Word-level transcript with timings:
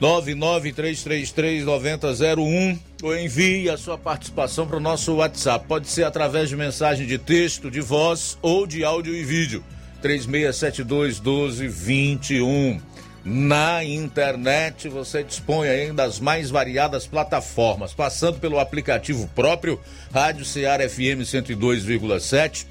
993339001 0.00 2.78
ou 3.02 3.16
envie 3.16 3.68
a 3.68 3.76
sua 3.76 3.98
participação 3.98 4.64
para 4.66 4.76
o 4.76 4.80
nosso 4.80 5.14
WhatsApp. 5.14 5.66
Pode 5.66 5.88
ser 5.88 6.04
através 6.04 6.48
de 6.48 6.54
mensagem 6.56 7.06
de 7.06 7.18
texto, 7.18 7.70
de 7.70 7.80
voz 7.80 8.38
ou 8.40 8.66
de 8.66 8.82
áudio 8.84 9.14
e 9.14 9.22
vídeo. 9.24 9.62
36721221. 10.02 12.80
Na 13.24 13.84
internet 13.84 14.88
você 14.88 15.22
dispõe 15.24 15.68
ainda 15.68 16.04
das 16.04 16.20
mais 16.20 16.48
variadas 16.48 17.06
plataformas, 17.06 17.92
passando 17.92 18.38
pelo 18.38 18.60
aplicativo 18.60 19.28
próprio 19.34 19.80
Rádio 20.12 20.44
Ceará 20.44 20.88
FM 20.88 21.24
102,7, 21.24 22.66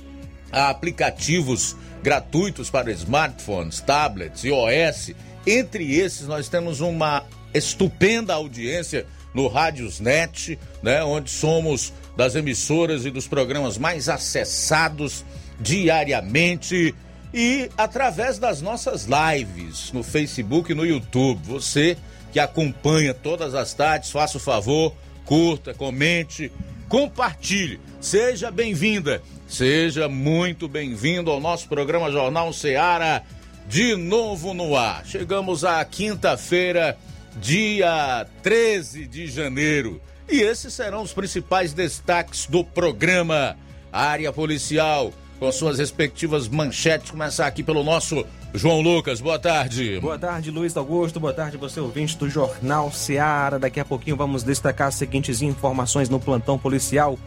aplicativos 0.51 1.75
gratuitos 2.01 2.69
para 2.69 2.89
smartphones, 2.91 3.81
tablets, 3.81 4.45
iOS 4.45 5.11
entre 5.45 5.95
esses, 5.95 6.27
nós 6.27 6.49
temos 6.49 6.81
uma 6.81 7.23
estupenda 7.53 8.33
audiência 8.33 9.05
no 9.35 9.47
Rádiosnet, 9.47 10.57
né, 10.81 11.03
onde 11.03 11.29
somos 11.29 11.93
das 12.15 12.33
emissoras 12.33 13.05
e 13.05 13.11
dos 13.11 13.27
programas 13.27 13.77
mais 13.77 14.07
acessados 14.07 15.25
diariamente 15.59 16.95
e 17.33 17.69
através 17.77 18.39
das 18.39 18.61
nossas 18.61 19.05
lives 19.05 19.91
no 19.91 20.01
Facebook 20.01 20.71
e 20.71 20.75
no 20.75 20.85
YouTube. 20.85 21.41
Você 21.43 21.97
que 22.31 22.39
acompanha 22.39 23.13
todas 23.13 23.53
as 23.53 23.73
tardes, 23.73 24.09
faça 24.09 24.37
o 24.37 24.41
favor, 24.41 24.93
curta, 25.25 25.73
comente, 25.73 26.51
compartilhe. 26.87 27.79
Seja 27.99 28.49
bem-vinda, 28.49 29.21
seja 29.47 30.07
muito 30.07 30.67
bem-vindo 30.67 31.29
ao 31.29 31.41
nosso 31.41 31.67
programa 31.67 32.09
Jornal 32.09 32.53
Seara 32.53 33.23
de 33.67 33.95
novo 33.95 34.53
no 34.53 34.75
ar. 34.75 35.05
Chegamos 35.05 35.63
à 35.65 35.83
quinta-feira, 35.83 36.97
dia 37.35 38.25
13 38.41 39.05
de 39.07 39.27
janeiro. 39.27 40.01
E 40.29 40.41
esses 40.41 40.73
serão 40.73 41.01
os 41.01 41.13
principais 41.13 41.73
destaques 41.73 42.47
do 42.47 42.63
programa. 42.63 43.57
A 43.91 44.07
área 44.07 44.33
policial, 44.33 45.13
com 45.39 45.51
suas 45.51 45.77
respectivas 45.77 46.47
manchetes, 46.47 47.11
começar 47.11 47.47
aqui 47.47 47.63
pelo 47.63 47.83
nosso 47.83 48.25
João 48.53 48.81
Lucas. 48.81 49.21
Boa 49.21 49.37
tarde. 49.37 49.99
Boa 49.99 50.17
tarde, 50.17 50.49
Luiz 50.49 50.75
Augusto. 50.75 51.19
Boa 51.19 51.33
tarde, 51.33 51.57
você 51.57 51.79
ouvinte 51.79 52.17
do 52.17 52.29
Jornal 52.29 52.91
Seara. 52.91 53.59
Daqui 53.59 53.79
a 53.79 53.85
pouquinho 53.85 54.15
vamos 54.15 54.43
destacar 54.43 54.87
as 54.87 54.95
seguintes 54.95 55.41
informações 55.41 56.09
no 56.09 56.19
plantão 56.19 56.57
policial. 56.57 57.17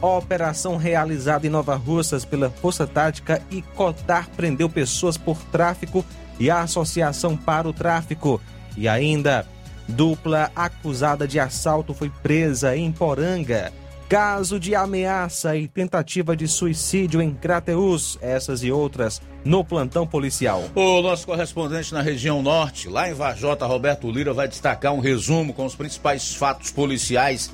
Operação 0.00 0.76
realizada 0.76 1.46
em 1.46 1.50
Nova 1.50 1.74
Russas 1.74 2.24
pela 2.24 2.50
Força 2.50 2.86
Tática 2.86 3.42
e 3.50 3.62
Cotar 3.62 4.28
prendeu 4.36 4.68
pessoas 4.68 5.16
por 5.16 5.36
tráfico 5.44 6.04
e 6.38 6.50
a 6.50 6.62
Associação 6.62 7.36
para 7.36 7.68
o 7.68 7.72
Tráfico. 7.72 8.40
E 8.76 8.86
ainda, 8.86 9.44
dupla 9.88 10.52
acusada 10.54 11.26
de 11.26 11.40
assalto 11.40 11.94
foi 11.94 12.10
presa 12.22 12.76
em 12.76 12.92
Poranga. 12.92 13.72
Caso 14.08 14.58
de 14.58 14.74
ameaça 14.74 15.54
e 15.56 15.68
tentativa 15.68 16.34
de 16.34 16.48
suicídio 16.48 17.20
em 17.20 17.34
Crateus, 17.34 18.18
essas 18.22 18.62
e 18.62 18.72
outras 18.72 19.20
no 19.44 19.62
plantão 19.62 20.06
policial. 20.06 20.64
O 20.74 21.02
nosso 21.02 21.26
correspondente 21.26 21.92
na 21.92 22.00
região 22.00 22.42
norte, 22.42 22.88
lá 22.88 23.10
em 23.10 23.14
Varjota, 23.14 23.66
Roberto 23.66 24.10
Lira, 24.10 24.32
vai 24.32 24.48
destacar 24.48 24.94
um 24.94 25.00
resumo 25.00 25.52
com 25.52 25.66
os 25.66 25.74
principais 25.74 26.34
fatos 26.34 26.70
policiais 26.70 27.52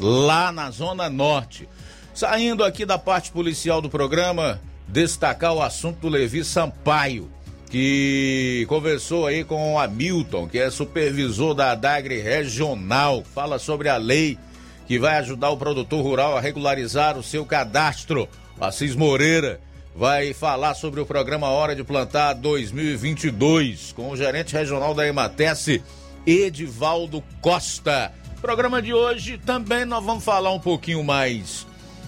lá 0.00 0.50
na 0.50 0.70
zona 0.70 1.08
norte. 1.08 1.68
Saindo 2.14 2.64
aqui 2.64 2.84
da 2.84 2.98
parte 2.98 3.30
policial 3.30 3.80
do 3.80 3.88
programa, 3.88 4.60
destacar 4.88 5.54
o 5.54 5.62
assunto 5.62 6.00
do 6.00 6.08
Levi 6.08 6.44
Sampaio, 6.44 7.30
que 7.72 8.66
conversou 8.68 9.26
aí 9.26 9.44
com 9.44 9.72
o 9.72 9.78
Hamilton, 9.78 10.46
que 10.46 10.58
é 10.58 10.68
supervisor 10.68 11.54
da 11.54 11.74
Dagre 11.74 12.20
Regional, 12.20 13.24
fala 13.34 13.58
sobre 13.58 13.88
a 13.88 13.96
lei 13.96 14.38
que 14.86 14.98
vai 14.98 15.16
ajudar 15.16 15.48
o 15.48 15.56
produtor 15.56 16.02
rural 16.02 16.36
a 16.36 16.40
regularizar 16.40 17.16
o 17.16 17.22
seu 17.22 17.46
cadastro. 17.46 18.28
Assis 18.60 18.94
Moreira 18.94 19.58
vai 19.96 20.34
falar 20.34 20.74
sobre 20.74 21.00
o 21.00 21.06
programa 21.06 21.48
Hora 21.48 21.74
de 21.74 21.82
Plantar 21.82 22.34
2022 22.34 23.92
com 23.92 24.10
o 24.10 24.16
gerente 24.18 24.52
regional 24.52 24.92
da 24.92 25.08
Ematece, 25.08 25.82
Edivaldo 26.26 27.24
Costa. 27.40 28.12
Programa 28.42 28.82
de 28.82 28.92
hoje 28.92 29.38
também 29.38 29.86
nós 29.86 30.04
vamos 30.04 30.22
falar 30.22 30.52
um 30.52 30.60
pouquinho 30.60 31.02
mais 31.02 31.66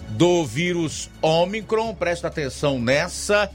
do 0.09 0.45
vírus 0.45 1.09
Omicron. 1.23 1.95
Presta 1.95 2.27
atenção 2.27 2.77
nessa. 2.77 3.49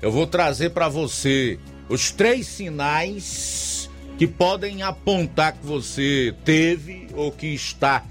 Eu 0.00 0.10
vou 0.12 0.26
trazer 0.26 0.70
para 0.70 0.88
você 0.88 1.58
os 1.88 2.10
três 2.10 2.46
sinais 2.46 3.90
que 4.18 4.26
podem 4.26 4.82
apontar 4.82 5.52
que 5.54 5.66
você 5.66 6.34
teve 6.44 7.08
ou 7.14 7.32
que 7.32 7.48
está 7.48 8.04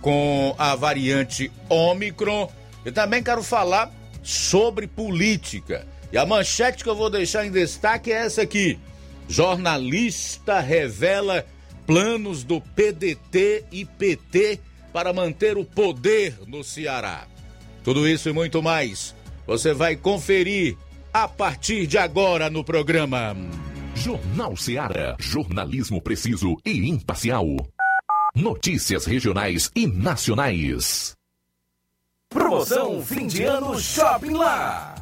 com 0.00 0.54
a 0.58 0.74
variante 0.74 1.50
Omicron. 1.68 2.50
Eu 2.84 2.92
também 2.92 3.22
quero 3.22 3.42
falar 3.42 3.92
sobre 4.22 4.86
política. 4.86 5.86
E 6.12 6.18
a 6.18 6.26
manchete 6.26 6.82
que 6.82 6.90
eu 6.90 6.96
vou 6.96 7.10
deixar 7.10 7.46
em 7.46 7.50
destaque 7.50 8.12
é 8.12 8.26
essa 8.26 8.42
aqui: 8.42 8.78
jornalista 9.28 10.60
revela 10.60 11.46
planos 11.86 12.44
do 12.44 12.60
PDT 12.60 13.64
e 13.72 13.84
PT 13.84 14.60
para 14.92 15.12
manter 15.12 15.56
o 15.56 15.64
poder 15.64 16.34
no 16.46 16.62
Ceará. 16.62 17.26
Tudo 17.82 18.06
isso 18.06 18.28
e 18.28 18.32
muito 18.32 18.62
mais 18.62 19.14
você 19.46 19.74
vai 19.74 19.96
conferir 19.96 20.76
a 21.12 21.28
partir 21.28 21.86
de 21.86 21.98
agora 21.98 22.48
no 22.48 22.64
programa. 22.64 23.36
Jornal 23.94 24.56
Ceará, 24.56 25.16
jornalismo 25.18 26.00
preciso 26.00 26.56
e 26.64 26.88
imparcial. 26.88 27.46
Notícias 28.34 29.04
regionais 29.04 29.70
e 29.76 29.86
nacionais. 29.86 31.14
Promoção 32.30 33.02
fim 33.02 33.26
de 33.26 33.42
ano 33.42 33.78
Shopping 33.78 34.32
Lá. 34.32 34.91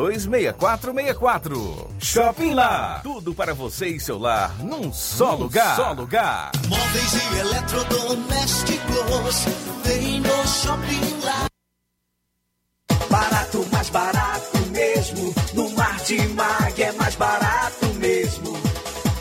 326464. 0.00 1.88
Shopping 2.00 2.54
Lá. 2.54 3.00
Tudo 3.02 3.34
para 3.34 3.52
você 3.52 3.88
e 3.88 4.00
seu 4.00 4.18
lar 4.18 4.56
num 4.58 4.90
só 4.92 5.32
num 5.32 5.42
lugar. 5.44 5.76
Só 5.76 5.92
lugar. 5.92 6.50
Móveis 6.68 7.14
e 7.14 7.38
eletrodomésticos. 7.38 9.44
Vem 9.84 10.20
no 10.20 10.46
Shopping 10.46 11.20
Lá. 11.22 11.46
Barato, 13.10 13.66
mais 13.70 13.90
barato 13.90 14.58
mesmo. 14.70 15.34
No 15.52 15.68
Mar 15.70 15.96
de 16.04 16.26
Mag 16.28 16.82
é 16.82 16.92
mais 16.92 17.14
barato 17.16 17.86
mesmo. 17.98 18.56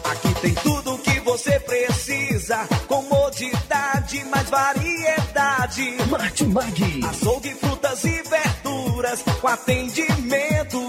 Aqui 0.05 0.33
tem 0.41 0.53
tudo 0.55 0.93
o 0.93 0.97
que 0.99 1.19
você 1.19 1.59
precisa. 1.59 2.65
Comodidade, 2.87 3.58
variedade. 5.69 6.09
Marte 6.09 6.45
Mag. 6.45 7.03
Açougue, 7.09 7.53
frutas 7.55 8.03
e 8.03 8.21
verduras 8.23 9.23
com 9.39 9.47
atendimento 9.47 10.88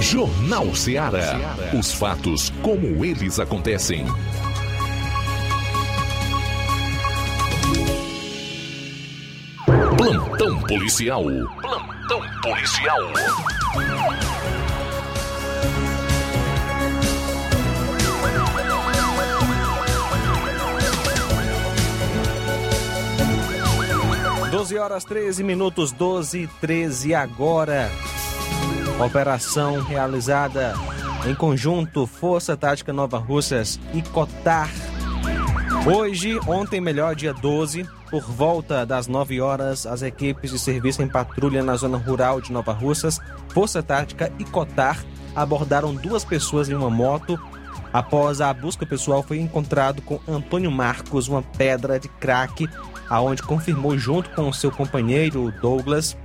Jornal 0.00 0.74
Ceará. 0.74 1.56
Os 1.78 1.92
fatos 1.92 2.50
como 2.62 3.04
eles 3.04 3.38
acontecem. 3.38 4.06
Plantão 9.96 10.60
policial. 10.62 11.24
Plantão 11.60 12.22
policial. 12.42 12.98
Doze 24.50 24.78
horas 24.78 25.04
13 25.04 25.44
minutos, 25.44 25.92
12 25.92 26.38
e 26.40 26.46
13 26.46 27.14
agora. 27.14 27.90
Operação 29.04 29.80
realizada 29.82 30.74
em 31.26 31.34
conjunto 31.34 32.06
Força 32.06 32.54
Tática 32.54 32.92
Nova 32.92 33.16
Russas 33.16 33.80
e 33.94 34.02
Cotar. 34.02 34.70
Hoje, 35.86 36.38
ontem, 36.46 36.82
melhor 36.82 37.14
dia 37.14 37.32
12, 37.32 37.88
por 38.10 38.22
volta 38.22 38.84
das 38.84 39.06
9 39.06 39.40
horas, 39.40 39.86
as 39.86 40.02
equipes 40.02 40.50
de 40.50 40.58
serviço 40.58 41.02
em 41.02 41.08
patrulha 41.08 41.62
na 41.62 41.76
zona 41.76 41.96
rural 41.96 42.42
de 42.42 42.52
Nova 42.52 42.72
Russas, 42.72 43.18
Força 43.48 43.82
Tática 43.82 44.30
e 44.38 44.44
Cotar 44.44 45.02
abordaram 45.34 45.94
duas 45.94 46.22
pessoas 46.22 46.68
em 46.68 46.74
uma 46.74 46.90
moto. 46.90 47.40
Após 47.92 48.42
a 48.42 48.52
busca 48.52 48.84
pessoal, 48.84 49.22
foi 49.22 49.38
encontrado 49.38 50.02
com 50.02 50.20
Antônio 50.28 50.70
Marcos 50.70 51.26
uma 51.26 51.42
pedra 51.42 51.98
de 51.98 52.08
crack, 52.08 52.68
aonde 53.08 53.42
confirmou 53.42 53.96
junto 53.96 54.28
com 54.30 54.52
seu 54.52 54.70
companheiro 54.70 55.50
Douglas 55.62 56.16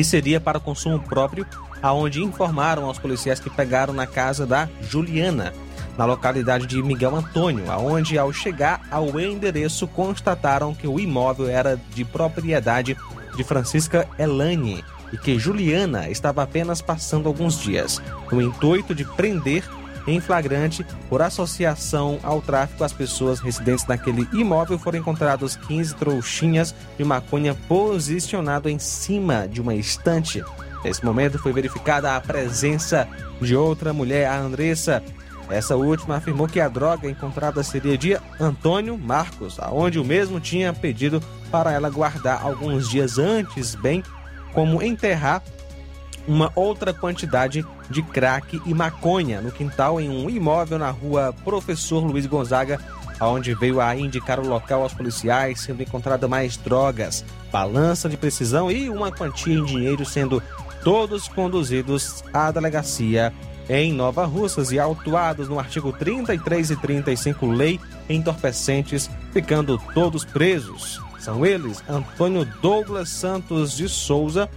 que 0.00 0.04
seria 0.04 0.40
para 0.40 0.58
consumo 0.58 0.98
próprio, 0.98 1.46
aonde 1.82 2.22
informaram 2.22 2.84
aos 2.84 2.98
policiais 2.98 3.40
que 3.40 3.50
pegaram 3.50 3.92
na 3.92 4.06
casa 4.06 4.46
da 4.46 4.68
Juliana, 4.82 5.52
na 5.96 6.04
localidade 6.04 6.66
de 6.66 6.82
Miguel 6.82 7.16
Antônio, 7.16 7.70
aonde 7.70 8.18
ao 8.18 8.32
chegar 8.32 8.82
ao 8.90 9.18
endereço 9.20 9.86
constataram 9.86 10.74
que 10.74 10.86
o 10.86 10.98
imóvel 10.98 11.48
era 11.48 11.80
de 11.94 12.04
propriedade 12.04 12.96
de 13.36 13.44
Francisca 13.44 14.08
Elane 14.18 14.84
e 15.12 15.18
que 15.18 15.38
Juliana 15.38 16.08
estava 16.08 16.42
apenas 16.42 16.80
passando 16.80 17.28
alguns 17.28 17.60
dias, 17.60 18.00
no 18.30 18.40
intuito 18.40 18.94
de 18.94 19.04
prender 19.04 19.64
em 20.06 20.20
flagrante 20.20 20.84
por 21.08 21.22
associação 21.22 22.18
ao 22.22 22.40
tráfico 22.40 22.84
as 22.84 22.92
pessoas 22.92 23.40
residentes 23.40 23.86
naquele 23.86 24.26
imóvel 24.32 24.78
foram 24.78 24.98
encontrados 24.98 25.56
15 25.56 25.94
trouxinhas 25.96 26.74
de 26.96 27.04
maconha 27.04 27.54
posicionado 27.68 28.68
em 28.68 28.78
cima 28.78 29.46
de 29.46 29.60
uma 29.60 29.74
estante. 29.74 30.42
Nesse 30.84 31.04
momento 31.04 31.38
foi 31.38 31.52
verificada 31.52 32.16
a 32.16 32.20
presença 32.20 33.06
de 33.40 33.54
outra 33.54 33.92
mulher, 33.92 34.26
a 34.26 34.38
Andressa. 34.38 35.02
Essa 35.50 35.74
última 35.74 36.16
afirmou 36.16 36.46
que 36.46 36.60
a 36.60 36.68
droga 36.68 37.10
encontrada 37.10 37.62
seria 37.62 37.98
de 37.98 38.16
Antônio 38.38 38.96
Marcos, 38.96 39.58
aonde 39.58 39.98
o 39.98 40.04
mesmo 40.04 40.38
tinha 40.38 40.72
pedido 40.72 41.20
para 41.50 41.72
ela 41.72 41.90
guardar 41.90 42.40
alguns 42.42 42.88
dias 42.88 43.18
antes, 43.18 43.74
bem 43.74 44.02
como 44.52 44.82
enterrar 44.82 45.42
uma 46.26 46.52
outra 46.54 46.94
quantidade 46.94 47.66
de 47.88 48.02
crack 48.02 48.62
e 48.64 48.72
maconha 48.72 49.40
no 49.40 49.50
quintal 49.50 50.00
em 50.00 50.08
um 50.08 50.30
imóvel 50.30 50.78
na 50.78 50.90
rua 50.90 51.34
Professor 51.44 52.04
Luiz 52.04 52.26
Gonzaga, 52.26 52.78
onde 53.20 53.54
veio 53.54 53.80
a 53.80 53.96
indicar 53.96 54.38
o 54.38 54.46
local 54.46 54.82
aos 54.82 54.94
policiais, 54.94 55.60
sendo 55.60 55.82
encontrada 55.82 56.28
mais 56.28 56.56
drogas, 56.56 57.24
balança 57.50 58.08
de 58.08 58.16
precisão 58.16 58.70
e 58.70 58.88
uma 58.88 59.10
quantia 59.10 59.54
em 59.54 59.64
dinheiro, 59.64 60.04
sendo 60.04 60.42
todos 60.82 61.28
conduzidos 61.28 62.24
à 62.32 62.50
delegacia 62.50 63.32
em 63.68 63.92
Nova 63.92 64.24
Russas 64.24 64.72
e 64.72 64.80
autuados 64.80 65.48
no 65.48 65.58
artigo 65.58 65.92
33 65.92 66.70
e 66.70 66.76
35 66.76 67.46
Lei 67.46 67.78
Entorpecentes, 68.08 69.08
ficando 69.32 69.80
todos 69.94 70.24
presos. 70.24 71.00
São 71.20 71.46
eles 71.46 71.82
Antônio 71.88 72.44
Douglas 72.60 73.08
Santos 73.08 73.76
de 73.76 73.88
Souza, 73.88 74.48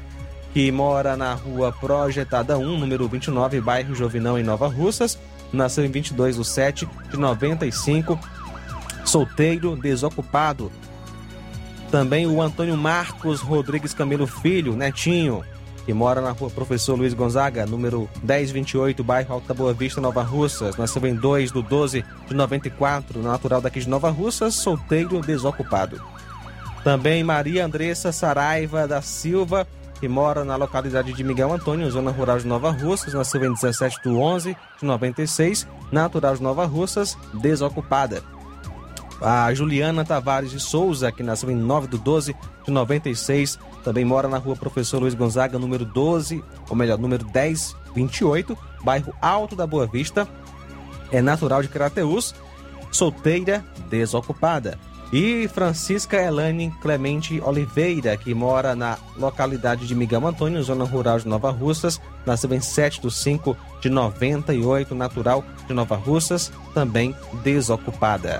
que 0.51 0.71
mora 0.71 1.15
na 1.15 1.33
rua 1.35 1.71
Projetada 1.71 2.57
1, 2.57 2.79
número 2.79 3.07
29, 3.07 3.61
bairro 3.61 3.93
Jovinão, 3.93 4.39
em 4.39 4.43
Nova 4.43 4.67
Russas. 4.67 5.19
Nasceu 5.51 5.85
em 5.85 5.91
22 5.91 6.37
de 6.37 6.45
7 6.45 6.89
de 7.11 7.17
95, 7.17 8.19
solteiro, 9.05 9.75
desocupado. 9.75 10.71
Também 11.91 12.25
o 12.25 12.41
Antônio 12.41 12.75
Marcos 12.75 13.41
Rodrigues 13.41 13.93
Camilo 13.93 14.25
Filho, 14.25 14.75
netinho, 14.75 15.43
que 15.85 15.93
mora 15.93 16.21
na 16.21 16.31
rua 16.31 16.49
Professor 16.49 16.97
Luiz 16.97 17.13
Gonzaga, 17.13 17.65
número 17.65 18.09
1028, 18.23 19.03
bairro 19.03 19.33
Alta 19.33 19.53
Boa 19.53 19.73
Vista, 19.73 19.99
Nova 19.99 20.23
Russas. 20.23 20.77
Nasceu 20.77 21.05
em 21.05 21.15
2 21.15 21.51
do 21.51 21.61
12 21.61 22.03
de 22.27 22.33
94, 22.33 23.21
natural 23.21 23.61
daqui 23.61 23.79
de 23.79 23.89
Nova 23.89 24.09
Russas, 24.09 24.55
solteiro, 24.55 25.19
desocupado. 25.21 26.01
Também 26.83 27.23
Maria 27.23 27.65
Andressa 27.65 28.11
Saraiva 28.11 28.87
da 28.87 29.01
Silva, 29.01 29.67
que 29.99 30.07
mora 30.07 30.43
na 30.43 30.55
localidade 30.55 31.13
de 31.13 31.23
Miguel 31.23 31.53
Antônio, 31.53 31.89
zona 31.89 32.11
rural 32.11 32.39
de 32.39 32.47
Nova 32.47 32.71
Russas, 32.71 33.13
nasceu 33.13 33.43
em 33.45 33.53
17 33.53 34.01
de 34.03 34.09
11 34.09 34.57
de 34.79 34.85
96, 34.85 35.67
natural 35.91 36.35
de 36.35 36.43
Nova 36.43 36.65
Russas, 36.65 37.17
desocupada. 37.33 38.21
A 39.21 39.53
Juliana 39.53 40.03
Tavares 40.03 40.51
de 40.51 40.59
Souza, 40.59 41.11
que 41.11 41.23
nasceu 41.23 41.49
em 41.49 41.55
9 41.55 41.87
de 41.87 41.97
12 41.97 42.35
de 42.65 42.71
96, 42.71 43.57
também 43.83 44.03
mora 44.03 44.27
na 44.27 44.37
rua 44.37 44.55
Professor 44.55 44.99
Luiz 44.99 45.13
Gonzaga, 45.13 45.59
número 45.59 45.85
12, 45.85 46.43
ou 46.69 46.75
melhor, 46.75 46.97
número 46.97 47.25
1028, 47.25 48.57
bairro 48.83 49.13
Alto 49.21 49.55
da 49.55 49.65
Boa 49.65 49.87
Vista. 49.87 50.27
É 51.11 51.21
natural 51.21 51.61
de 51.61 51.67
Crateús, 51.67 52.33
solteira, 52.91 53.63
desocupada. 53.89 54.77
E 55.11 55.47
Francisca 55.47 56.19
Elane 56.19 56.73
Clemente 56.81 57.39
Oliveira, 57.39 58.17
que 58.17 58.33
mora 58.33 58.75
na 58.75 58.97
localidade 59.15 59.85
de 59.85 59.93
Miguel 59.93 60.25
Antônio, 60.25 60.63
zona 60.63 60.85
rural 60.85 61.19
de 61.19 61.27
Nova 61.27 61.51
Russas, 61.51 62.01
nasceu 62.25 62.51
em 62.51 62.59
7 62.59 62.99
de 62.99 63.13
5 63.13 63.55
de 63.79 63.89
98, 63.89 64.95
natural 64.95 65.43
de 65.67 65.73
Nova 65.73 65.95
Russas, 65.95 66.51
também 66.73 67.15
desocupada. 67.43 68.39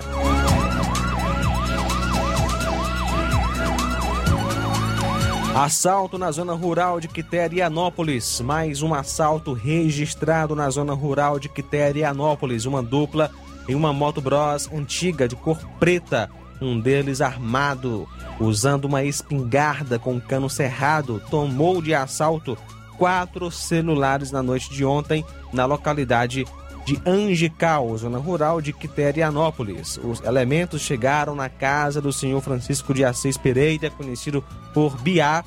Assalto 5.56 6.18
na 6.18 6.32
zona 6.32 6.54
rural 6.54 7.00
de 7.00 7.08
Quiterianópolis. 7.08 8.42
Mais 8.42 8.82
um 8.82 8.92
assalto 8.92 9.54
registrado 9.54 10.56
na 10.56 10.68
zona 10.72 10.94
rural 10.94 11.40
de 11.40 11.48
Quiterianópolis. 11.48 12.66
Uma 12.66 12.82
dupla 12.82 13.30
em 13.68 13.76
uma 13.76 13.94
moto 13.94 14.20
bros 14.20 14.68
antiga 14.74 15.28
de 15.28 15.36
cor 15.36 15.60
preta. 15.80 16.28
Um 16.60 16.80
deles 16.80 17.22
armado, 17.22 18.08
usando 18.40 18.86
uma 18.86 19.04
espingarda 19.04 20.00
com 20.00 20.20
cano 20.20 20.50
cerrado, 20.50 21.22
tomou 21.30 21.84
de 21.84 21.94
assalto 21.94 22.58
quatro 22.98 23.52
celulares 23.52 24.32
na 24.32 24.42
noite 24.42 24.72
de 24.72 24.84
ontem 24.84 25.24
na 25.52 25.66
localidade 25.66 26.48
de 26.86 27.00
Angical, 27.06 27.98
zona 27.98 28.18
rural 28.18 28.62
de 28.62 28.74
Quiterianópolis. 28.74 30.00
Os 30.04 30.22
elementos 30.22 30.82
chegaram 30.82 31.36
na 31.36 31.50
casa 31.50 32.02
do 32.02 32.12
senhor 32.12 32.42
Francisco 32.42 32.94
de 32.94 33.06
Assis 33.06 33.38
Pereira, 33.38 33.90
conhecido 33.90 34.44
por 34.74 34.98
Biá. 34.98 35.44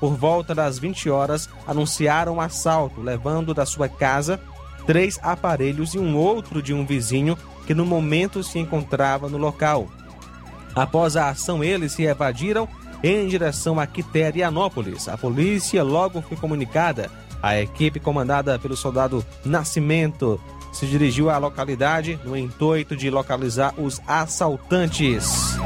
Por 0.00 0.16
volta 0.16 0.54
das 0.54 0.78
20 0.78 1.08
horas, 1.08 1.48
anunciaram 1.66 2.36
o 2.36 2.40
assalto, 2.40 3.00
levando 3.00 3.54
da 3.54 3.64
sua 3.64 3.88
casa 3.88 4.40
três 4.86 5.18
aparelhos 5.22 5.94
e 5.94 5.98
um 5.98 6.16
outro 6.16 6.60
de 6.60 6.74
um 6.74 6.84
vizinho 6.84 7.38
que 7.66 7.74
no 7.74 7.86
momento 7.86 8.42
se 8.42 8.58
encontrava 8.58 9.28
no 9.28 9.38
local. 9.38 9.88
Após 10.74 11.16
a 11.16 11.30
ação, 11.30 11.62
eles 11.62 11.92
se 11.92 12.02
evadiram 12.02 12.68
em 13.02 13.28
direção 13.28 13.78
a 13.78 13.86
Quiterianópolis. 13.86 15.08
A 15.08 15.16
polícia 15.16 15.82
logo 15.82 16.20
foi 16.22 16.36
comunicada. 16.36 17.10
A 17.42 17.60
equipe 17.60 18.00
comandada 18.00 18.58
pelo 18.58 18.76
soldado 18.76 19.24
Nascimento 19.44 20.40
se 20.74 20.86
dirigiu 20.86 21.30
à 21.30 21.38
localidade 21.38 22.18
no 22.24 22.36
intuito 22.36 22.96
de 22.96 23.08
localizar 23.08 23.72
os 23.78 24.00
assaltantes. 24.06 25.56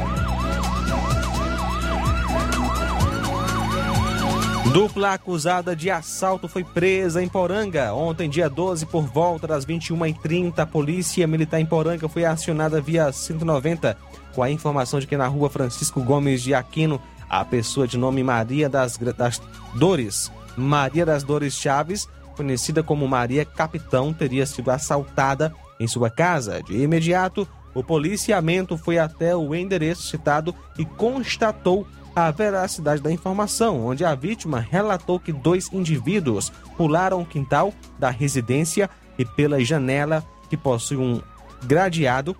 Dupla 4.71 5.13
acusada 5.13 5.75
de 5.75 5.89
assalto 5.89 6.47
foi 6.47 6.63
presa 6.63 7.23
em 7.23 7.27
Poranga. 7.27 7.91
Ontem, 7.91 8.29
dia 8.29 8.47
12, 8.47 8.85
por 8.85 9.01
volta 9.01 9.47
das 9.47 9.65
21h30, 9.65 10.59
a 10.59 10.65
Polícia 10.65 11.25
Militar 11.25 11.59
em 11.59 11.65
Poranga 11.65 12.07
foi 12.07 12.23
acionada 12.23 12.79
via 12.79 13.11
190 13.11 13.97
com 14.33 14.43
a 14.43 14.51
informação 14.51 14.99
de 14.99 15.07
que 15.07 15.17
na 15.17 15.27
rua 15.27 15.49
Francisco 15.49 16.03
Gomes 16.03 16.43
de 16.43 16.53
Aquino, 16.53 17.01
a 17.27 17.43
pessoa 17.43 17.87
de 17.87 17.97
nome 17.97 18.23
Maria 18.23 18.69
das, 18.69 18.95
das 19.17 19.41
Dores, 19.73 20.31
Maria 20.55 21.05
das 21.05 21.23
Dores 21.23 21.55
Chaves, 21.55 22.07
conhecida 22.39 22.81
como 22.81 23.05
Maria 23.05 23.43
Capitão, 23.43 24.13
teria 24.13 24.45
sido 24.45 24.71
assaltada 24.71 25.53
em 25.77 25.85
sua 25.89 26.09
casa. 26.09 26.63
De 26.63 26.81
imediato, 26.81 27.45
o 27.75 27.83
policiamento 27.83 28.77
foi 28.77 28.97
até 28.97 29.35
o 29.35 29.53
endereço 29.53 30.03
citado 30.03 30.55
e 30.77 30.85
constatou 30.85 31.85
a 32.15 32.31
veracidade 32.31 33.01
da 33.01 33.11
informação, 33.11 33.85
onde 33.85 34.05
a 34.05 34.15
vítima 34.15 34.59
relatou 34.61 35.19
que 35.19 35.33
dois 35.33 35.69
indivíduos 35.73 36.49
pularam 36.77 37.21
o 37.21 37.25
quintal 37.25 37.73
da 37.99 38.09
residência 38.09 38.89
e 39.17 39.25
pela 39.25 39.61
janela 39.61 40.23
que 40.49 40.55
possui 40.55 40.95
um 40.95 41.21
gradeado 41.65 42.37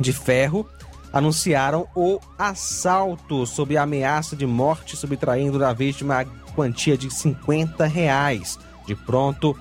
de 0.00 0.12
ferro 0.12 0.68
anunciaram 1.12 1.86
o 1.94 2.18
assalto 2.36 3.46
sob 3.46 3.76
ameaça 3.76 4.34
de 4.34 4.46
morte, 4.46 4.96
subtraindo 4.96 5.60
da 5.60 5.72
vítima 5.72 6.22
a 6.22 6.24
quantia 6.54 6.96
de 6.96 7.08
50 7.08 7.86
reais. 7.86 8.58
De 8.86 8.94
pronto, 8.94 9.56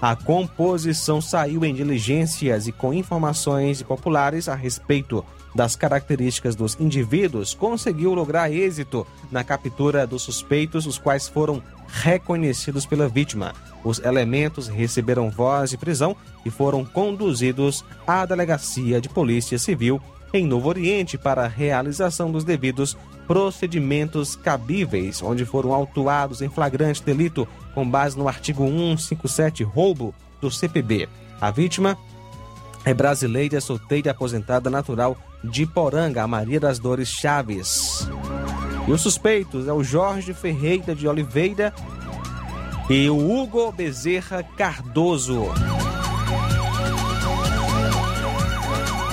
a 0.00 0.14
composição 0.14 1.20
saiu 1.20 1.64
em 1.64 1.74
diligências 1.74 2.66
e 2.66 2.72
com 2.72 2.92
informações 2.92 3.82
populares 3.82 4.48
a 4.48 4.54
respeito 4.54 5.24
das 5.54 5.74
características 5.74 6.54
dos 6.54 6.76
indivíduos, 6.78 7.54
conseguiu 7.54 8.12
lograr 8.12 8.52
êxito 8.52 9.06
na 9.32 9.42
captura 9.42 10.06
dos 10.06 10.20
suspeitos, 10.22 10.86
os 10.86 10.98
quais 10.98 11.26
foram 11.26 11.62
reconhecidos 11.88 12.84
pela 12.84 13.08
vítima. 13.08 13.54
Os 13.82 13.98
elementos 14.00 14.68
receberam 14.68 15.30
voz 15.30 15.70
de 15.70 15.78
prisão 15.78 16.14
e 16.44 16.50
foram 16.50 16.84
conduzidos 16.84 17.82
à 18.06 18.26
delegacia 18.26 19.00
de 19.00 19.08
polícia 19.08 19.58
civil 19.58 19.98
em 20.32 20.44
Novo 20.46 20.68
Oriente 20.68 21.16
para 21.16 21.44
a 21.44 21.48
realização 21.48 22.30
dos 22.30 22.44
devidos 22.44 22.96
procedimentos 23.26 24.36
cabíveis, 24.36 25.22
onde 25.22 25.46
foram 25.46 25.72
autuados 25.72 26.42
em 26.42 26.50
flagrante 26.50 27.02
delito 27.02 27.48
com 27.76 27.86
base 27.86 28.16
no 28.16 28.26
artigo 28.26 28.66
157 28.66 29.62
roubo 29.62 30.14
do 30.40 30.50
CPB. 30.50 31.10
A 31.38 31.50
vítima 31.50 31.94
é 32.86 32.94
brasileira, 32.94 33.60
solteira, 33.60 34.12
aposentada 34.12 34.70
natural 34.70 35.14
de 35.44 35.66
Poranga, 35.66 36.26
Maria 36.26 36.58
das 36.58 36.78
Dores 36.78 37.10
Chaves. 37.10 38.08
E 38.88 38.90
os 38.90 39.02
suspeitos 39.02 39.68
é 39.68 39.74
o 39.74 39.84
Jorge 39.84 40.32
Ferreira 40.32 40.94
de 40.94 41.06
Oliveira 41.06 41.74
e 42.88 43.10
o 43.10 43.30
Hugo 43.30 43.70
Bezerra 43.72 44.42
Cardoso. 44.42 45.44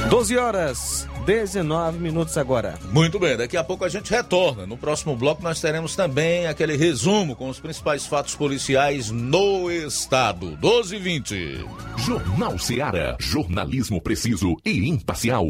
12 0.09 0.37
horas 0.37 1.09
19 1.25 1.99
minutos 1.99 2.37
agora. 2.37 2.77
Muito 2.91 3.19
bem, 3.19 3.37
daqui 3.37 3.57
a 3.57 3.63
pouco 3.63 3.85
a 3.85 3.89
gente 3.89 4.11
retorna. 4.11 4.65
No 4.65 4.77
próximo 4.77 5.15
bloco 5.15 5.41
nós 5.41 5.61
teremos 5.61 5.95
também 5.95 6.47
aquele 6.47 6.75
resumo 6.75 7.35
com 7.35 7.49
os 7.49 7.59
principais 7.59 8.05
fatos 8.05 8.35
policiais 8.35 9.09
no 9.09 9.71
estado. 9.71 10.55
12 10.57 10.95
e 10.95 10.99
20. 10.99 11.65
Jornal 11.97 12.59
Seara. 12.59 13.15
Jornalismo 13.19 14.01
preciso 14.01 14.55
e 14.65 14.89
imparcial. 14.89 15.45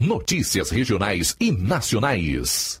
Notícias 0.00 0.70
regionais 0.70 1.34
e 1.40 1.50
nacionais. 1.50 2.80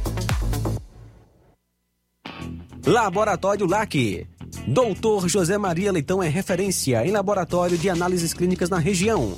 Laboratório 2.85 3.67
LAC. 3.67 4.25
Doutor 4.67 5.29
José 5.29 5.57
Maria 5.57 5.91
Leitão 5.91 6.21
é 6.21 6.27
referência 6.27 7.05
em 7.05 7.11
laboratório 7.11 7.77
de 7.77 7.89
análises 7.89 8.33
clínicas 8.33 8.69
na 8.69 8.77
região 8.79 9.37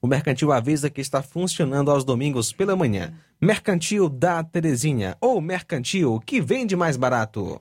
O 0.00 0.06
Mercantil 0.06 0.52
avisa 0.52 0.88
que 0.88 1.00
está 1.00 1.22
funcionando 1.22 1.90
aos 1.90 2.04
domingos 2.04 2.52
pela 2.52 2.76
manhã. 2.76 3.12
Mercantil 3.40 4.08
da 4.08 4.42
Terezinha, 4.42 5.16
ou 5.20 5.40
Mercantil 5.40 6.20
que 6.24 6.40
vende 6.40 6.76
mais 6.76 6.96
barato. 6.96 7.60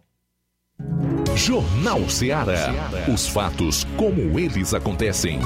Jornal 1.36 2.08
Ceará. 2.10 2.74
Os 3.12 3.28
fatos 3.28 3.84
como 3.98 4.40
eles 4.40 4.74
acontecem. 4.74 5.40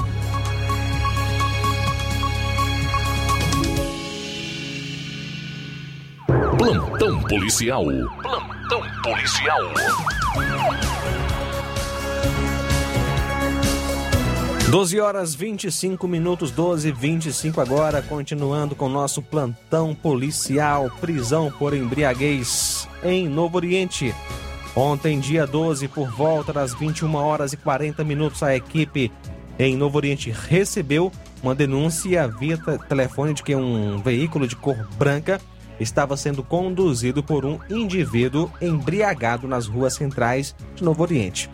Plantão 6.62 7.20
policial. 7.22 7.84
Plantão 8.22 8.82
policial. 9.02 9.58
Doze 14.70 15.00
horas 15.00 15.34
25 15.34 16.06
minutos, 16.06 16.52
12 16.52 16.88
e 16.88 16.92
25 16.92 17.60
agora, 17.60 18.00
continuando 18.00 18.76
com 18.76 18.88
nosso 18.88 19.20
plantão 19.20 19.92
policial, 19.92 20.88
prisão 21.00 21.50
por 21.50 21.74
embriaguez 21.74 22.88
em 23.02 23.28
Novo 23.28 23.56
Oriente. 23.56 24.14
Ontem, 24.76 25.18
dia 25.18 25.44
12, 25.48 25.88
por 25.88 26.08
volta 26.12 26.52
das 26.52 26.72
21 26.74 27.12
horas 27.16 27.52
e 27.52 27.56
40 27.56 28.04
minutos, 28.04 28.40
a 28.40 28.54
equipe 28.54 29.10
em 29.58 29.76
Novo 29.76 29.96
Oriente 29.96 30.30
recebeu 30.30 31.10
uma 31.42 31.56
denúncia 31.56 32.28
via 32.28 32.56
telefone 32.88 33.34
de 33.34 33.42
que 33.42 33.52
um 33.52 34.00
veículo 34.00 34.46
de 34.46 34.54
cor 34.54 34.76
branca 34.96 35.40
estava 35.82 36.16
sendo 36.16 36.42
conduzido 36.42 37.22
por 37.22 37.44
um 37.44 37.58
indivíduo 37.68 38.50
embriagado 38.60 39.46
nas 39.46 39.66
ruas 39.66 39.94
centrais 39.94 40.54
de 40.74 40.84
Novo 40.84 41.02
Oriente, 41.02 41.50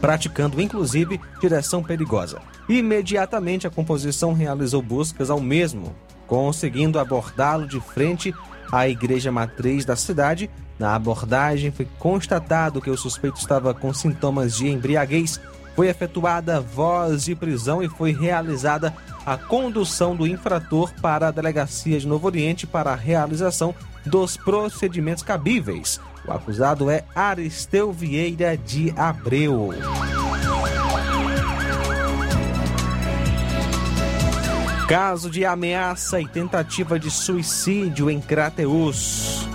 praticando 0.00 0.60
inclusive 0.60 1.20
direção 1.40 1.82
perigosa. 1.82 2.40
Imediatamente 2.68 3.66
a 3.66 3.70
composição 3.70 4.32
realizou 4.32 4.82
buscas 4.82 5.30
ao 5.30 5.40
mesmo, 5.40 5.94
conseguindo 6.26 6.98
abordá-lo 6.98 7.66
de 7.66 7.80
frente 7.80 8.34
à 8.70 8.88
igreja 8.88 9.30
matriz 9.30 9.84
da 9.84 9.94
cidade. 9.94 10.48
Na 10.78 10.94
abordagem 10.94 11.70
foi 11.70 11.86
constatado 11.98 12.80
que 12.80 12.90
o 12.90 12.96
suspeito 12.96 13.38
estava 13.38 13.74
com 13.74 13.92
sintomas 13.92 14.56
de 14.56 14.68
embriaguez. 14.68 15.40
Foi 15.74 15.88
efetuada 15.88 16.60
voz 16.60 17.24
de 17.24 17.34
prisão 17.34 17.82
e 17.82 17.88
foi 17.88 18.12
realizada 18.12 18.94
a 19.24 19.36
condução 19.36 20.14
do 20.14 20.26
infrator 20.26 20.92
para 21.00 21.28
a 21.28 21.30
delegacia 21.30 21.98
de 21.98 22.06
Novo 22.06 22.26
Oriente 22.26 22.66
para 22.66 22.92
a 22.92 22.96
realização 22.96 23.74
dos 24.04 24.36
procedimentos 24.36 25.22
cabíveis. 25.22 26.00
O 26.26 26.32
acusado 26.32 26.90
é 26.90 27.04
Aristeu 27.14 27.92
Vieira 27.92 28.56
de 28.56 28.92
Abreu. 28.96 29.70
Caso 34.88 35.30
de 35.30 35.44
ameaça 35.44 36.20
e 36.20 36.28
tentativa 36.28 36.98
de 36.98 37.10
suicídio 37.10 38.10
em 38.10 38.20
Crateus. 38.20 39.48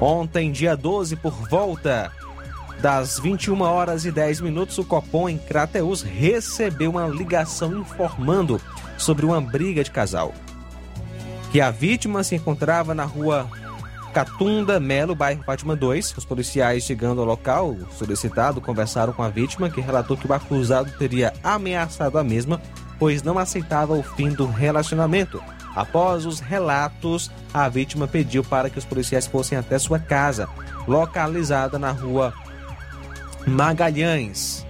Ontem, 0.00 0.50
dia 0.50 0.76
12, 0.76 1.16
por 1.16 1.32
volta 1.48 2.12
das 2.80 3.18
21 3.18 3.60
horas 3.62 4.04
e 4.04 4.12
10 4.12 4.40
minutos, 4.40 4.76
o 4.78 4.84
Copom 4.84 5.28
em 5.28 5.38
Crateus 5.38 6.02
recebeu 6.02 6.90
uma 6.90 7.06
ligação 7.06 7.78
informando 7.78 8.60
sobre 8.98 9.24
uma 9.24 9.40
briga 9.40 9.82
de 9.82 9.90
casal. 9.90 10.34
Que 11.50 11.60
a 11.60 11.70
vítima 11.70 12.22
se 12.22 12.34
encontrava 12.34 12.94
na 12.94 13.04
rua 13.04 13.48
Catunda 14.12 14.80
Melo, 14.80 15.14
bairro 15.14 15.42
Fátima 15.44 15.76
2. 15.76 16.16
Os 16.16 16.24
policiais 16.24 16.84
chegando 16.84 17.20
ao 17.20 17.26
local 17.26 17.76
solicitado 17.92 18.60
conversaram 18.60 19.12
com 19.12 19.22
a 19.22 19.28
vítima, 19.28 19.68
que 19.70 19.80
relatou 19.80 20.16
que 20.16 20.26
o 20.26 20.32
acusado 20.32 20.90
teria 20.98 21.32
ameaçado 21.42 22.18
a 22.18 22.24
mesma, 22.24 22.60
pois 22.98 23.22
não 23.22 23.38
aceitava 23.38 23.92
o 23.92 24.02
fim 24.02 24.30
do 24.30 24.46
relacionamento. 24.46 25.42
Após 25.74 26.24
os 26.24 26.40
relatos, 26.40 27.30
a 27.52 27.68
vítima 27.68 28.08
pediu 28.08 28.42
para 28.42 28.70
que 28.70 28.78
os 28.78 28.84
policiais 28.86 29.26
fossem 29.26 29.58
até 29.58 29.78
sua 29.78 29.98
casa, 29.98 30.48
localizada 30.88 31.78
na 31.78 31.90
rua 31.90 32.32
Magalhães, 33.46 34.66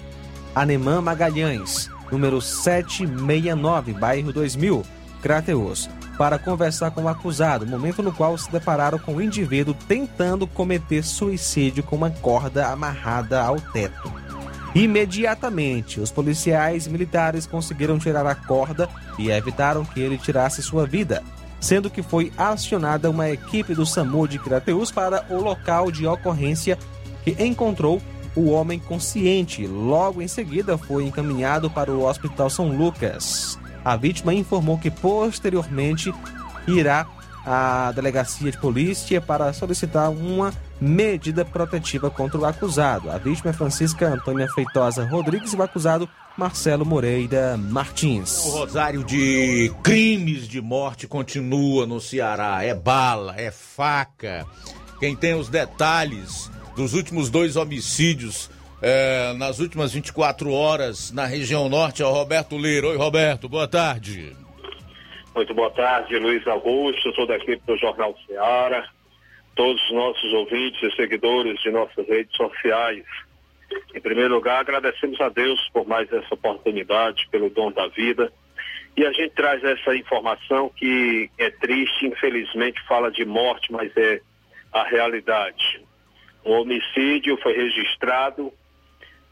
Anemã 0.55 1.01
Magalhães, 1.01 1.89
número 2.13 2.43
769, 2.43 3.95
bairro 3.95 4.31
2000, 4.35 4.85
Crateus, 5.23 5.89
para 6.19 6.39
conversar 6.39 6.91
com 6.91 7.05
o 7.05 7.09
acusado, 7.09 7.67
momento 7.67 8.03
no 8.03 8.13
qual 8.13 8.37
se 8.37 8.53
depararam 8.53 8.99
com 8.99 9.17
o 9.17 9.23
indivíduo 9.23 9.75
tentando 9.89 10.47
cometer 10.47 11.03
suicídio 11.03 11.83
com 11.83 11.97
uma 11.97 12.11
corda 12.11 12.67
amarrada 12.69 13.41
ao 13.41 13.59
teto. 13.59 14.13
Imediatamente, 14.75 15.99
os 15.99 16.11
policiais 16.11 16.87
militares 16.87 17.47
conseguiram 17.47 17.99
tirar 17.99 18.27
a 18.27 18.35
corda 18.35 18.91
e 19.19 19.31
evitaram 19.31 19.87
que 19.87 20.01
ele 20.01 20.19
tirasse 20.19 20.63
sua 20.63 20.87
vida, 20.87 21.23
sendo 21.59 21.89
que 21.89 22.03
foi 22.03 22.31
acionada 22.37 23.09
uma 23.09 23.31
equipe 23.31 23.75
do 23.75 23.87
SAMU 23.87 24.29
de 24.29 24.39
Crateus 24.39 24.91
para 24.91 25.25
o 25.31 25.41
local 25.41 25.91
de 25.91 26.07
ocorrência 26.07 26.79
que 27.25 27.43
encontrou 27.43 28.03
o 28.37 28.51
homem 28.51 28.79
consciente. 28.79 29.67
Logo 29.67 30.21
em 30.21 30.29
seguida, 30.29 30.77
foi 30.77 31.05
encaminhado 31.05 31.71
para 31.71 31.91
o 31.91 32.05
Hospital 32.05 32.51
São 32.51 32.69
Lucas. 32.69 33.59
A 33.85 33.97
vítima 33.97 34.35
informou 34.35 34.79
que 34.79 34.91
posteriormente 34.91 36.13
irá 36.69 37.07
à 37.45 37.93
delegacia 37.93 38.51
de 38.51 38.59
polícia 38.59 39.21
para 39.21 39.53
solicitar 39.53 40.11
uma 40.11 40.53
medida 40.81 41.45
protetiva 41.45 42.11
contra 42.11 42.39
o 42.39 42.45
acusado. 42.45 43.11
A 43.11 43.19
vítima 43.19 43.51
é 43.51 43.53
Francisca 43.53 44.09
Antônia 44.09 44.49
Feitosa 44.49 45.07
Rodrigues 45.07 45.53
e 45.53 45.57
o 45.57 45.63
acusado 45.63 46.09
Marcelo 46.37 46.85
Moreira 46.85 47.57
Martins. 47.57 48.45
O 48.45 48.51
rosário 48.51 49.05
de 49.05 49.73
crimes 49.83 50.47
de 50.47 50.61
morte 50.61 51.07
continua 51.07 51.87
no 51.87 52.01
Ceará. 52.01 52.63
É 52.63 52.75
bala, 52.75 53.35
é 53.37 53.51
faca. 53.51 54.45
Quem 54.99 55.15
tem 55.15 55.35
os 55.35 55.49
detalhes 55.49 56.51
dos 56.77 56.93
últimos 56.93 57.31
dois 57.31 57.57
homicídios 57.57 58.51
é, 58.83 59.33
nas 59.33 59.59
últimas 59.59 59.95
24 59.95 60.53
horas 60.53 61.11
na 61.11 61.25
região 61.25 61.71
norte 61.71 62.03
é 62.03 62.07
o 62.07 62.13
Roberto 62.13 62.59
Lira. 62.59 62.89
Oi, 62.89 62.97
Roberto, 62.97 63.49
boa 63.49 63.67
tarde. 63.67 64.37
Muito 65.35 65.55
boa 65.55 65.71
tarde, 65.71 66.19
Luiz 66.19 66.47
Augusto, 66.47 67.13
toda 67.15 67.33
a 67.33 67.37
equipe 67.37 67.63
do 67.67 67.77
Jornal 67.79 68.15
Ceará, 68.27 68.87
todos 69.55 69.83
os 69.85 69.93
nossos 69.93 70.33
ouvintes 70.35 70.83
e 70.83 70.95
seguidores 70.97 71.59
de 71.63 71.71
nossas 71.71 72.07
redes 72.07 72.37
sociais. 72.37 73.05
Em 73.95 74.01
primeiro 74.01 74.35
lugar, 74.35 74.61
agradecemos 74.61 75.19
a 75.23 75.31
Deus 75.31 75.59
por 75.73 75.87
mais 75.89 76.13
essa 76.13 76.35
oportunidade, 76.35 77.27
pelo 77.31 77.49
dom 77.49 77.73
da 77.73 77.89
vida. 77.89 78.31
E 78.97 79.05
a 79.05 79.13
gente 79.13 79.31
traz 79.31 79.65
essa 79.65 79.97
informação 79.97 80.71
que 80.77 81.31
é 81.39 81.51
triste, 81.51 82.07
infelizmente 82.07 82.81
fala 82.87 83.11
de 83.11 83.25
morte, 83.25 83.73
mas 83.73 83.95
é 83.97 84.21
a 84.73 84.85
realidade. 84.85 85.81
Um 86.47 86.61
homicídio 86.61 87.37
foi 87.43 87.55
registrado, 87.57 88.53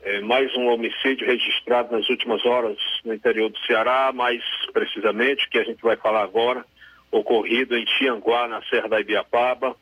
é, 0.02 0.20
mais 0.22 0.52
um 0.56 0.66
homicídio 0.66 1.24
registrado 1.24 1.96
nas 1.96 2.08
últimas 2.08 2.44
horas 2.44 2.76
no 3.04 3.14
interior 3.14 3.48
do 3.48 3.58
Ceará, 3.60 4.10
mais 4.12 4.42
precisamente, 4.72 5.48
que 5.48 5.56
a 5.56 5.62
gente 5.62 5.80
vai 5.80 5.96
falar 5.96 6.24
agora, 6.24 6.64
ocorrido 7.12 7.76
em 7.76 7.84
Tianguá, 7.84 8.48
na 8.48 8.60
Serra 8.62 8.88
da 8.88 9.00
Ibiapaba, 9.00 9.76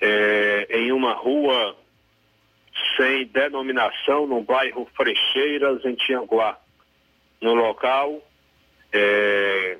é, 0.00 0.66
em 0.68 0.90
uma 0.90 1.12
rua 1.12 1.76
sem 2.96 3.24
denominação, 3.26 4.26
no 4.26 4.42
bairro 4.42 4.88
Frecheiras, 4.96 5.84
em 5.84 5.94
Tianguá. 5.94 6.58
No 7.40 7.54
local, 7.54 8.20
é, 8.92 9.78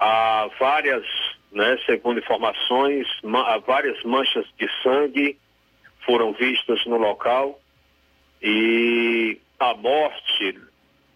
há 0.00 0.50
várias, 0.58 1.06
né, 1.52 1.78
segundo 1.86 2.18
informações, 2.18 3.06
há 3.46 3.58
várias 3.58 4.02
manchas 4.02 4.44
de 4.58 4.68
sangue 4.82 5.38
foram 6.04 6.32
vistas 6.32 6.84
no 6.86 6.96
local 6.96 7.60
e 8.42 9.38
a 9.58 9.74
morte 9.74 10.58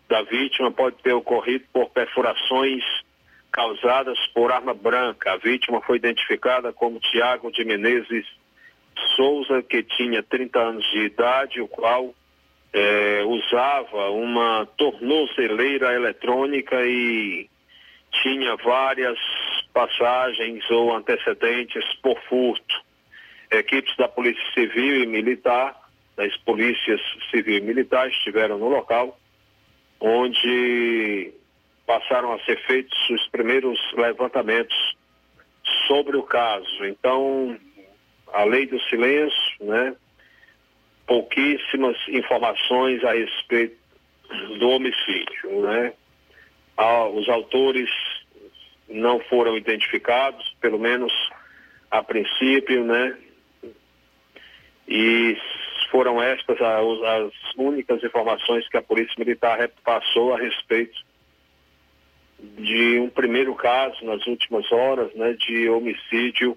da 0.09 0.23
vítima 0.23 0.71
pode 0.71 0.97
ter 1.03 1.13
ocorrido 1.13 1.65
por 1.73 1.91
perfurações 1.91 2.83
causadas 3.53 4.19
por 4.29 4.51
arma 4.51 4.75
branca. 4.75 5.33
A 5.33 5.37
vítima 5.37 5.81
foi 5.83 5.97
identificada 5.97 6.73
como 6.73 7.01
Tiago 7.01 7.51
de 7.51 7.65
Menezes 7.65 8.27
Souza, 9.17 9.63
que 9.63 9.83
tinha 9.83 10.23
30 10.23 10.59
anos 10.59 10.91
de 10.91 11.01
idade, 11.01 11.61
o 11.61 11.69
qual 11.69 12.15
é, 12.73 13.23
usava 13.25 14.11
uma 14.11 14.67
tornozeleira 14.77 15.95
eletrônica 15.95 16.77
e 16.85 17.49
tinha 18.23 18.57
várias 18.57 19.19
passagens 19.73 20.69
ou 20.71 20.95
antecedentes 20.95 21.85
por 22.03 22.19
furto. 22.29 22.88
Equipes 23.51 23.97
da 23.97 24.09
Polícia 24.09 24.43
Civil 24.55 25.03
e 25.03 25.07
Militar, 25.07 25.75
das 26.17 26.37
polícias 26.39 27.01
civil 27.31 27.59
e 27.59 27.61
militar, 27.61 28.09
estiveram 28.09 28.59
no 28.59 28.69
local, 28.69 29.19
onde 30.01 31.33
passaram 31.87 32.33
a 32.33 32.41
ser 32.41 32.59
feitos 32.67 32.99
os 33.11 33.27
primeiros 33.29 33.79
levantamentos 33.95 34.77
sobre 35.87 36.17
o 36.17 36.23
caso. 36.23 36.85
Então, 36.85 37.59
a 38.33 38.45
lei 38.45 38.67
do 38.67 38.81
silêncio, 38.83 39.57
né? 39.61 39.95
Pouquíssimas 41.07 41.97
informações 42.09 43.03
a 43.05 43.13
respeito 43.13 43.77
do 44.59 44.71
homicídio, 44.71 45.63
né? 45.63 45.93
Os 47.15 47.29
autores 47.29 47.89
não 48.89 49.21
foram 49.21 49.57
identificados, 49.57 50.55
pelo 50.61 50.79
menos 50.79 51.13
a 51.91 52.03
princípio, 52.03 52.85
né? 52.85 53.17
E 54.89 55.37
foram 55.91 56.21
estas 56.23 56.61
as, 56.61 57.03
as 57.03 57.33
únicas 57.57 58.03
informações 58.03 58.67
que 58.69 58.77
a 58.77 58.83
Polícia 58.83 59.15
Militar 59.19 59.69
passou 59.85 60.35
a 60.35 60.39
respeito 60.39 60.99
de 62.39 62.99
um 62.99 63.11
primeiro 63.11 63.55
caso 63.55 64.05
nas 64.05 64.27
últimas 64.27 64.71
horas, 64.73 65.13
né, 65.15 65.35
de 65.35 65.69
homicídio. 65.69 66.57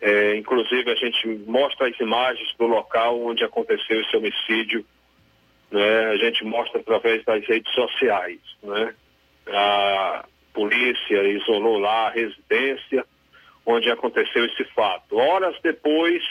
É, 0.00 0.36
inclusive 0.36 0.90
a 0.90 0.96
gente 0.96 1.28
mostra 1.46 1.88
as 1.88 2.00
imagens 2.00 2.52
do 2.58 2.66
local 2.66 3.20
onde 3.22 3.44
aconteceu 3.44 4.00
esse 4.00 4.16
homicídio, 4.16 4.84
né, 5.70 6.06
a 6.08 6.16
gente 6.16 6.44
mostra 6.44 6.80
através 6.80 7.24
das 7.24 7.44
redes 7.46 7.72
sociais, 7.74 8.40
né. 8.62 8.94
A 9.48 10.24
polícia 10.54 11.22
isolou 11.24 11.78
lá 11.78 12.08
a 12.08 12.10
residência 12.10 13.04
onde 13.64 13.90
aconteceu 13.90 14.44
esse 14.44 14.64
fato. 14.66 15.16
Horas 15.16 15.56
depois, 15.62 16.22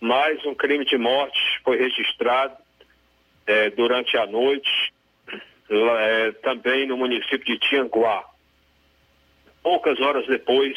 mais 0.00 0.44
um 0.44 0.54
crime 0.54 0.84
de 0.84 0.98
morte 0.98 1.38
foi 1.64 1.78
registrado 1.78 2.56
é, 3.46 3.70
durante 3.70 4.16
a 4.16 4.26
noite 4.26 4.92
é, 5.68 6.32
também 6.42 6.86
no 6.86 6.96
município 6.96 7.44
de 7.44 7.58
Tianguá. 7.58 8.24
Poucas 9.62 10.00
horas 10.00 10.26
depois 10.26 10.76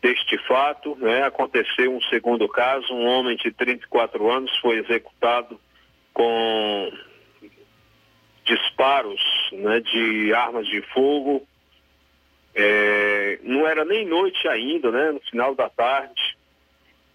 deste 0.00 0.36
fato, 0.48 0.96
né, 0.96 1.22
aconteceu 1.22 1.94
um 1.94 2.02
segundo 2.02 2.48
caso, 2.48 2.92
um 2.92 3.06
homem 3.06 3.36
de 3.36 3.52
34 3.52 4.30
anos 4.30 4.56
foi 4.58 4.78
executado 4.78 5.60
com 6.12 6.92
disparos 8.44 9.20
né, 9.52 9.80
de 9.80 10.34
armas 10.34 10.66
de 10.66 10.82
fogo. 10.92 11.46
É, 12.54 13.38
não 13.42 13.66
era 13.66 13.84
nem 13.84 14.04
noite 14.04 14.46
ainda, 14.48 14.90
né, 14.90 15.12
no 15.12 15.20
final 15.20 15.54
da 15.54 15.70
tarde, 15.70 16.36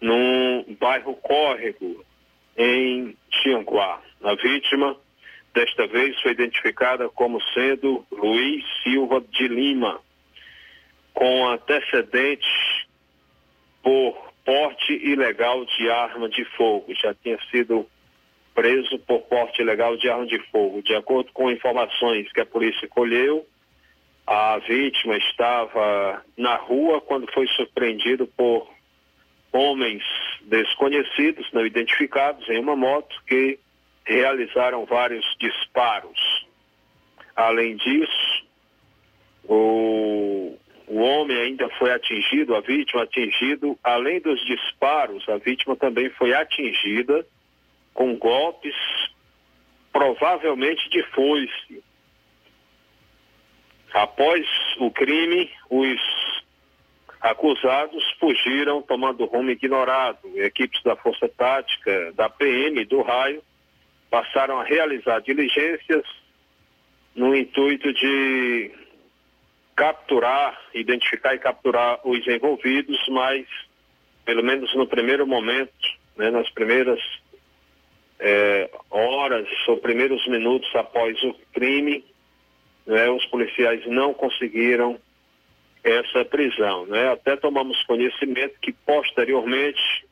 num 0.00 0.64
bairro 0.78 1.14
Córrego, 1.16 2.04
em 2.56 3.16
Tianguá. 3.30 4.00
A 4.22 4.34
vítima 4.34 4.96
desta 5.54 5.86
vez 5.86 6.20
foi 6.20 6.32
identificada 6.32 7.08
como 7.08 7.40
sendo 7.54 8.04
Luiz 8.10 8.64
Silva 8.82 9.20
de 9.20 9.48
Lima, 9.48 10.00
com 11.14 11.48
antecedentes 11.48 12.48
por 13.82 14.32
porte 14.44 14.92
ilegal 14.92 15.64
de 15.64 15.90
arma 15.90 16.28
de 16.28 16.44
fogo. 16.56 16.94
Já 16.94 17.14
tinha 17.14 17.38
sido 17.50 17.86
preso 18.54 18.98
por 19.00 19.20
porte 19.22 19.62
ilegal 19.62 19.96
de 19.96 20.08
arma 20.08 20.26
de 20.26 20.38
fogo. 20.50 20.82
De 20.82 20.94
acordo 20.94 21.32
com 21.32 21.50
informações 21.50 22.30
que 22.32 22.40
a 22.40 22.46
polícia 22.46 22.88
colheu, 22.88 23.46
a 24.26 24.58
vítima 24.58 25.16
estava 25.16 26.22
na 26.36 26.56
rua 26.56 27.00
quando 27.00 27.30
foi 27.32 27.46
surpreendido 27.48 28.26
por 28.26 28.68
homens 29.52 30.02
desconhecidos, 30.42 31.50
não 31.52 31.64
identificados, 31.66 32.48
em 32.48 32.58
uma 32.58 32.76
moto 32.76 33.14
que 33.26 33.58
realizaram 34.04 34.84
vários 34.86 35.24
disparos. 35.38 36.46
Além 37.36 37.76
disso, 37.76 38.46
o, 39.44 40.58
o 40.86 40.98
homem 41.00 41.36
ainda 41.36 41.68
foi 41.78 41.92
atingido, 41.92 42.54
a 42.54 42.60
vítima 42.60 43.02
atingido, 43.02 43.78
além 43.84 44.20
dos 44.20 44.40
disparos, 44.46 45.28
a 45.28 45.36
vítima 45.36 45.76
também 45.76 46.10
foi 46.10 46.32
atingida 46.34 47.26
com 47.94 48.16
golpes, 48.16 48.74
provavelmente 49.92 50.88
de 50.90 51.02
foice. 51.10 51.82
Após 53.92 54.46
o 54.78 54.90
crime, 54.90 55.50
os 55.70 56.00
acusados 57.30 58.02
fugiram 58.18 58.82
tomando 58.82 59.26
rumo 59.26 59.50
ignorado. 59.50 60.18
Equipes 60.36 60.82
da 60.82 60.96
Força 60.96 61.28
Tática, 61.28 62.12
da 62.14 62.28
PM, 62.28 62.84
do 62.84 63.02
Raio, 63.02 63.42
passaram 64.10 64.58
a 64.58 64.64
realizar 64.64 65.20
diligências 65.20 66.04
no 67.14 67.34
intuito 67.34 67.92
de 67.92 68.70
capturar, 69.76 70.58
identificar 70.74 71.34
e 71.34 71.38
capturar 71.38 72.00
os 72.04 72.26
envolvidos, 72.26 72.98
mas 73.08 73.46
pelo 74.24 74.42
menos 74.42 74.74
no 74.74 74.86
primeiro 74.86 75.26
momento, 75.26 75.72
né, 76.16 76.30
nas 76.30 76.48
primeiras 76.50 77.00
é, 78.18 78.70
horas 78.90 79.48
ou 79.68 79.78
primeiros 79.78 80.26
minutos 80.26 80.68
após 80.74 81.22
o 81.22 81.34
crime, 81.52 82.04
né, 82.86 83.08
os 83.10 83.24
policiais 83.26 83.86
não 83.86 84.12
conseguiram 84.12 84.98
essa 85.90 86.24
prisão. 86.24 86.86
Né? 86.86 87.12
Até 87.12 87.36
tomamos 87.36 87.82
conhecimento 87.84 88.54
que 88.60 88.72
posteriormente, 88.72 90.06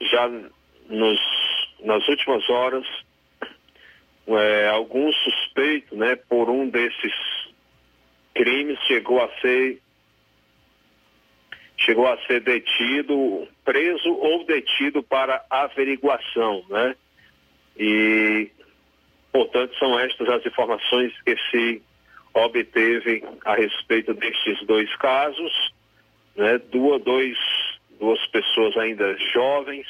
já 0.00 0.28
nos 0.88 1.18
nas 1.82 2.06
últimas 2.08 2.48
horas, 2.50 2.86
é, 4.28 4.68
algum 4.68 5.10
suspeito, 5.12 5.96
né, 5.96 6.14
por 6.14 6.50
um 6.50 6.68
desses 6.68 7.12
crimes 8.34 8.78
chegou 8.86 9.22
a 9.22 9.28
ser 9.40 9.80
chegou 11.78 12.06
a 12.06 12.18
ser 12.26 12.40
detido, 12.40 13.48
preso 13.64 14.12
ou 14.12 14.44
detido 14.44 15.02
para 15.02 15.42
averiguação, 15.48 16.62
né? 16.68 16.94
E, 17.74 18.50
portanto, 19.32 19.74
são 19.78 19.98
estas 19.98 20.28
as 20.28 20.44
informações 20.44 21.10
que 21.22 21.34
se 21.50 21.82
obteve 22.34 23.24
a 23.44 23.54
respeito 23.54 24.14
destes 24.14 24.64
dois 24.66 24.94
casos, 24.96 25.72
né? 26.36 26.58
Duas, 26.70 27.02
dois, 27.02 27.38
duas 27.98 28.24
pessoas 28.28 28.76
ainda 28.76 29.16
jovens, 29.32 29.86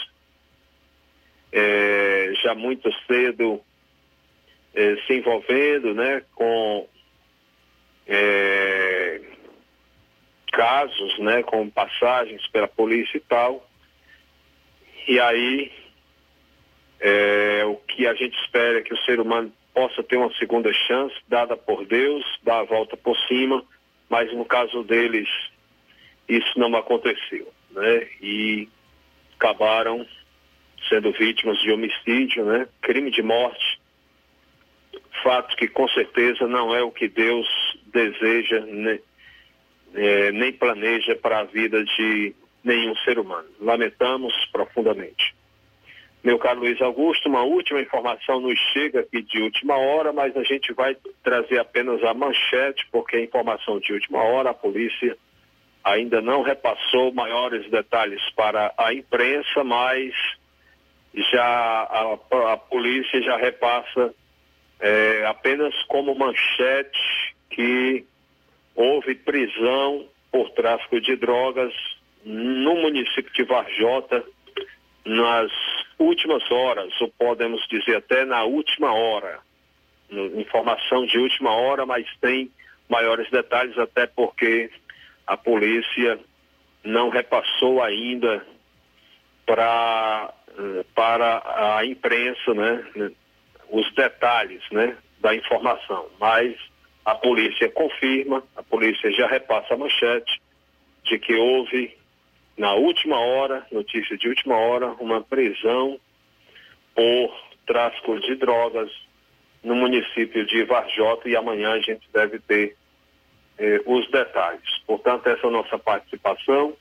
é, 1.52 2.32
já 2.42 2.54
muito 2.54 2.90
cedo 3.06 3.60
é, 4.74 4.96
se 5.06 5.14
envolvendo 5.14 5.94
né, 5.94 6.22
com 6.34 6.88
é, 8.06 9.20
casos, 10.52 11.18
né, 11.18 11.42
com 11.42 11.68
passagens 11.70 12.46
pela 12.48 12.68
polícia 12.68 13.16
e 13.16 13.20
tal. 13.20 13.68
E 15.08 15.18
aí 15.18 15.72
é, 17.00 17.64
o 17.64 17.76
que 17.76 18.06
a 18.06 18.14
gente 18.14 18.36
espera 18.44 18.78
é 18.78 18.82
que 18.82 18.94
o 18.94 19.04
ser 19.04 19.20
humano 19.20 19.52
possa 19.74 20.02
ter 20.02 20.16
uma 20.16 20.32
segunda 20.34 20.72
chance 20.72 21.14
dada 21.28 21.56
por 21.56 21.84
Deus, 21.86 22.24
dar 22.42 22.60
a 22.60 22.64
volta 22.64 22.96
por 22.96 23.16
cima, 23.28 23.64
mas 24.08 24.32
no 24.34 24.44
caso 24.44 24.82
deles 24.82 25.28
isso 26.28 26.58
não 26.58 26.74
aconteceu, 26.76 27.52
né? 27.70 28.08
E 28.20 28.68
acabaram 29.36 30.06
sendo 30.88 31.12
vítimas 31.12 31.58
de 31.60 31.70
homicídio, 31.72 32.44
né? 32.44 32.68
Crime 32.80 33.10
de 33.10 33.22
morte. 33.22 33.80
Fato 35.22 35.56
que 35.56 35.68
com 35.68 35.88
certeza 35.88 36.46
não 36.46 36.74
é 36.74 36.82
o 36.82 36.90
que 36.90 37.08
Deus 37.08 37.46
deseja 37.86 38.60
né? 38.60 39.00
é, 39.94 40.32
nem 40.32 40.52
planeja 40.52 41.14
para 41.16 41.40
a 41.40 41.44
vida 41.44 41.84
de 41.84 42.34
nenhum 42.62 42.94
ser 42.96 43.18
humano. 43.18 43.48
Lamentamos 43.60 44.32
profundamente. 44.52 45.34
Meu 46.22 46.38
caro 46.38 46.60
Luiz 46.60 46.80
Augusto, 46.82 47.30
uma 47.30 47.42
última 47.42 47.80
informação 47.80 48.40
nos 48.40 48.58
chega 48.74 49.00
aqui 49.00 49.22
de 49.22 49.40
última 49.40 49.76
hora, 49.76 50.12
mas 50.12 50.36
a 50.36 50.42
gente 50.42 50.70
vai 50.74 50.94
trazer 51.22 51.58
apenas 51.58 52.02
a 52.04 52.12
manchete, 52.12 52.86
porque 52.92 53.16
é 53.16 53.24
informação 53.24 53.80
de 53.80 53.94
última 53.94 54.22
hora, 54.22 54.50
a 54.50 54.54
polícia 54.54 55.16
ainda 55.82 56.20
não 56.20 56.42
repassou 56.42 57.10
maiores 57.14 57.70
detalhes 57.70 58.20
para 58.36 58.70
a 58.76 58.92
imprensa, 58.92 59.64
mas 59.64 60.12
já 61.14 61.42
a, 61.42 62.18
a 62.52 62.56
polícia 62.58 63.22
já 63.22 63.38
repassa 63.38 64.14
é, 64.78 65.24
apenas 65.26 65.74
como 65.84 66.14
manchete 66.14 67.34
que 67.48 68.04
houve 68.74 69.14
prisão 69.14 70.06
por 70.30 70.50
tráfico 70.50 71.00
de 71.00 71.16
drogas 71.16 71.72
no 72.24 72.74
município 72.76 73.32
de 73.32 73.42
Varjota 73.42 74.22
nas 75.04 75.50
últimas 75.98 76.48
horas, 76.50 76.92
ou 77.00 77.08
podemos 77.18 77.66
dizer 77.68 77.96
até 77.96 78.24
na 78.24 78.44
última 78.44 78.92
hora, 78.92 79.38
informação 80.36 81.06
de 81.06 81.18
última 81.18 81.52
hora, 81.52 81.86
mas 81.86 82.06
tem 82.20 82.50
maiores 82.88 83.30
detalhes, 83.30 83.78
até 83.78 84.06
porque 84.06 84.70
a 85.26 85.36
polícia 85.36 86.18
não 86.82 87.08
repassou 87.08 87.82
ainda 87.82 88.44
pra, 89.46 90.32
eh, 90.58 90.84
para 90.94 91.76
a 91.76 91.84
imprensa 91.84 92.54
né, 92.54 93.12
os 93.68 93.92
detalhes 93.94 94.62
né, 94.72 94.96
da 95.20 95.34
informação. 95.34 96.08
Mas 96.18 96.56
a 97.04 97.14
polícia 97.14 97.68
confirma, 97.70 98.42
a 98.56 98.62
polícia 98.62 99.10
já 99.12 99.26
repassa 99.26 99.74
a 99.74 99.76
manchete 99.76 100.40
de 101.04 101.18
que 101.18 101.34
houve, 101.34 101.96
na 102.60 102.74
última 102.74 103.18
hora, 103.18 103.66
notícia 103.72 104.18
de 104.18 104.28
última 104.28 104.54
hora, 104.54 104.88
uma 105.00 105.22
prisão 105.22 105.98
por 106.94 107.34
tráfico 107.66 108.20
de 108.20 108.36
drogas 108.36 108.90
no 109.64 109.74
município 109.74 110.44
de 110.46 110.62
Varjota 110.64 111.26
e 111.26 111.34
amanhã 111.34 111.72
a 111.72 111.80
gente 111.80 112.06
deve 112.12 112.38
ter 112.40 112.76
eh, 113.58 113.80
os 113.86 114.10
detalhes. 114.10 114.60
Portanto, 114.86 115.26
essa 115.26 115.46
é 115.46 115.48
a 115.48 115.52
nossa 115.52 115.78
participação. 115.78 116.74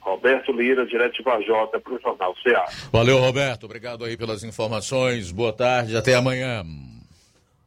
Roberto 0.00 0.52
Lira, 0.52 0.86
direto 0.86 1.16
de 1.16 1.24
Varjota, 1.24 1.80
para 1.80 1.94
o 1.94 2.00
Jornal 2.00 2.32
CA. 2.44 2.66
Valeu, 2.92 3.18
Roberto. 3.18 3.64
Obrigado 3.64 4.04
aí 4.04 4.16
pelas 4.16 4.44
informações. 4.44 5.32
Boa 5.32 5.52
tarde, 5.52 5.96
até 5.96 6.14
amanhã. 6.14 6.62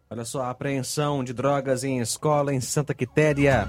Olha 0.09 0.23
só, 0.23 0.43
a 0.43 0.51
apreensão 0.51 1.21
de 1.21 1.33
drogas 1.33 1.83
em 1.83 1.99
escola 1.99 2.53
em 2.53 2.61
Santa 2.61 2.93
Quitéria. 2.93 3.67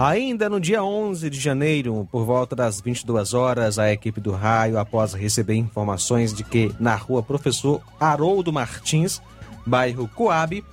Ainda 0.00 0.48
no 0.48 0.58
dia 0.58 0.82
11 0.82 1.28
de 1.28 1.38
janeiro, 1.38 2.08
por 2.10 2.24
volta 2.24 2.56
das 2.56 2.80
22 2.80 3.34
horas, 3.34 3.78
a 3.78 3.92
equipe 3.92 4.18
do 4.18 4.32
Raio, 4.32 4.78
após 4.78 5.12
receber 5.12 5.56
informações 5.56 6.32
de 6.32 6.42
que 6.42 6.74
na 6.80 6.94
rua 6.94 7.22
Professor 7.22 7.82
Haroldo 8.00 8.50
Martins, 8.50 9.20
bairro 9.66 10.08
Coab, 10.08 10.64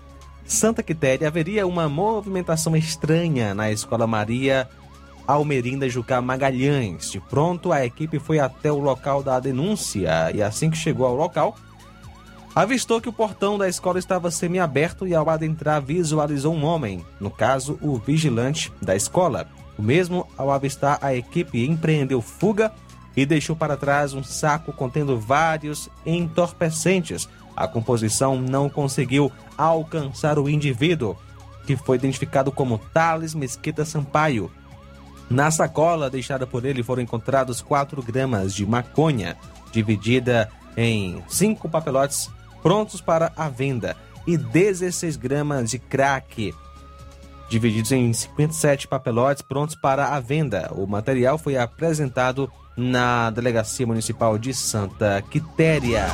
Santa 0.46 0.82
Quitéria, 0.82 1.28
haveria 1.28 1.68
uma 1.68 1.90
movimentação 1.90 2.74
estranha 2.74 3.54
na 3.54 3.70
Escola 3.70 4.08
Maria 4.08 4.66
Almerinda 5.28 5.90
Jucá 5.90 6.22
Magalhães. 6.22 7.12
De 7.12 7.20
pronto, 7.20 7.74
a 7.74 7.86
equipe 7.86 8.20
foi 8.20 8.40
até 8.40 8.72
o 8.72 8.80
local 8.80 9.22
da 9.22 9.42
denúncia 9.42 10.32
e 10.34 10.42
assim 10.42 10.70
que 10.70 10.78
chegou 10.78 11.06
ao 11.06 11.18
local, 11.18 11.54
avistou 12.62 13.00
que 13.00 13.08
o 13.08 13.14
portão 13.14 13.56
da 13.56 13.70
escola 13.70 14.00
estava 14.00 14.32
semiaberto 14.32 15.08
e 15.08 15.14
ao 15.14 15.30
adentrar 15.30 15.80
visualizou 15.80 16.56
um 16.56 16.66
homem, 16.66 17.06
no 17.20 17.30
caso, 17.30 17.78
o 17.84 17.98
vigilante 18.00 18.74
da 18.82 18.96
escola. 18.96 19.48
O 19.78 19.82
mesmo, 19.84 20.26
ao 20.36 20.50
avistar 20.50 20.98
a 21.00 21.14
equipe, 21.14 21.64
empreendeu 21.64 22.20
fuga 22.20 22.74
e 23.16 23.28
deixou 23.28 23.56
para 23.56 23.78
trás 23.78 24.16
um 24.16 24.24
saco 24.24 24.74
contendo 24.74 25.20
vários 25.20 25.88
entorpecentes. 26.04 27.30
A 27.56 27.68
composição 27.68 28.42
não 28.42 28.72
conseguiu 28.72 29.32
alcançar 29.56 30.40
o 30.40 30.50
indivíduo, 30.50 31.16
que 31.68 31.78
foi 31.78 31.98
identificado 31.98 32.52
como 32.52 32.80
Thales 32.92 33.36
Mesquita 33.36 33.86
Sampaio, 33.86 34.52
na 35.30 35.52
sacola 35.52 36.10
deixada 36.10 36.48
por 36.48 36.66
ele 36.66 36.82
foram 36.82 37.04
encontrados 37.04 37.62
4 37.62 38.02
gramas 38.02 38.52
de 38.56 38.66
maconha, 38.66 39.36
dividida 39.72 40.50
em 40.76 41.22
5 41.28 41.68
papelotes 41.68 42.32
prontos 42.68 43.00
para 43.00 43.32
a 43.38 43.48
venda, 43.48 43.96
e 44.28 44.36
16 44.36 45.16
gramas 45.16 45.72
de 45.72 45.80
crack, 45.80 46.54
divididos 47.48 47.94
em 47.94 48.12
57 48.12 48.90
papelotes 48.90 49.42
prontos 49.42 49.74
para 49.74 50.08
a 50.08 50.20
venda. 50.20 50.70
O 50.76 50.86
material 50.86 51.38
foi 51.38 51.56
apresentado 51.56 52.52
na 52.76 53.30
Delegacia 53.30 53.88
Municipal 53.88 54.38
de 54.38 54.54
Santa 54.54 55.24
Quitéria. 55.32 56.08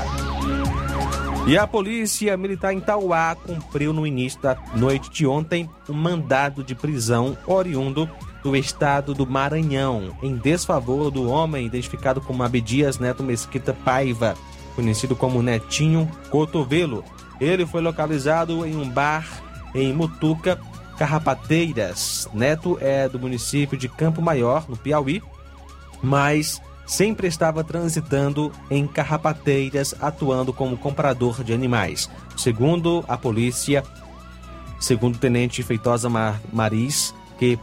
E 1.47 1.57
a 1.57 1.65
Polícia 1.65 2.37
Militar 2.37 2.71
em 2.71 2.79
Tauá 2.79 3.35
cumpriu 3.35 3.91
no 3.91 4.05
início 4.05 4.39
da 4.39 4.55
noite 4.75 5.09
de 5.09 5.25
ontem 5.25 5.67
um 5.89 5.93
mandado 5.93 6.63
de 6.63 6.75
prisão 6.75 7.35
oriundo 7.47 8.07
do 8.43 8.55
estado 8.55 9.15
do 9.15 9.25
Maranhão, 9.25 10.15
em 10.21 10.37
desfavor 10.37 11.09
do 11.09 11.27
homem 11.27 11.65
identificado 11.65 12.21
como 12.21 12.43
Abdias 12.43 12.99
Neto 12.99 13.23
Mesquita 13.23 13.73
Paiva, 13.73 14.35
conhecido 14.75 15.15
como 15.15 15.41
Netinho 15.41 16.09
Cotovelo. 16.29 17.03
Ele 17.39 17.65
foi 17.65 17.81
localizado 17.81 18.65
em 18.65 18.75
um 18.75 18.89
bar 18.89 19.25
em 19.73 19.91
Mutuca, 19.93 20.59
Carrapateiras. 20.97 22.27
Neto 22.33 22.77
é 22.79 23.09
do 23.09 23.19
município 23.19 23.77
de 23.77 23.89
Campo 23.89 24.21
Maior, 24.21 24.65
no 24.69 24.77
Piauí, 24.77 25.21
mas 26.01 26.61
sempre 26.85 27.27
estava 27.27 27.63
transitando 27.63 28.51
em 28.69 28.85
Carrapateiras, 28.85 29.95
atuando 29.99 30.53
como 30.53 30.77
comprador 30.77 31.43
de 31.43 31.53
animais. 31.53 32.09
Segundo 32.37 33.03
a 33.07 33.17
polícia, 33.17 33.83
segundo 34.79 35.15
o 35.15 35.19
tenente 35.19 35.63
Feitosa 35.63 36.09
Mar 36.09 36.39
Maris, 36.51 37.13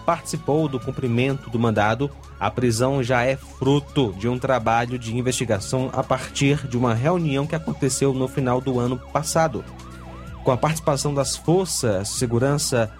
participou 0.05 0.69
do 0.69 0.81
cumprimento 0.81 1.51
do 1.51 1.59
mandado, 1.59 2.11
a 2.39 2.51
prisão 2.51 3.03
já 3.03 3.23
é 3.23 3.37
fruto 3.37 4.13
de 4.19 4.29
um 4.29 4.39
trabalho 4.39 4.99
de 4.99 5.17
investigação 5.17 5.91
a 5.93 6.03
partir 6.03 6.67
de 6.67 6.77
uma 6.77 6.95
reunião 6.95 7.47
que 7.47 7.55
aconteceu 7.55 8.13
no 8.13 8.27
final 8.27 8.61
do 8.61 8.79
ano 8.81 8.99
passado, 8.99 9.65
com 10.43 10.51
a 10.51 10.57
participação 10.57 11.13
das 11.13 11.37
forças 11.37 12.09
segurança 12.09 12.91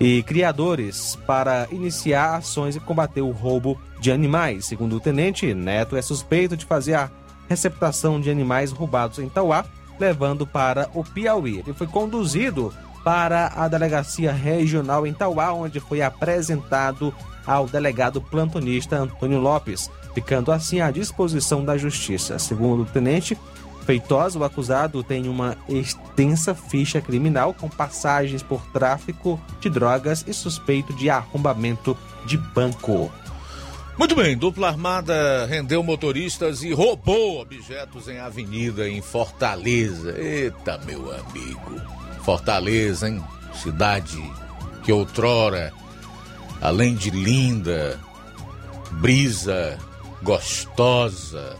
e 0.00 0.22
criadores 0.22 1.16
para 1.26 1.68
iniciar 1.70 2.36
ações 2.36 2.76
e 2.76 2.80
combater 2.80 3.20
o 3.20 3.30
roubo 3.30 3.80
de 4.00 4.10
animais. 4.10 4.66
Segundo 4.66 4.96
o 4.96 5.00
tenente, 5.00 5.54
Neto 5.54 5.96
é 5.96 6.02
suspeito 6.02 6.56
de 6.56 6.64
fazer 6.64 6.94
a 6.94 7.10
receptação 7.48 8.20
de 8.20 8.30
animais 8.30 8.72
roubados 8.72 9.18
em 9.18 9.28
Tauá, 9.28 9.64
levando 9.98 10.46
para 10.46 10.90
o 10.94 11.04
Piauí. 11.04 11.60
Ele 11.60 11.72
foi 11.72 11.86
conduzido 11.86 12.72
para 13.04 13.52
a 13.54 13.68
Delegacia 13.68 14.32
Regional 14.32 15.06
em 15.06 15.12
Tauá, 15.12 15.52
onde 15.52 15.78
foi 15.78 16.00
apresentado 16.00 17.14
ao 17.46 17.68
delegado 17.68 18.20
plantonista 18.20 18.96
Antônio 18.96 19.38
Lopes, 19.38 19.90
ficando 20.14 20.50
assim 20.50 20.80
à 20.80 20.90
disposição 20.90 21.62
da 21.62 21.76
Justiça. 21.76 22.38
Segundo 22.38 22.82
o 22.82 22.86
tenente 22.86 23.38
Feitosa, 23.84 24.38
o 24.38 24.44
acusado 24.44 25.02
tem 25.02 25.28
uma 25.28 25.58
extensa 25.68 26.54
ficha 26.54 27.02
criminal 27.02 27.52
com 27.52 27.68
passagens 27.68 28.42
por 28.42 28.62
tráfico 28.72 29.38
de 29.60 29.68
drogas 29.68 30.24
e 30.26 30.32
suspeito 30.32 30.94
de 30.94 31.10
arrombamento 31.10 31.94
de 32.24 32.38
banco. 32.38 33.12
Muito 33.98 34.16
bem, 34.16 34.36
dupla 34.36 34.68
armada 34.68 35.46
rendeu 35.46 35.82
motoristas 35.82 36.62
e 36.62 36.72
roubou 36.72 37.40
objetos 37.40 38.08
em 38.08 38.18
avenida 38.18 38.88
em 38.88 39.02
Fortaleza. 39.02 40.18
Eita, 40.18 40.78
meu 40.78 41.12
amigo. 41.12 42.03
Fortaleza, 42.24 43.08
hein? 43.08 43.22
Cidade 43.54 44.22
que 44.82 44.92
outrora, 44.92 45.72
além 46.60 46.94
de 46.94 47.10
linda, 47.10 47.98
brisa 48.92 49.78
gostosa, 50.22 51.56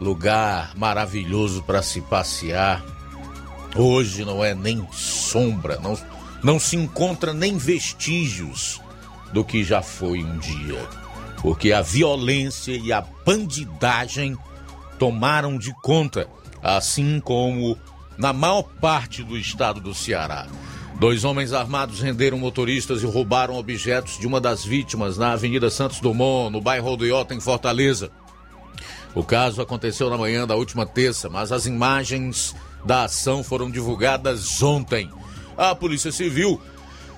lugar 0.00 0.72
maravilhoso 0.76 1.62
para 1.62 1.82
se 1.82 2.00
passear, 2.02 2.84
hoje 3.74 4.24
não 4.24 4.44
é 4.44 4.54
nem 4.54 4.86
sombra, 4.92 5.78
não, 5.80 5.98
não 6.42 6.60
se 6.60 6.76
encontra 6.76 7.32
nem 7.32 7.56
vestígios 7.56 8.80
do 9.32 9.44
que 9.44 9.64
já 9.64 9.80
foi 9.80 10.22
um 10.22 10.38
dia. 10.38 10.86
Porque 11.40 11.72
a 11.72 11.82
violência 11.82 12.72
e 12.72 12.92
a 12.92 13.00
bandidagem 13.00 14.36
tomaram 14.98 15.58
de 15.58 15.72
conta, 15.82 16.28
assim 16.62 17.18
como 17.18 17.76
na 18.16 18.32
maior 18.32 18.62
parte 18.62 19.22
do 19.22 19.36
estado 19.36 19.80
do 19.80 19.94
Ceará. 19.94 20.46
Dois 20.98 21.24
homens 21.24 21.52
armados 21.52 22.00
renderam 22.00 22.38
motoristas 22.38 23.02
e 23.02 23.06
roubaram 23.06 23.56
objetos 23.56 24.18
de 24.18 24.26
uma 24.26 24.40
das 24.40 24.64
vítimas 24.64 25.18
na 25.18 25.32
Avenida 25.32 25.68
Santos 25.70 26.00
Dumont, 26.00 26.52
no 26.52 26.60
bairro 26.60 26.96
do 26.96 27.06
Iota, 27.06 27.34
em 27.34 27.40
Fortaleza. 27.40 28.10
O 29.14 29.24
caso 29.24 29.60
aconteceu 29.60 30.08
na 30.08 30.16
manhã 30.16 30.46
da 30.46 30.54
última 30.54 30.86
terça, 30.86 31.28
mas 31.28 31.50
as 31.52 31.66
imagens 31.66 32.54
da 32.84 33.04
ação 33.04 33.42
foram 33.42 33.70
divulgadas 33.70 34.62
ontem. 34.62 35.10
A 35.56 35.74
Polícia 35.74 36.10
Civil 36.10 36.60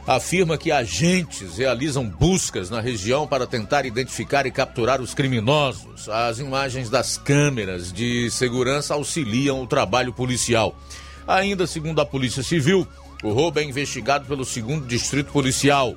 afirma 0.07 0.59
que 0.59 0.71
agentes 0.71 1.57
realizam 1.57 2.07
buscas 2.09 2.69
na 2.69 2.81
região 2.81 3.27
para 3.27 3.47
tentar 3.47 3.87
identificar 3.87 4.47
e 4.47 4.51
capturar 4.51 5.01
os 5.01 5.15
criminosos. 5.15 6.09
As 6.09 6.39
imagens 6.39 6.91
das 6.91 7.17
câmeras 7.17 7.93
de 7.93 8.31
segurança 8.31 8.95
auxiliam 8.95 9.63
o 9.63 9.67
trabalho 9.67 10.13
policial. 10.13 10.79
Ainda 11.27 11.67
segundo 11.67 12.01
a 12.01 12.07
Polícia 12.07 12.43
Civil, 12.43 12.87
o 13.23 13.33
roubo 13.33 13.59
é 13.59 13.65
investigado 13.65 14.27
pelo 14.27 14.45
segundo 14.45 14.87
distrito 14.87 15.33
policial. 15.33 15.95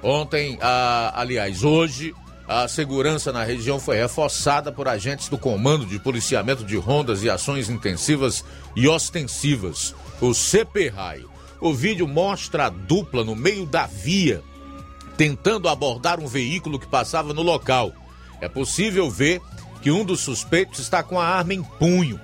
Ontem, 0.00 0.56
a, 0.60 1.20
aliás, 1.20 1.64
hoje, 1.64 2.14
a 2.46 2.68
segurança 2.68 3.32
na 3.32 3.42
região 3.42 3.80
foi 3.80 3.96
reforçada 3.96 4.70
por 4.70 4.86
agentes 4.86 5.28
do 5.28 5.36
Comando 5.36 5.84
de 5.84 5.98
Policiamento 5.98 6.64
de 6.64 6.76
Rondas 6.76 7.24
e 7.24 7.28
Ações 7.28 7.68
Intensivas 7.68 8.44
e 8.76 8.86
Ostensivas, 8.86 9.94
o 10.20 10.32
CPRAI. 10.32 11.24
O 11.60 11.74
vídeo 11.74 12.06
mostra 12.06 12.66
a 12.66 12.68
dupla 12.68 13.24
no 13.24 13.34
meio 13.34 13.66
da 13.66 13.86
via, 13.86 14.42
tentando 15.16 15.68
abordar 15.68 16.20
um 16.20 16.26
veículo 16.26 16.78
que 16.78 16.86
passava 16.86 17.34
no 17.34 17.42
local. 17.42 17.92
É 18.40 18.48
possível 18.48 19.10
ver 19.10 19.40
que 19.82 19.90
um 19.90 20.04
dos 20.04 20.20
suspeitos 20.20 20.78
está 20.78 21.02
com 21.02 21.18
a 21.18 21.26
arma 21.26 21.54
em 21.54 21.62
punho, 21.62 22.20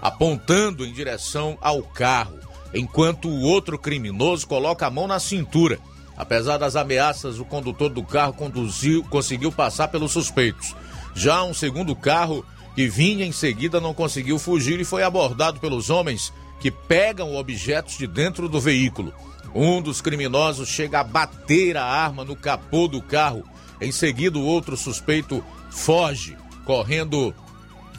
apontando 0.00 0.84
em 0.84 0.92
direção 0.92 1.56
ao 1.60 1.82
carro, 1.82 2.40
enquanto 2.74 3.28
o 3.28 3.42
outro 3.42 3.78
criminoso 3.78 4.48
coloca 4.48 4.84
a 4.84 4.90
mão 4.90 5.06
na 5.06 5.20
cintura. 5.20 5.78
Apesar 6.16 6.58
das 6.58 6.74
ameaças, 6.74 7.38
o 7.38 7.44
condutor 7.44 7.88
do 7.88 8.02
carro 8.02 8.32
conduziu, 8.32 9.04
conseguiu 9.04 9.52
passar 9.52 9.88
pelos 9.88 10.10
suspeitos. 10.10 10.74
Já 11.14 11.44
um 11.44 11.54
segundo 11.54 11.94
carro 11.94 12.44
que 12.74 12.88
vinha 12.88 13.24
em 13.24 13.32
seguida 13.32 13.80
não 13.80 13.94
conseguiu 13.94 14.38
fugir 14.38 14.80
e 14.80 14.84
foi 14.84 15.04
abordado 15.04 15.60
pelos 15.60 15.88
homens 15.88 16.32
que 16.62 16.70
pegam 16.70 17.34
objetos 17.34 17.98
de 17.98 18.06
dentro 18.06 18.48
do 18.48 18.60
veículo. 18.60 19.12
Um 19.52 19.82
dos 19.82 20.00
criminosos 20.00 20.68
chega 20.68 21.00
a 21.00 21.04
bater 21.04 21.76
a 21.76 21.84
arma 21.84 22.24
no 22.24 22.36
capô 22.36 22.86
do 22.86 23.02
carro. 23.02 23.42
Em 23.80 23.90
seguida, 23.90 24.38
o 24.38 24.46
outro 24.46 24.76
suspeito 24.76 25.44
foge, 25.72 26.36
correndo 26.64 27.34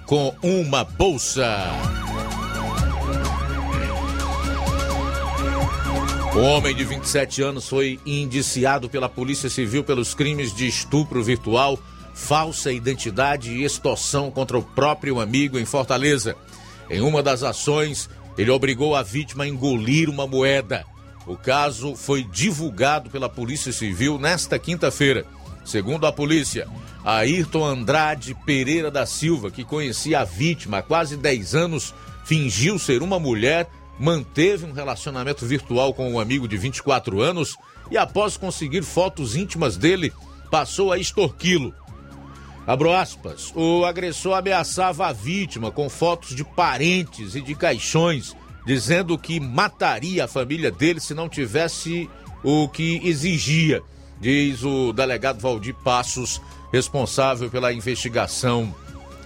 com 0.06 0.34
uma 0.42 0.86
bolsa. 0.86 1.46
O 6.34 6.40
homem 6.40 6.74
de 6.74 6.86
27 6.86 7.42
anos 7.42 7.68
foi 7.68 8.00
indiciado 8.06 8.90
pela 8.90 9.10
Polícia 9.10 9.50
Civil 9.50 9.84
pelos 9.84 10.14
crimes 10.14 10.56
de 10.56 10.70
estupro 10.70 11.22
virtual, 11.22 11.78
falsa 12.14 12.72
identidade 12.72 13.52
e 13.52 13.66
extorsão 13.66 14.32
contra 14.32 14.58
o 14.58 14.64
próprio 14.64 15.20
amigo 15.20 15.60
em 15.60 15.66
Fortaleza. 15.66 16.38
Em 16.90 17.02
uma 17.02 17.22
das 17.22 17.44
ações, 17.44 18.10
ele 18.38 18.52
obrigou 18.52 18.96
a 18.96 19.04
vítima 19.04 19.44
a 19.44 19.48
engolir 19.48 20.10
uma 20.10 20.28
moeda. 20.28 20.86
O 21.26 21.38
caso 21.38 21.96
foi 21.96 22.24
divulgado 22.24 23.10
pela 23.10 23.30
Polícia 23.30 23.72
Civil 23.72 24.18
nesta 24.18 24.60
quinta-feira. 24.60 25.26
Segundo 25.64 26.06
a 26.06 26.12
polícia, 26.12 26.68
Ayrton 27.06 27.66
Andrade 27.66 28.36
Pereira 28.46 28.92
da 28.92 29.06
Silva, 29.06 29.50
que 29.50 29.64
conhecia 29.64 30.20
a 30.20 30.26
vítima 30.26 30.80
há 30.80 30.82
quase 30.82 31.16
10 31.16 31.56
anos, 31.56 31.94
fingiu 32.26 32.78
ser 32.78 33.02
uma 33.02 33.20
mulher, 33.20 33.70
manteve 33.98 34.66
um 34.66 34.74
relacionamento 34.74 35.46
virtual 35.46 35.94
com 35.94 36.12
um 36.12 36.20
amigo 36.20 36.48
de 36.48 36.58
24 36.58 37.22
anos 37.22 37.56
e, 37.90 37.98
após 37.98 38.36
conseguir 38.36 38.84
fotos 38.84 39.36
íntimas 39.36 39.78
dele, 39.78 40.12
passou 40.52 40.92
a 40.92 40.98
extorquí-lo. 40.98 41.74
Abro 42.66 42.94
aspas. 42.94 43.52
O 43.56 43.84
agressor 43.84 44.38
ameaçava 44.38 45.08
a 45.08 45.14
vítima 45.14 45.70
com 45.72 45.90
fotos 45.90 46.36
de 46.36 46.44
parentes 46.44 47.36
e 47.36 47.42
de 47.42 47.54
caixões, 47.56 48.36
dizendo 48.66 49.18
que 49.18 49.40
mataria 49.40 50.26
a 50.26 50.28
família 50.28 50.72
dele 50.72 51.00
se 51.00 51.14
não 51.14 51.28
tivesse 51.28 52.10
o 52.44 52.68
que 52.70 53.02
exigia, 53.04 53.82
diz 54.20 54.64
o 54.64 54.94
delegado 54.94 55.40
Valdir 55.40 55.76
Passos, 55.84 56.42
responsável 56.72 57.50
pela 57.50 57.74
investigação 57.74 58.74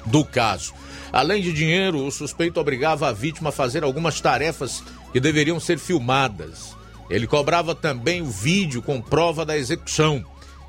do 0.05 0.23
caso. 0.25 0.73
Além 1.11 1.41
de 1.41 1.53
dinheiro, 1.53 2.05
o 2.05 2.11
suspeito 2.11 2.59
obrigava 2.59 3.07
a 3.07 3.13
vítima 3.13 3.49
a 3.49 3.53
fazer 3.53 3.83
algumas 3.83 4.19
tarefas 4.19 4.83
que 5.11 5.19
deveriam 5.19 5.59
ser 5.59 5.77
filmadas. 5.77 6.75
Ele 7.09 7.25
cobrava 7.25 7.73
também 7.73 8.21
o 8.21 8.29
vídeo 8.29 8.81
com 8.81 9.01
prova 9.01 9.45
da 9.45 9.57
execução. 9.57 10.25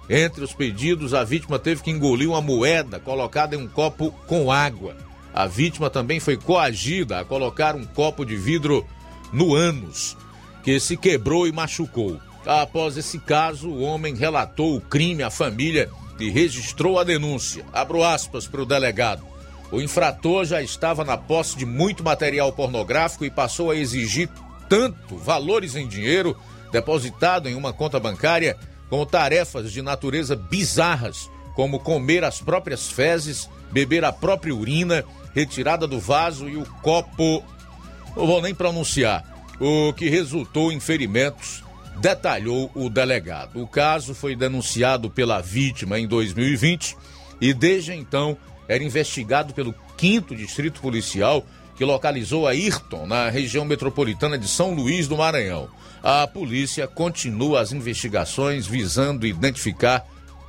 Entre 0.08 0.42
os 0.42 0.54
pedidos, 0.54 1.12
a 1.12 1.22
vítima 1.22 1.58
teve 1.58 1.82
que 1.82 1.90
engolir 1.90 2.30
uma 2.30 2.40
moeda 2.40 2.98
colocada 2.98 3.54
em 3.54 3.58
um 3.58 3.68
copo 3.68 4.10
com 4.26 4.50
água. 4.50 4.96
A 5.34 5.46
vítima 5.46 5.90
também 5.90 6.18
foi 6.18 6.36
coagida 6.36 7.20
a 7.20 7.24
colocar 7.24 7.76
um 7.76 7.84
copo 7.84 8.24
de 8.24 8.34
vidro 8.34 8.86
no 9.32 9.54
ânus, 9.54 10.16
que 10.62 10.80
se 10.80 10.96
quebrou 10.96 11.46
e 11.46 11.52
machucou. 11.52 12.18
Após 12.46 12.96
esse 12.96 13.18
caso, 13.18 13.68
o 13.68 13.82
homem 13.82 14.14
relatou 14.14 14.74
o 14.74 14.80
crime 14.80 15.22
à 15.22 15.30
família 15.30 15.90
e 16.18 16.30
registrou 16.30 16.98
a 16.98 17.04
denúncia. 17.04 17.64
Abro 17.72 18.02
aspas 18.02 18.46
para 18.46 18.62
o 18.62 18.66
delegado. 18.66 19.22
O 19.70 19.82
infrator 19.82 20.46
já 20.46 20.62
estava 20.62 21.04
na 21.04 21.18
posse 21.18 21.58
de 21.58 21.66
muito 21.66 22.02
material 22.02 22.50
pornográfico 22.52 23.26
e 23.26 23.30
passou 23.30 23.70
a 23.70 23.76
exigir 23.76 24.30
tanto 24.68 25.16
valores 25.16 25.76
em 25.76 25.86
dinheiro 25.86 26.34
depositado 26.72 27.48
em 27.48 27.54
uma 27.54 27.72
conta 27.72 28.00
bancária 28.00 28.56
como 28.88 29.06
tarefas 29.06 29.72
de 29.72 29.82
natureza 29.82 30.34
bizarras, 30.34 31.30
como 31.54 31.80
comer 31.80 32.24
as 32.24 32.40
próprias 32.40 32.88
fezes, 32.88 33.48
beber 33.70 34.04
a 34.04 34.12
própria 34.12 34.54
urina, 34.54 35.04
retirada 35.34 35.86
do 35.86 36.00
vaso 36.00 36.48
e 36.48 36.56
o 36.56 36.64
copo. 36.82 37.44
Não 38.16 38.26
vou 38.26 38.40
nem 38.40 38.54
pronunciar. 38.54 39.24
O 39.60 39.92
que 39.92 40.08
resultou 40.08 40.70
em 40.70 40.78
ferimentos, 40.78 41.64
detalhou 42.00 42.70
o 42.74 42.88
delegado. 42.88 43.60
O 43.60 43.66
caso 43.66 44.14
foi 44.14 44.36
denunciado 44.36 45.10
pela 45.10 45.40
vítima 45.40 45.98
em 45.98 46.06
2020 46.06 46.96
e 47.40 47.52
desde 47.52 47.92
então 47.92 48.36
era 48.68 48.84
investigado 48.84 49.52
pelo 49.52 49.74
5 49.98 50.34
Distrito 50.34 50.80
Policial 50.80 51.44
que 51.78 51.84
localizou 51.84 52.48
a 52.48 52.50
Ayrton 52.50 53.06
na 53.06 53.30
região 53.30 53.64
metropolitana 53.64 54.36
de 54.36 54.48
São 54.48 54.74
Luís 54.74 55.06
do 55.06 55.16
Maranhão. 55.16 55.68
A 56.02 56.26
polícia 56.26 56.88
continua 56.88 57.60
as 57.60 57.70
investigações 57.70 58.66
visando 58.66 59.24
identificar 59.24 60.04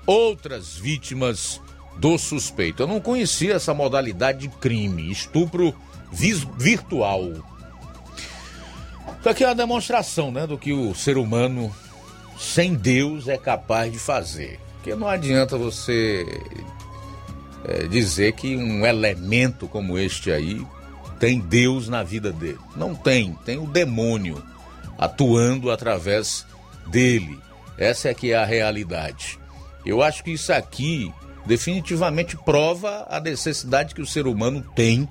outras 0.08 0.76
vítimas 0.76 1.62
do 1.98 2.18
suspeito. 2.18 2.82
Eu 2.82 2.88
não 2.88 3.00
conhecia 3.00 3.54
essa 3.54 3.76
modalidade 3.76 4.40
de 4.40 4.50
crime, 4.50 5.12
estupro 5.12 5.76
virtual. 6.58 7.32
Isso 9.20 9.30
aqui 9.30 9.44
é 9.44 9.48
uma 9.48 9.56
demonstração 9.56 10.32
né, 10.32 10.48
do 10.48 10.58
que 10.58 10.74
o 10.74 10.96
ser 10.96 11.16
humano 11.16 11.72
sem 12.40 12.74
Deus 12.74 13.28
é 13.28 13.38
capaz 13.38 13.92
de 13.92 14.00
fazer. 14.00 14.60
Porque 14.78 14.96
não 14.96 15.08
adianta 15.08 15.58
você 15.60 16.26
é, 17.66 17.88
dizer 17.88 18.32
que 18.32 18.56
um 18.56 18.84
elemento 18.84 19.68
como 19.68 19.96
este 20.00 20.32
aí 20.32 20.66
tem 21.20 21.40
Deus 21.40 21.90
na 21.90 22.02
vida 22.02 22.32
dele. 22.32 22.60
Não 22.76 22.96
tem, 22.96 23.34
tem 23.46 23.58
o 23.58 23.68
demônio 23.68 24.42
atuando 24.98 25.70
através 25.70 26.46
dele. 26.88 27.40
Essa 27.78 28.10
é 28.10 28.14
que 28.14 28.32
é 28.32 28.38
a 28.38 28.46
realidade. 28.46 29.40
Eu 29.86 30.02
acho 30.02 30.24
que 30.24 30.32
isso 30.32 30.52
aqui 30.52 31.14
definitivamente 31.46 32.38
prova 32.38 33.06
a 33.10 33.20
necessidade 33.20 33.96
que 33.96 34.02
o 34.02 34.08
ser 34.08 34.28
humano 34.28 34.64
tem 34.76 35.08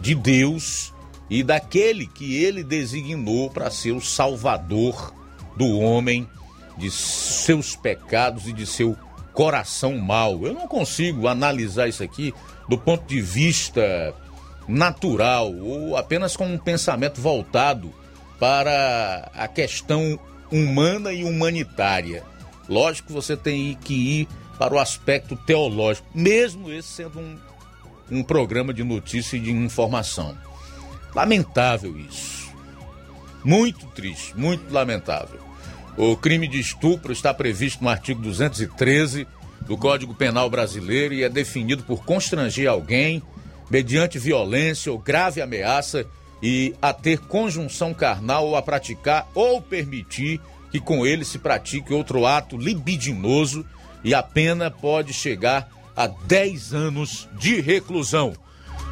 de 0.00 0.14
Deus 0.14 0.92
e 1.30 1.42
daquele 1.42 2.06
que 2.06 2.42
ele 2.42 2.62
designou 2.62 3.50
para 3.50 3.70
ser 3.70 3.92
o 3.92 4.00
salvador 4.00 5.14
do 5.56 5.78
homem 5.78 6.28
de 6.76 6.90
seus 6.90 7.76
pecados 7.76 8.46
e 8.46 8.52
de 8.52 8.66
seu 8.66 8.96
coração 9.32 9.96
mau. 9.96 10.44
Eu 10.44 10.52
não 10.52 10.68
consigo 10.68 11.28
analisar 11.28 11.88
isso 11.88 12.02
aqui 12.02 12.34
do 12.68 12.76
ponto 12.76 13.06
de 13.06 13.20
vista 13.20 14.14
natural 14.66 15.54
ou 15.54 15.96
apenas 15.96 16.36
com 16.36 16.46
um 16.46 16.58
pensamento 16.58 17.20
voltado 17.20 17.92
para 18.38 19.30
a 19.34 19.48
questão 19.48 20.18
humana 20.50 21.12
e 21.12 21.24
humanitária. 21.24 22.22
Lógico 22.68 23.08
que 23.08 23.14
você 23.14 23.36
tem 23.36 23.74
que 23.74 23.94
ir 24.20 24.28
para 24.58 24.74
o 24.74 24.78
aspecto 24.78 25.36
teológico, 25.36 26.06
mesmo 26.14 26.70
esse 26.70 26.88
sendo 26.88 27.18
um, 27.18 27.36
um 28.10 28.22
programa 28.22 28.72
de 28.72 28.84
notícia 28.84 29.36
e 29.36 29.40
de 29.40 29.50
informação. 29.50 30.36
Lamentável 31.14 31.96
isso. 31.98 32.52
Muito 33.44 33.86
triste, 33.88 34.36
muito 34.36 34.72
lamentável. 34.72 35.40
O 35.96 36.16
crime 36.16 36.48
de 36.48 36.58
estupro 36.58 37.12
está 37.12 37.32
previsto 37.32 37.82
no 37.82 37.90
artigo 37.90 38.20
213 38.22 39.26
do 39.60 39.76
Código 39.76 40.14
Penal 40.14 40.48
Brasileiro 40.50 41.14
e 41.14 41.22
é 41.22 41.28
definido 41.28 41.82
por 41.84 42.04
constranger 42.04 42.68
alguém 42.68 43.22
mediante 43.70 44.18
violência 44.18 44.92
ou 44.92 44.98
grave 44.98 45.40
ameaça 45.40 46.06
e 46.42 46.74
a 46.80 46.92
ter 46.92 47.18
conjunção 47.18 47.94
carnal 47.94 48.46
ou 48.46 48.56
a 48.56 48.62
praticar 48.62 49.28
ou 49.34 49.62
permitir 49.62 50.40
que 50.70 50.80
com 50.80 51.06
ele 51.06 51.24
se 51.24 51.38
pratique 51.38 51.94
outro 51.94 52.26
ato 52.26 52.56
libidinoso 52.56 53.64
e 54.02 54.12
a 54.14 54.22
pena 54.22 54.70
pode 54.70 55.12
chegar 55.12 55.70
a 55.96 56.06
10 56.06 56.74
anos 56.74 57.28
de 57.38 57.60
reclusão. 57.60 58.34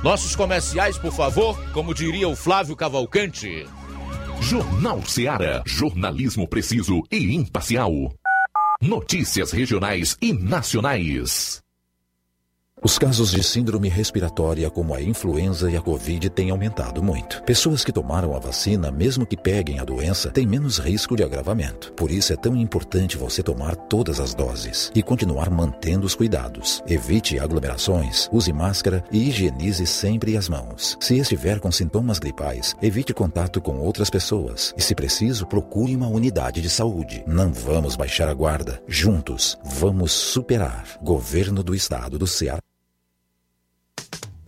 Nossos 0.03 0.35
comerciais, 0.35 0.97
por 0.97 1.13
favor, 1.13 1.57
como 1.73 1.95
diria 1.95 2.29
o 2.29 2.35
Flávio 2.35 2.75
Cavalcante. 2.75 3.67
Jornal 4.41 5.01
Seara. 5.07 5.63
Jornalismo 5.65 6.49
preciso 6.49 7.03
e 7.11 7.35
imparcial. 7.35 7.93
Notícias 8.81 9.53
regionais 9.53 10.17
e 10.21 10.33
nacionais. 10.33 11.62
Os 12.85 12.99
casos 12.99 13.31
de 13.31 13.45
síndrome 13.45 13.89
respiratória, 13.89 14.69
como 14.69 14.93
a 14.93 15.01
influenza 15.01 15.71
e 15.71 15.77
a 15.77 15.81
Covid, 15.81 16.29
têm 16.31 16.51
aumentado 16.51 17.01
muito. 17.01 17.41
Pessoas 17.45 17.85
que 17.85 17.93
tomaram 17.93 18.35
a 18.35 18.41
vacina, 18.41 18.91
mesmo 18.91 19.25
que 19.25 19.37
peguem 19.37 19.79
a 19.79 19.85
doença, 19.85 20.33
têm 20.33 20.49
menos 20.49 20.79
risco 20.79 21.15
de 21.15 21.23
agravamento. 21.23 21.93
Por 21.93 22.11
isso 22.11 22.33
é 22.33 22.37
tão 22.37 22.57
importante 22.57 23.17
você 23.17 23.41
tomar 23.41 23.77
todas 23.77 24.19
as 24.19 24.35
doses 24.35 24.91
e 24.97 25.01
continuar 25.01 25.49
mantendo 25.49 26.05
os 26.05 26.17
cuidados. 26.17 26.83
Evite 26.85 27.39
aglomerações, 27.39 28.29
use 28.33 28.53
máscara 28.53 29.05
e 29.13 29.29
higienize 29.29 29.87
sempre 29.87 30.37
as 30.37 30.49
mãos. 30.49 30.99
Se 30.99 31.17
estiver 31.17 31.61
com 31.61 31.71
sintomas 31.71 32.19
gripais, 32.19 32.75
evite 32.83 33.15
contato 33.15 33.61
com 33.61 33.79
outras 33.79 34.11
pessoas 34.11 34.75
e, 34.77 34.83
se 34.83 34.93
preciso, 34.93 35.47
procure 35.47 35.95
uma 35.95 36.09
unidade 36.09 36.61
de 36.61 36.69
saúde. 36.69 37.23
Não 37.29 37.53
vamos 37.53 37.95
baixar 37.95 38.29
a 38.29 38.35
guarda. 38.35 38.83
Juntos, 38.89 39.57
vamos 39.65 40.11
superar. 40.11 40.99
Governo 41.01 41.63
do 41.63 41.77
Estado 41.77 42.19
do 42.19 42.27
Ceará. 42.27 42.72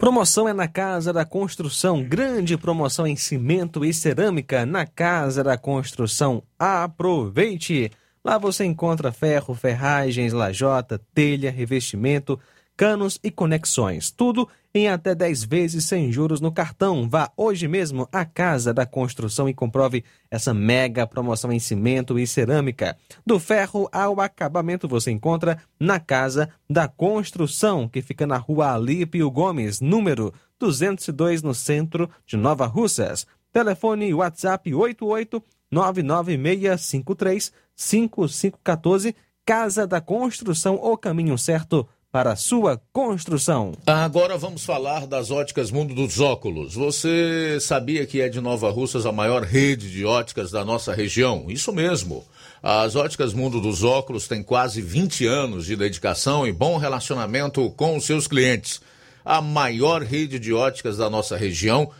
Promoção 0.00 0.48
é 0.48 0.54
na 0.54 0.66
Casa 0.66 1.12
da 1.12 1.26
Construção. 1.26 2.02
Grande 2.02 2.56
promoção 2.56 3.06
em 3.06 3.16
cimento 3.16 3.84
e 3.84 3.92
cerâmica 3.92 4.64
na 4.64 4.86
Casa 4.86 5.44
da 5.44 5.58
Construção. 5.58 6.42
Aproveite! 6.58 7.92
Lá 8.24 8.38
você 8.38 8.64
encontra 8.64 9.12
ferro, 9.12 9.54
ferragens, 9.54 10.32
lajota, 10.32 10.98
telha, 11.12 11.50
revestimento, 11.50 12.40
canos 12.80 13.20
e 13.22 13.30
conexões. 13.30 14.10
Tudo 14.10 14.48
em 14.72 14.88
até 14.88 15.14
10 15.14 15.44
vezes 15.44 15.84
sem 15.84 16.10
juros 16.10 16.40
no 16.40 16.50
cartão. 16.50 17.06
Vá 17.06 17.30
hoje 17.36 17.68
mesmo 17.68 18.08
à 18.10 18.24
Casa 18.24 18.72
da 18.72 18.86
Construção 18.86 19.46
e 19.46 19.52
comprove 19.52 20.02
essa 20.30 20.54
mega 20.54 21.06
promoção 21.06 21.52
em 21.52 21.58
cimento 21.58 22.18
e 22.18 22.26
cerâmica. 22.26 22.96
Do 23.26 23.38
ferro 23.38 23.86
ao 23.92 24.18
acabamento 24.18 24.88
você 24.88 25.10
encontra 25.10 25.58
na 25.78 26.00
Casa 26.00 26.48
da 26.70 26.88
Construção, 26.88 27.86
que 27.86 28.00
fica 28.00 28.26
na 28.26 28.38
rua 28.38 28.72
Alípio 28.72 29.30
Gomes, 29.30 29.82
número 29.82 30.32
202, 30.58 31.42
no 31.42 31.52
centro 31.52 32.08
de 32.24 32.38
Nova 32.38 32.64
Russas. 32.64 33.26
Telefone 33.52 34.14
WhatsApp 34.14 34.74
88 34.74 35.44
99653 35.70 37.52
5514. 37.76 39.14
Casa 39.44 39.86
da 39.86 40.00
Construção, 40.00 40.76
o 40.76 40.96
caminho 40.96 41.36
certo 41.36 41.86
para 42.12 42.34
sua 42.34 42.80
construção. 42.92 43.72
Agora 43.86 44.36
vamos 44.36 44.64
falar 44.64 45.06
das 45.06 45.30
óticas 45.30 45.70
Mundo 45.70 45.94
dos 45.94 46.18
Óculos. 46.18 46.74
Você 46.74 47.58
sabia 47.60 48.04
que 48.04 48.20
é 48.20 48.28
de 48.28 48.40
Nova 48.40 48.68
Russas 48.70 49.06
a 49.06 49.12
maior 49.12 49.42
rede 49.42 49.90
de 49.90 50.04
óticas 50.04 50.50
da 50.50 50.64
nossa 50.64 50.92
região? 50.92 51.46
Isso 51.48 51.72
mesmo. 51.72 52.24
As 52.60 52.96
óticas 52.96 53.32
Mundo 53.32 53.60
dos 53.60 53.84
Óculos 53.84 54.26
têm 54.26 54.42
quase 54.42 54.82
20 54.82 55.24
anos 55.24 55.66
de 55.66 55.76
dedicação 55.76 56.46
e 56.46 56.52
bom 56.52 56.78
relacionamento 56.78 57.70
com 57.76 57.96
os 57.96 58.04
seus 58.04 58.26
clientes. 58.26 58.80
A 59.24 59.40
maior 59.40 60.02
rede 60.02 60.38
de 60.40 60.52
óticas 60.52 60.96
da 60.96 61.08
nossa 61.08 61.36
região 61.36 61.90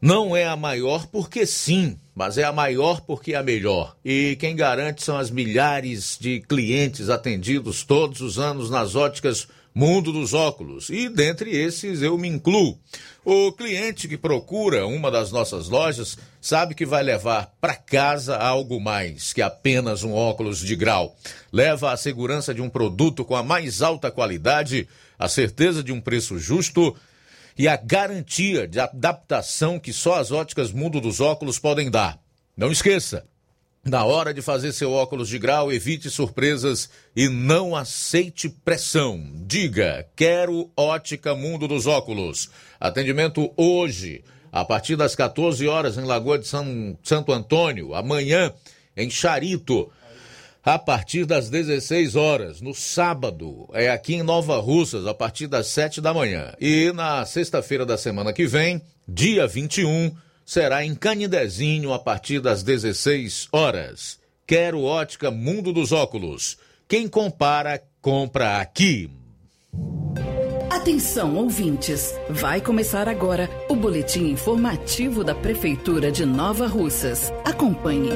não 0.00 0.36
é 0.36 0.46
a 0.46 0.56
maior 0.56 1.06
porque 1.06 1.46
sim, 1.46 1.96
mas 2.14 2.38
é 2.38 2.44
a 2.44 2.52
maior 2.52 3.00
porque 3.00 3.32
é 3.32 3.36
a 3.36 3.42
melhor. 3.42 3.96
E 4.04 4.36
quem 4.38 4.54
garante 4.54 5.02
são 5.02 5.18
as 5.18 5.30
milhares 5.30 6.16
de 6.20 6.40
clientes 6.40 7.10
atendidos 7.10 7.82
todos 7.82 8.20
os 8.20 8.38
anos 8.38 8.70
nas 8.70 8.94
óticas 8.94 9.48
Mundo 9.74 10.12
dos 10.12 10.32
Óculos. 10.32 10.88
E 10.88 11.08
dentre 11.08 11.50
esses 11.50 12.00
eu 12.00 12.16
me 12.16 12.28
incluo. 12.28 12.78
O 13.24 13.50
cliente 13.50 14.06
que 14.06 14.16
procura 14.16 14.86
uma 14.86 15.10
das 15.10 15.32
nossas 15.32 15.68
lojas 15.68 16.16
sabe 16.40 16.76
que 16.76 16.86
vai 16.86 17.02
levar 17.02 17.52
para 17.60 17.74
casa 17.74 18.36
algo 18.36 18.80
mais 18.80 19.32
que 19.32 19.42
apenas 19.42 20.04
um 20.04 20.12
óculos 20.12 20.60
de 20.60 20.76
grau. 20.76 21.16
Leva 21.52 21.90
a 21.90 21.96
segurança 21.96 22.54
de 22.54 22.62
um 22.62 22.68
produto 22.68 23.24
com 23.24 23.34
a 23.34 23.42
mais 23.42 23.82
alta 23.82 24.12
qualidade, 24.12 24.86
a 25.18 25.28
certeza 25.28 25.82
de 25.82 25.90
um 25.90 26.00
preço 26.00 26.38
justo 26.38 26.94
e 27.56 27.68
a 27.68 27.76
garantia 27.76 28.66
de 28.66 28.80
adaptação 28.80 29.78
que 29.78 29.92
só 29.92 30.16
as 30.16 30.32
óticas 30.32 30.72
Mundo 30.72 31.00
dos 31.00 31.20
Óculos 31.20 31.58
podem 31.58 31.90
dar. 31.90 32.18
Não 32.56 32.70
esqueça, 32.70 33.24
na 33.84 34.02
hora 34.02 34.32
de 34.32 34.40
fazer 34.40 34.72
seu 34.72 34.92
óculos 34.92 35.28
de 35.28 35.38
grau, 35.38 35.70
evite 35.70 36.08
surpresas 36.08 36.88
e 37.14 37.28
não 37.28 37.76
aceite 37.76 38.48
pressão. 38.48 39.22
Diga: 39.46 40.08
quero 40.16 40.70
ótica 40.74 41.34
Mundo 41.34 41.68
dos 41.68 41.86
Óculos. 41.86 42.48
Atendimento 42.80 43.52
hoje, 43.58 44.24
a 44.50 44.64
partir 44.64 44.96
das 44.96 45.14
14 45.14 45.68
horas 45.68 45.98
em 45.98 46.04
Lagoa 46.04 46.38
de 46.38 46.46
São, 46.46 46.96
Santo 47.02 47.30
Antônio. 47.30 47.94
Amanhã 47.94 48.54
em 48.96 49.10
Charito, 49.10 49.92
a 50.64 50.78
partir 50.78 51.26
das 51.26 51.50
16 51.50 52.16
horas. 52.16 52.60
No 52.60 52.74
sábado, 52.74 53.68
é 53.74 53.90
aqui 53.90 54.14
em 54.14 54.22
Nova 54.22 54.58
Russas, 54.58 55.06
a 55.06 55.12
partir 55.12 55.46
das 55.46 55.66
7 55.66 56.00
da 56.00 56.14
manhã. 56.14 56.52
E 56.58 56.90
na 56.92 57.26
sexta-feira 57.26 57.84
da 57.84 57.98
semana 57.98 58.32
que 58.32 58.46
vem, 58.46 58.80
dia 59.06 59.46
21, 59.46 60.12
será 60.46 60.84
em 60.84 60.94
Canidezinho, 60.94 61.92
a 61.92 61.98
partir 61.98 62.40
das 62.40 62.62
16 62.62 63.48
horas. 63.52 64.18
Quero 64.46 64.82
ótica 64.82 65.30
Mundo 65.30 65.72
dos 65.72 65.92
Óculos. 65.92 66.56
Quem 66.88 67.08
compara, 67.08 67.82
compra 68.00 68.58
aqui. 68.58 69.10
Atenção, 70.70 71.36
ouvintes! 71.36 72.14
Vai 72.28 72.60
começar 72.60 73.08
agora 73.08 73.48
o 73.70 73.76
boletim 73.76 74.26
informativo 74.28 75.24
da 75.24 75.34
Prefeitura 75.34 76.12
de 76.12 76.26
Nova 76.26 76.66
Russas. 76.66 77.32
Acompanhe. 77.42 78.10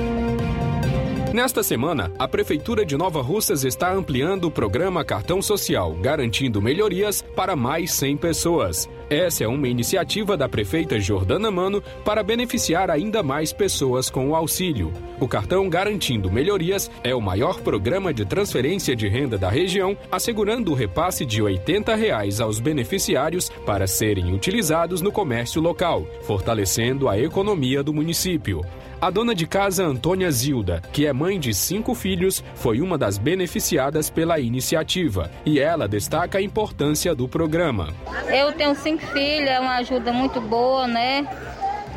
Nesta 1.33 1.63
semana, 1.63 2.11
a 2.19 2.27
Prefeitura 2.27 2.87
de 2.87 2.97
Nova 2.97 3.21
Russas 3.21 3.63
está 3.63 3.93
ampliando 3.93 4.45
o 4.45 4.51
programa 4.51 5.05
Cartão 5.05 5.43
Social, 5.43 5.95
garantindo 6.01 6.63
melhorias 6.63 7.21
para 7.21 7.55
mais 7.55 7.93
100 7.93 8.17
pessoas. 8.17 8.89
Essa 9.11 9.45
é 9.45 9.49
uma 9.49 9.67
iniciativa 9.67 10.37
da 10.37 10.47
prefeita 10.47 11.01
Jordana 11.01 11.51
Mano 11.51 11.83
para 12.05 12.23
beneficiar 12.23 12.91
ainda 12.91 13.23
mais 13.23 13.55
pessoas 13.55 14.11
com 14.11 14.29
o 14.29 14.35
auxílio. 14.35 14.93
O 15.19 15.27
cartão 15.27 15.67
Garantindo 15.67 16.31
Melhorias 16.31 16.91
é 17.03 17.15
o 17.15 17.21
maior 17.21 17.59
programa 17.61 18.13
de 18.13 18.27
transferência 18.27 18.95
de 18.95 19.09
renda 19.09 19.39
da 19.39 19.49
região, 19.49 19.97
assegurando 20.13 20.73
o 20.73 20.75
repasse 20.75 21.25
de 21.25 21.41
80 21.41 21.95
reais 21.95 22.39
aos 22.39 22.61
beneficiários 22.61 23.49
para 23.65 23.87
serem 23.87 24.35
utilizados 24.35 25.01
no 25.01 25.11
comércio 25.11 25.63
local, 25.63 26.07
fortalecendo 26.21 27.09
a 27.09 27.19
economia 27.19 27.83
do 27.83 27.95
município. 27.95 28.63
A 29.01 29.11
dona 29.11 29.33
de 29.33 29.47
casa 29.47 29.85
Antônia 29.87 30.29
Zilda, 30.29 30.83
que 30.93 31.07
é 31.07 31.13
mãe 31.13 31.39
de 31.39 31.55
cinco 31.55 31.95
filhos, 31.95 32.43
foi 32.57 32.81
uma 32.81 32.99
das 32.99 33.17
beneficiadas 33.17 34.11
pela 34.11 34.41
iniciativa 34.41 35.31
e 35.47 35.61
ela 35.61 35.87
destaca 35.87 36.39
a 36.39 36.43
importância 36.43 37.15
do 37.15 37.29
programa. 37.29 37.95
Eu 38.29 38.53
tenho 38.53 38.75
cinco 38.75 38.98
filhos, 38.99 39.49
é 39.51 39.61
uma 39.61 39.77
ajuda 39.77 40.13
muito 40.13 40.41
boa, 40.41 40.87
né? 40.87 41.27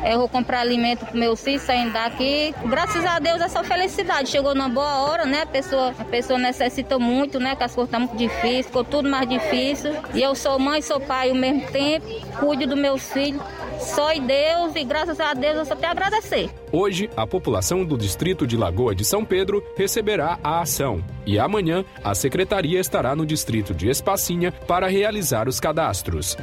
Eu 0.04 0.18
vou 0.18 0.28
comprar 0.28 0.60
alimento 0.60 1.06
pro 1.06 1.16
meu 1.16 1.36
filho 1.36 1.60
saindo 1.60 1.92
daqui. 1.92 2.54
Graças 2.66 3.04
a 3.04 3.18
Deus 3.18 3.40
essa 3.40 3.62
felicidade 3.62 4.28
chegou 4.28 4.54
na 4.54 4.68
boa 4.68 4.98
hora, 4.98 5.24
né? 5.24 5.42
A 5.42 5.46
pessoa, 5.46 5.94
a 5.98 6.04
pessoa 6.04 6.38
necessita 6.38 6.98
muito, 6.98 7.38
né? 7.38 7.54
Que 7.54 7.64
as 7.64 7.74
coisas 7.74 7.88
estão 7.88 8.00
muito 8.00 8.16
difíceis, 8.16 8.66
ficou 8.66 8.84
tudo 8.84 9.08
mais 9.08 9.28
difícil. 9.28 9.92
E 10.14 10.22
eu 10.22 10.34
sou 10.34 10.58
mãe, 10.58 10.82
sou 10.82 11.00
pai 11.00 11.30
ao 11.30 11.36
mesmo 11.36 11.70
tempo, 11.70 12.06
cuido 12.38 12.66
dos 12.66 12.78
meus 12.78 13.02
filhos. 13.12 13.42
Só 13.80 14.12
em 14.12 14.24
Deus 14.24 14.74
e 14.76 14.84
graças 14.84 15.18
a 15.20 15.34
Deus 15.34 15.56
eu 15.56 15.64
só 15.64 15.74
tenho 15.74 15.88
a 15.88 15.92
agradecer. 15.92 16.50
Hoje, 16.70 17.10
a 17.16 17.26
população 17.26 17.84
do 17.84 17.98
distrito 17.98 18.46
de 18.46 18.56
Lagoa 18.56 18.94
de 18.94 19.04
São 19.04 19.24
Pedro 19.24 19.62
receberá 19.76 20.38
a 20.42 20.60
ação. 20.60 21.04
E 21.26 21.38
amanhã, 21.38 21.84
a 22.02 22.14
secretaria 22.14 22.80
estará 22.80 23.14
no 23.14 23.26
distrito 23.26 23.74
de 23.74 23.88
Espacinha 23.88 24.52
para 24.66 24.86
realizar 24.86 25.48
os 25.48 25.60
cadastros. 25.60 26.36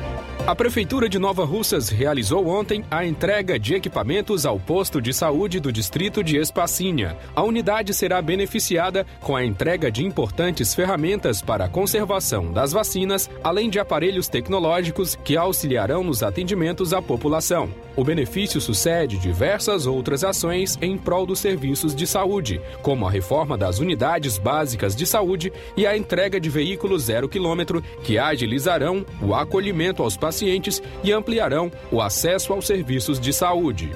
A 0.45 0.55
Prefeitura 0.55 1.09
de 1.09 1.17
Nova 1.17 1.45
Russas 1.45 1.89
realizou 1.89 2.47
ontem 2.47 2.83
a 2.91 3.05
entrega 3.05 3.48
de 3.57 3.73
equipamentos 3.73 4.45
ao 4.45 4.59
posto 4.59 5.01
de 5.01 5.13
saúde 5.13 5.59
do 5.59 5.71
distrito 5.71 6.23
de 6.23 6.37
Espacinha. 6.37 7.17
A 7.35 7.41
unidade 7.41 7.93
será 7.93 8.21
beneficiada 8.21 9.05
com 9.21 9.35
a 9.35 9.45
entrega 9.45 9.89
de 9.89 10.05
importantes 10.05 10.75
ferramentas 10.75 11.41
para 11.41 11.65
a 11.65 11.69
conservação 11.69 12.51
das 12.51 12.73
vacinas, 12.73 13.29
além 13.43 13.69
de 13.69 13.79
aparelhos 13.79 14.27
tecnológicos 14.27 15.15
que 15.15 15.37
auxiliarão 15.37 16.03
nos 16.03 16.21
atendimentos 16.21 16.93
à 16.93 17.01
população. 17.01 17.69
O 17.95 18.03
benefício 18.03 18.61
sucede 18.61 19.17
diversas 19.17 19.85
outras 19.85 20.23
ações 20.23 20.77
em 20.81 20.97
prol 20.97 21.25
dos 21.25 21.39
serviços 21.39 21.93
de 21.93 22.07
saúde, 22.07 22.61
como 22.81 23.05
a 23.05 23.11
reforma 23.11 23.57
das 23.57 23.79
unidades 23.79 24.37
básicas 24.37 24.95
de 24.95 25.05
saúde 25.05 25.51
e 25.75 25.85
a 25.85 25.97
entrega 25.97 26.39
de 26.39 26.49
veículos 26.49 27.03
zero 27.03 27.27
quilômetro, 27.27 27.81
que 28.03 28.17
agilizarão 28.17 29.05
o 29.21 29.35
acolhimento 29.35 30.01
aos 30.01 30.15
pacientes 30.15 30.81
e 31.03 31.11
ampliarão 31.11 31.71
o 31.91 32.01
acesso 32.01 32.53
aos 32.53 32.65
serviços 32.65 33.19
de 33.19 33.33
saúde. 33.39 33.89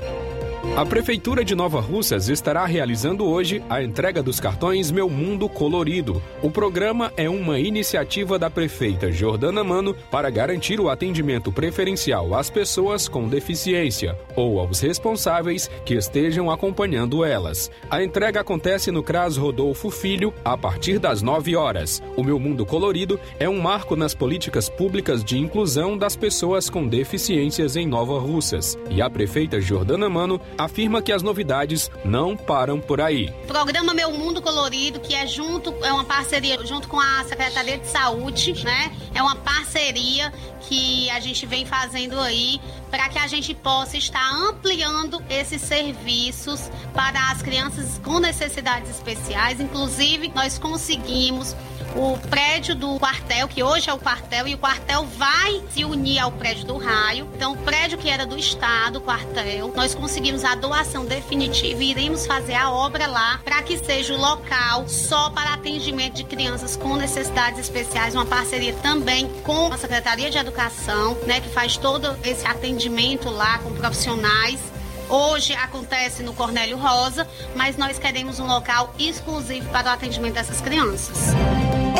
A 0.75 0.83
Prefeitura 0.83 1.45
de 1.45 1.53
Nova 1.53 1.79
Russas 1.79 2.29
estará 2.29 2.65
realizando 2.65 3.27
hoje 3.27 3.63
a 3.69 3.83
entrega 3.83 4.23
dos 4.23 4.39
cartões 4.39 4.89
Meu 4.89 5.07
Mundo 5.07 5.47
Colorido. 5.47 6.19
O 6.41 6.49
programa 6.49 7.13
é 7.15 7.29
uma 7.29 7.59
iniciativa 7.59 8.39
da 8.39 8.49
prefeita 8.49 9.11
Jordana 9.11 9.63
Mano 9.63 9.95
para 10.09 10.31
garantir 10.31 10.79
o 10.79 10.89
atendimento 10.89 11.51
preferencial 11.51 12.33
às 12.33 12.49
pessoas 12.49 13.07
com 13.07 13.27
deficiência 13.29 14.17
ou 14.35 14.59
aos 14.59 14.79
responsáveis 14.79 15.69
que 15.85 15.93
estejam 15.93 16.49
acompanhando 16.49 17.23
elas. 17.23 17.69
A 17.87 18.03
entrega 18.03 18.39
acontece 18.39 18.89
no 18.89 19.03
CRAS 19.03 19.37
Rodolfo 19.37 19.91
Filho 19.91 20.33
a 20.43 20.57
partir 20.57 20.97
das 20.97 21.21
9 21.21 21.55
horas. 21.55 22.01
O 22.17 22.23
Meu 22.23 22.39
Mundo 22.39 22.65
Colorido 22.65 23.19
é 23.39 23.47
um 23.47 23.61
marco 23.61 23.95
nas 23.95 24.15
políticas 24.15 24.69
públicas 24.69 25.23
de 25.23 25.37
inclusão 25.37 25.95
das 25.95 26.15
pessoas 26.15 26.67
com 26.67 26.87
deficiências 26.87 27.75
em 27.75 27.85
Nova 27.85 28.19
Russas. 28.19 28.75
E 28.89 29.03
a 29.03 29.07
prefeita 29.07 29.61
Jordana 29.61 30.09
Mano 30.09 30.41
afirma 30.63 31.01
que 31.01 31.11
as 31.11 31.21
novidades 31.21 31.89
não 32.03 32.35
param 32.35 32.79
por 32.79 33.01
aí. 33.01 33.31
Programa 33.47 33.93
Meu 33.93 34.11
Mundo 34.11 34.41
Colorido, 34.41 34.99
que 34.99 35.13
é 35.13 35.27
junto, 35.27 35.73
é 35.83 35.91
uma 35.91 36.03
parceria 36.03 36.57
junto 36.65 36.87
com 36.87 36.99
a 36.99 37.23
Secretaria 37.25 37.77
de 37.77 37.87
Saúde, 37.87 38.63
né? 38.63 38.91
É 39.13 39.21
uma 39.21 39.35
parceria 39.35 40.31
que 40.61 41.09
a 41.09 41.19
gente 41.19 41.45
vem 41.45 41.65
fazendo 41.65 42.19
aí 42.19 42.59
para 42.89 43.09
que 43.09 43.17
a 43.17 43.27
gente 43.27 43.53
possa 43.53 43.97
estar 43.97 44.33
ampliando 44.33 45.21
esses 45.29 45.61
serviços 45.61 46.69
para 46.93 47.31
as 47.31 47.41
crianças 47.41 47.99
com 48.03 48.19
necessidades 48.19 48.89
especiais. 48.89 49.59
Inclusive, 49.59 50.31
nós 50.33 50.57
conseguimos 50.57 51.55
o 51.95 52.17
prédio 52.27 52.75
do 52.75 52.97
quartel, 52.99 53.47
que 53.47 53.61
hoje 53.61 53.89
é 53.89 53.93
o 53.93 53.99
quartel, 53.99 54.47
e 54.47 54.55
o 54.55 54.57
quartel 54.57 55.05
vai 55.05 55.61
se 55.69 55.85
unir 55.85 56.19
ao 56.19 56.31
prédio 56.31 56.65
do 56.65 56.77
raio. 56.77 57.27
Então, 57.35 57.55
prédio 57.83 57.97
que 57.97 58.09
era 58.09 58.25
do 58.25 58.39
Estado, 58.39 59.01
quartel, 59.01 59.73
nós 59.75 59.93
conseguimos 59.93 60.45
a 60.45 60.55
doação 60.55 61.03
definitiva 61.03 61.83
e 61.83 61.91
iremos 61.91 62.25
fazer 62.25 62.53
a 62.53 62.71
obra 62.71 63.07
lá 63.07 63.41
para 63.43 63.61
que 63.61 63.77
seja 63.77 64.13
o 64.13 64.17
local 64.17 64.87
só 64.87 65.29
para 65.31 65.55
atendimento 65.55 66.13
de 66.13 66.23
crianças 66.23 66.77
com 66.77 66.95
necessidades 66.95 67.59
especiais, 67.59 68.15
uma 68.15 68.25
parceria 68.25 68.73
também 68.75 69.27
com 69.43 69.67
a 69.67 69.77
Secretaria 69.77 70.29
de 70.29 70.37
Educação, 70.37 71.17
né, 71.27 71.41
que 71.41 71.49
faz 71.49 71.75
todo 71.75 72.17
esse 72.23 72.47
atendimento 72.47 73.29
lá 73.29 73.57
com 73.57 73.73
profissionais. 73.73 74.61
Hoje 75.09 75.53
acontece 75.53 76.23
no 76.23 76.31
Cornélio 76.33 76.77
Rosa, 76.77 77.27
mas 77.53 77.75
nós 77.75 77.99
queremos 77.99 78.39
um 78.39 78.47
local 78.47 78.93
exclusivo 78.97 79.67
para 79.71 79.89
o 79.89 79.93
atendimento 79.93 80.35
dessas 80.35 80.61
crianças. 80.61 81.33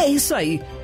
É 0.02 0.08
isso 0.08 0.34
aí. 0.34 0.62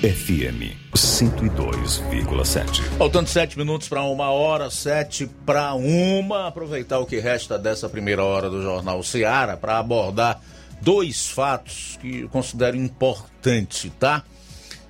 FM 0.00 0.72
102,7. 0.94 2.82
Faltando 2.96 3.28
sete 3.28 3.58
minutos 3.58 3.86
para 3.86 4.02
uma 4.02 4.30
hora, 4.30 4.70
sete 4.70 5.26
para 5.44 5.74
uma. 5.74 6.46
Aproveitar 6.46 7.00
o 7.00 7.06
que 7.06 7.18
resta 7.18 7.58
dessa 7.58 7.86
primeira 7.86 8.24
hora 8.24 8.48
do 8.48 8.62
Jornal 8.62 9.02
Seara 9.02 9.58
para 9.58 9.78
abordar 9.78 10.40
dois 10.80 11.28
fatos 11.28 11.98
que 12.00 12.20
eu 12.20 12.30
considero 12.30 12.78
importantes, 12.78 13.92
tá? 14.00 14.24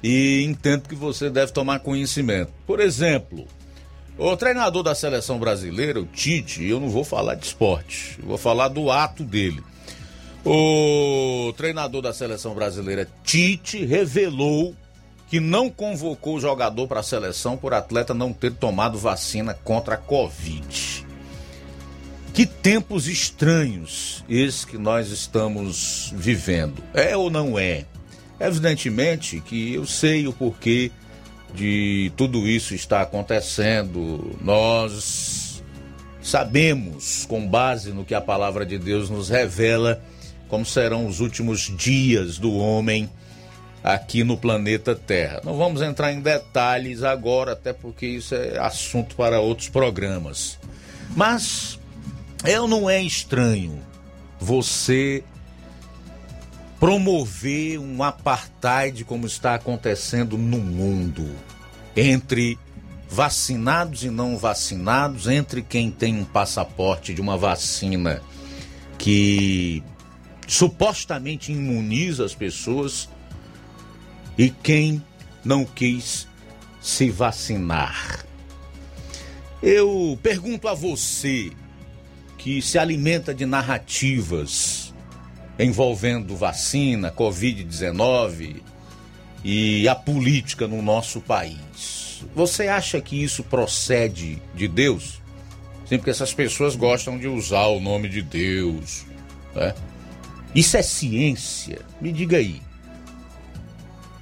E 0.00 0.44
entendo 0.44 0.88
que 0.88 0.94
você 0.94 1.28
deve 1.28 1.50
tomar 1.50 1.80
conhecimento. 1.80 2.52
Por 2.64 2.78
exemplo, 2.78 3.48
o 4.16 4.36
treinador 4.36 4.84
da 4.84 4.94
seleção 4.94 5.40
brasileira, 5.40 6.00
o 6.00 6.06
Tite, 6.06 6.64
eu 6.64 6.78
não 6.78 6.88
vou 6.88 7.02
falar 7.02 7.34
de 7.34 7.46
esporte, 7.46 8.16
eu 8.22 8.28
vou 8.28 8.38
falar 8.38 8.68
do 8.68 8.92
ato 8.92 9.24
dele. 9.24 9.61
O 10.44 11.52
treinador 11.56 12.00
da 12.00 12.12
seleção 12.12 12.54
brasileira, 12.54 13.08
Tite, 13.24 13.84
revelou 13.84 14.72
que 15.30 15.38
não 15.38 15.70
convocou 15.70 16.34
o 16.34 16.40
jogador 16.40 16.88
para 16.88 16.98
a 16.98 17.04
seleção 17.04 17.56
por 17.56 17.72
atleta 17.72 18.12
não 18.12 18.32
ter 18.32 18.52
tomado 18.52 18.98
vacina 18.98 19.54
contra 19.54 19.94
a 19.94 19.96
Covid. 19.96 21.06
Que 22.34 22.44
tempos 22.44 23.06
estranhos 23.06 24.24
esses 24.28 24.64
que 24.64 24.76
nós 24.76 25.08
estamos 25.12 26.12
vivendo. 26.16 26.82
É 26.92 27.16
ou 27.16 27.30
não 27.30 27.56
é? 27.56 27.84
Evidentemente 28.40 29.40
que 29.40 29.74
eu 29.74 29.86
sei 29.86 30.26
o 30.26 30.32
porquê 30.32 30.90
de 31.54 32.10
tudo 32.16 32.48
isso 32.48 32.74
estar 32.74 33.00
acontecendo. 33.00 34.36
Nós 34.40 35.62
sabemos, 36.20 37.24
com 37.24 37.46
base 37.46 37.92
no 37.92 38.04
que 38.04 38.14
a 38.14 38.20
palavra 38.20 38.66
de 38.66 38.78
Deus 38.78 39.08
nos 39.08 39.28
revela, 39.28 40.02
como 40.48 40.66
serão 40.66 41.06
os 41.06 41.20
últimos 41.20 41.72
dias 41.76 42.36
do 42.36 42.52
homem 42.56 43.08
aqui 43.82 44.22
no 44.24 44.36
planeta 44.36 44.94
Terra. 44.94 45.40
Não 45.44 45.56
vamos 45.56 45.82
entrar 45.82 46.12
em 46.12 46.20
detalhes 46.20 47.02
agora, 47.02 47.52
até 47.52 47.72
porque 47.72 48.06
isso 48.06 48.34
é 48.34 48.58
assunto 48.58 49.16
para 49.16 49.40
outros 49.40 49.68
programas. 49.68 50.58
Mas 51.16 51.78
eu 52.44 52.66
não 52.66 52.88
é 52.88 53.02
estranho 53.02 53.80
você 54.38 55.22
promover 56.78 57.78
um 57.78 58.02
apartheid 58.02 59.04
como 59.04 59.26
está 59.26 59.54
acontecendo 59.54 60.38
no 60.38 60.58
mundo 60.58 61.28
entre 61.94 62.58
vacinados 63.08 64.04
e 64.04 64.08
não 64.08 64.38
vacinados, 64.38 65.26
entre 65.26 65.62
quem 65.62 65.90
tem 65.90 66.16
um 66.16 66.24
passaporte 66.24 67.12
de 67.12 67.20
uma 67.20 67.36
vacina 67.36 68.22
que 68.96 69.82
supostamente 70.46 71.52
imuniza 71.52 72.24
as 72.24 72.34
pessoas 72.34 73.08
e 74.41 74.49
quem 74.49 75.03
não 75.45 75.66
quis 75.66 76.26
se 76.80 77.11
vacinar. 77.11 78.24
Eu 79.62 80.18
pergunto 80.22 80.66
a 80.66 80.72
você 80.72 81.53
que 82.38 82.62
se 82.62 82.78
alimenta 82.78 83.34
de 83.34 83.45
narrativas 83.45 84.95
envolvendo 85.59 86.34
vacina, 86.34 87.12
Covid-19 87.12 88.62
e 89.45 89.86
a 89.86 89.95
política 89.95 90.66
no 90.66 90.80
nosso 90.80 91.20
país. 91.20 92.24
Você 92.34 92.66
acha 92.66 92.99
que 92.99 93.22
isso 93.22 93.45
procede 93.45 94.41
de 94.55 94.66
Deus? 94.66 95.20
Sim, 95.84 95.99
porque 95.99 96.09
essas 96.09 96.32
pessoas 96.32 96.74
gostam 96.74 97.18
de 97.18 97.28
usar 97.28 97.66
o 97.66 97.78
nome 97.78 98.09
de 98.09 98.22
Deus. 98.22 99.05
Né? 99.55 99.74
Isso 100.55 100.78
é 100.78 100.82
ciência? 100.82 101.80
Me 102.01 102.11
diga 102.11 102.38
aí. 102.38 102.69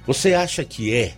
Você 0.09 0.33
acha 0.33 0.65
que 0.65 0.91
é? 0.91 1.13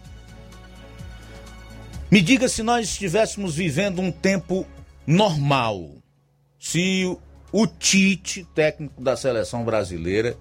Me 2.11 2.21
diga 2.21 2.49
se 2.49 2.61
nós 2.61 2.89
estivéssemos 2.89 3.55
vivendo 3.55 4.01
um 4.01 4.11
tempo 4.11 4.67
normal, 5.07 5.91
se 6.59 7.05
o 7.53 7.67
Tite, 7.67 8.45
técnico 8.53 9.01
da 9.01 9.15
seleção 9.15 9.63
brasileira, 9.63 10.37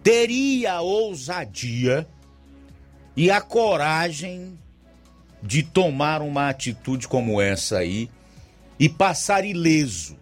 teria 0.00 0.74
a 0.74 0.80
ousadia 0.80 2.06
e 3.16 3.32
a 3.32 3.40
coragem 3.40 4.56
de 5.42 5.64
tomar 5.64 6.22
uma 6.22 6.50
atitude 6.50 7.08
como 7.08 7.40
essa 7.40 7.78
aí 7.78 8.08
e 8.78 8.88
passar 8.88 9.44
ileso, 9.44 10.16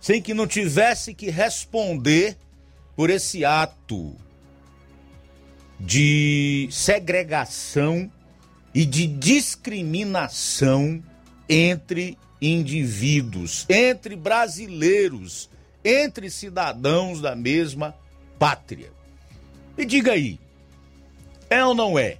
sem 0.00 0.22
que 0.22 0.32
não 0.32 0.46
tivesse 0.46 1.12
que 1.12 1.30
responder 1.30 2.38
por 2.94 3.10
esse 3.10 3.44
ato 3.44 4.14
de 5.78 6.68
segregação 6.70 8.10
e 8.74 8.84
de 8.84 9.06
discriminação 9.06 11.02
entre 11.48 12.18
indivíduos, 12.40 13.66
entre 13.68 14.16
brasileiros, 14.16 15.48
entre 15.84 16.30
cidadãos 16.30 17.20
da 17.20 17.34
mesma 17.34 17.94
pátria. 18.38 18.92
E 19.76 19.84
diga 19.84 20.12
aí, 20.12 20.38
é 21.48 21.64
ou 21.64 21.74
não 21.74 21.98
é? 21.98 22.18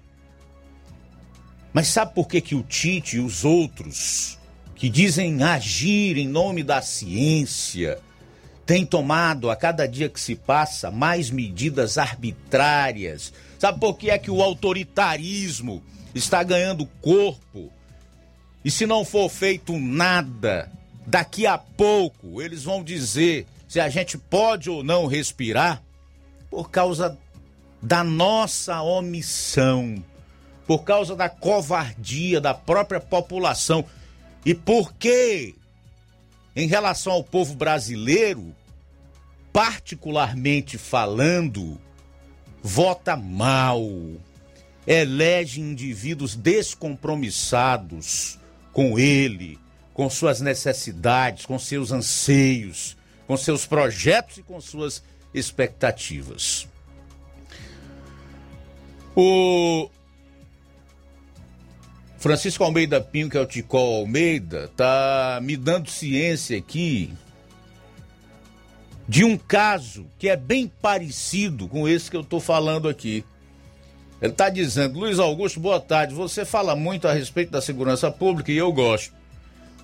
Mas 1.72 1.88
sabe 1.88 2.14
por 2.14 2.26
que, 2.26 2.40
que 2.40 2.54
o 2.54 2.62
Tite 2.62 3.16
e 3.16 3.20
os 3.20 3.44
outros 3.44 4.38
que 4.74 4.88
dizem 4.88 5.42
agir 5.42 6.16
em 6.16 6.26
nome 6.26 6.62
da 6.62 6.80
ciência 6.80 8.00
têm 8.68 8.84
tomado 8.84 9.50
a 9.50 9.56
cada 9.56 9.88
dia 9.88 10.10
que 10.10 10.20
se 10.20 10.34
passa 10.34 10.90
mais 10.90 11.30
medidas 11.30 11.96
arbitrárias? 11.96 13.32
Sabe 13.58 13.80
por 13.80 13.94
que 13.94 14.10
é 14.10 14.18
que 14.18 14.30
o 14.30 14.42
autoritarismo 14.42 15.82
está 16.14 16.42
ganhando 16.42 16.84
corpo. 17.00 17.72
E 18.62 18.70
se 18.70 18.84
não 18.84 19.06
for 19.06 19.30
feito 19.30 19.78
nada, 19.78 20.70
daqui 21.06 21.46
a 21.46 21.56
pouco 21.56 22.42
eles 22.42 22.64
vão 22.64 22.84
dizer 22.84 23.46
se 23.66 23.80
a 23.80 23.88
gente 23.88 24.18
pode 24.18 24.68
ou 24.68 24.84
não 24.84 25.06
respirar 25.06 25.82
por 26.50 26.70
causa 26.70 27.16
da 27.80 28.04
nossa 28.04 28.82
omissão, 28.82 30.04
por 30.66 30.84
causa 30.84 31.16
da 31.16 31.30
covardia 31.30 32.38
da 32.38 32.52
própria 32.52 33.00
população. 33.00 33.82
E 34.44 34.52
porque, 34.52 35.54
em 36.54 36.66
relação 36.66 37.12
ao 37.12 37.24
povo 37.24 37.54
brasileiro, 37.54 38.54
particularmente 39.52 40.76
falando, 40.76 41.80
vota 42.62 43.16
mal 43.16 43.80
elege 44.88 45.60
indivíduos 45.60 46.34
descompromissados 46.34 48.38
com 48.72 48.98
ele, 48.98 49.58
com 49.92 50.08
suas 50.08 50.40
necessidades, 50.40 51.44
com 51.44 51.58
seus 51.58 51.92
anseios, 51.92 52.96
com 53.26 53.36
seus 53.36 53.66
projetos 53.66 54.38
e 54.38 54.42
com 54.42 54.58
suas 54.62 55.02
expectativas. 55.34 56.66
O 59.14 59.90
Francisco 62.18 62.64
Almeida 62.64 63.00
Pinho, 63.00 63.30
que 63.30 63.36
é 63.36 63.40
o 63.40 63.46
Ticol 63.46 64.00
Almeida, 64.00 64.68
tá 64.76 65.38
me 65.40 65.56
dando 65.56 65.88
ciência 65.88 66.58
aqui 66.58 67.12
de 69.08 69.24
um 69.24 69.38
caso 69.38 70.04
que 70.18 70.28
é 70.28 70.36
bem 70.36 70.70
parecido 70.82 71.66
com 71.66 71.88
esse 71.88 72.10
que 72.10 72.16
eu 72.16 72.24
tô 72.24 72.40
falando 72.40 72.88
aqui. 72.88 73.24
Ele 74.20 74.32
está 74.32 74.50
dizendo, 74.50 74.98
Luiz 74.98 75.18
Augusto, 75.18 75.60
boa 75.60 75.80
tarde. 75.80 76.12
Você 76.12 76.44
fala 76.44 76.74
muito 76.74 77.08
a 77.08 77.12
respeito 77.12 77.50
da 77.50 77.62
segurança 77.62 78.10
pública 78.10 78.52
e 78.52 78.56
eu 78.56 78.70
gosto. 78.72 79.14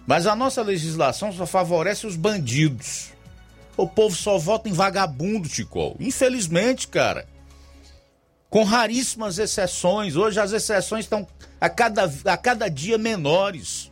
Mas 0.07 0.27
a 0.27 0.35
nossa 0.37 0.61
legislação 0.61 1.33
só 1.33 1.47
favorece 1.47 2.07
os 2.07 2.17
bandidos. 2.17 3.13
O 3.77 3.87
povo 3.89 4.15
só 4.15 4.37
vota 4.37 4.69
em 4.69 4.73
vagabundo, 4.73 5.49
Ticol. 5.49 5.97
Infelizmente, 5.99 6.89
cara. 6.89 7.27
Com 8.55 8.63
raríssimas 8.63 9.41
exceções. 9.41 10.15
Hoje 10.15 10.39
as 10.39 10.53
exceções 10.53 11.07
estão 11.07 11.27
a 11.61 11.69
cada, 11.69 12.05
a 12.25 12.37
cada 12.37 12.69
dia 12.69 12.97
menores. 12.97 13.91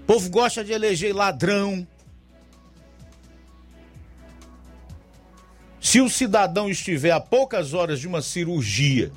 O 0.00 0.04
povo 0.04 0.28
gosta 0.28 0.64
de 0.64 0.72
eleger 0.72 1.14
ladrão, 1.14 1.86
Se 5.80 6.00
o 6.00 6.08
cidadão 6.08 6.68
estiver 6.68 7.12
a 7.12 7.20
poucas 7.20 7.72
horas 7.72 8.00
de 8.00 8.08
uma 8.08 8.20
cirurgia 8.20 9.12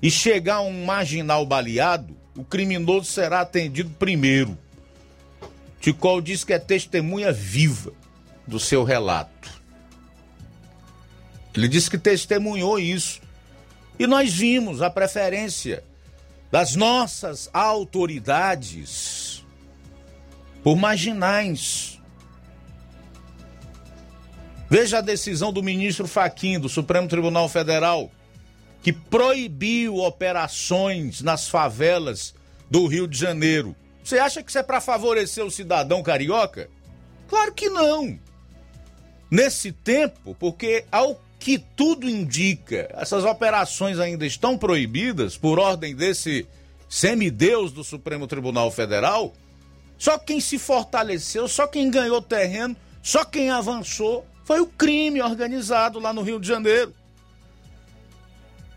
e 0.00 0.10
chegar 0.10 0.62
um 0.62 0.86
marginal 0.86 1.44
baleado, 1.44 2.16
o 2.34 2.42
criminoso 2.42 3.04
será 3.04 3.42
atendido 3.42 3.90
primeiro. 3.98 4.56
Ticol 5.78 6.22
diz 6.22 6.42
que 6.42 6.54
é 6.54 6.58
testemunha 6.58 7.32
viva 7.32 7.92
do 8.46 8.58
seu 8.58 8.82
relato. 8.82 9.59
Ele 11.54 11.68
disse 11.68 11.90
que 11.90 11.98
testemunhou 11.98 12.78
isso. 12.78 13.20
E 13.98 14.06
nós 14.06 14.32
vimos 14.32 14.82
a 14.82 14.90
preferência 14.90 15.84
das 16.50 16.74
nossas 16.74 17.48
autoridades 17.52 19.44
por 20.62 20.76
marginais 20.76 22.00
Veja 24.70 24.98
a 24.98 25.00
decisão 25.00 25.52
do 25.52 25.64
ministro 25.64 26.06
Faquim 26.06 26.60
do 26.60 26.68
Supremo 26.68 27.08
Tribunal 27.08 27.48
Federal, 27.48 28.08
que 28.80 28.92
proibiu 28.92 29.96
operações 29.96 31.20
nas 31.22 31.48
favelas 31.48 32.32
do 32.70 32.86
Rio 32.86 33.08
de 33.08 33.18
Janeiro. 33.18 33.74
Você 34.04 34.20
acha 34.20 34.40
que 34.44 34.48
isso 34.48 34.58
é 34.60 34.62
para 34.62 34.80
favorecer 34.80 35.44
o 35.44 35.50
cidadão 35.50 36.04
carioca? 36.04 36.70
Claro 37.26 37.52
que 37.52 37.68
não. 37.68 38.16
Nesse 39.28 39.72
tempo, 39.72 40.36
porque 40.38 40.84
ao 40.90 41.20
que 41.40 41.58
tudo 41.58 42.08
indica, 42.08 42.90
essas 42.92 43.24
operações 43.24 43.98
ainda 43.98 44.26
estão 44.26 44.58
proibidas 44.58 45.38
por 45.38 45.58
ordem 45.58 45.96
desse 45.96 46.46
semideus 46.86 47.72
do 47.72 47.82
Supremo 47.82 48.26
Tribunal 48.26 48.70
Federal. 48.70 49.32
Só 49.96 50.18
quem 50.18 50.38
se 50.38 50.58
fortaleceu, 50.58 51.48
só 51.48 51.66
quem 51.66 51.90
ganhou 51.90 52.20
terreno, 52.20 52.76
só 53.02 53.24
quem 53.24 53.50
avançou 53.50 54.26
foi 54.44 54.60
o 54.60 54.66
crime 54.66 55.22
organizado 55.22 55.98
lá 55.98 56.12
no 56.12 56.20
Rio 56.20 56.38
de 56.38 56.46
Janeiro. 56.46 56.92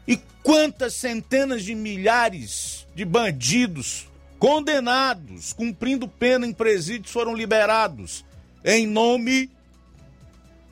E 0.08 0.18
quantas 0.42 0.94
centenas 0.94 1.64
de 1.66 1.76
milhares 1.76 2.88
de 2.96 3.04
bandidos 3.04 4.08
condenados, 4.40 5.52
cumprindo 5.52 6.08
pena 6.08 6.48
em 6.48 6.54
presídios, 6.54 7.12
foram 7.12 7.36
liberados 7.36 8.24
em 8.64 8.88
nome 8.88 9.52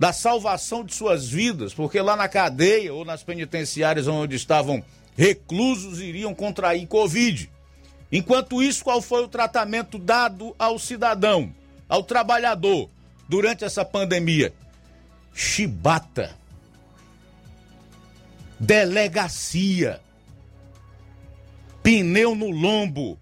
da 0.01 0.11
salvação 0.11 0.83
de 0.83 0.95
suas 0.95 1.29
vidas, 1.29 1.75
porque 1.75 2.01
lá 2.01 2.15
na 2.15 2.27
cadeia 2.27 2.91
ou 2.91 3.05
nas 3.05 3.21
penitenciárias 3.21 4.07
onde 4.07 4.35
estavam 4.35 4.83
reclusos 5.15 6.01
iriam 6.01 6.33
contrair 6.33 6.87
Covid. 6.87 7.47
Enquanto 8.11 8.63
isso, 8.63 8.83
qual 8.83 8.99
foi 8.99 9.23
o 9.23 9.27
tratamento 9.27 9.99
dado 9.99 10.55
ao 10.57 10.79
cidadão, 10.79 11.53
ao 11.87 12.01
trabalhador, 12.01 12.89
durante 13.29 13.63
essa 13.63 13.85
pandemia? 13.85 14.51
Chibata. 15.35 16.35
Delegacia. 18.59 20.01
Pneu 21.83 22.33
no 22.33 22.49
lombo. 22.49 23.19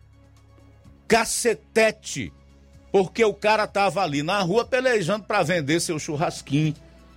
Cacetete. 1.10 2.32
Porque 2.92 3.24
o 3.24 3.34
cara 3.34 3.68
tava 3.68 4.02
ali 4.02 4.24
na 4.24 4.40
rua 4.42 4.66
pelejando 4.66 5.26
para 5.26 5.44
vender 5.44 5.80
seu 5.80 6.00
churrasquinho, 6.00 6.74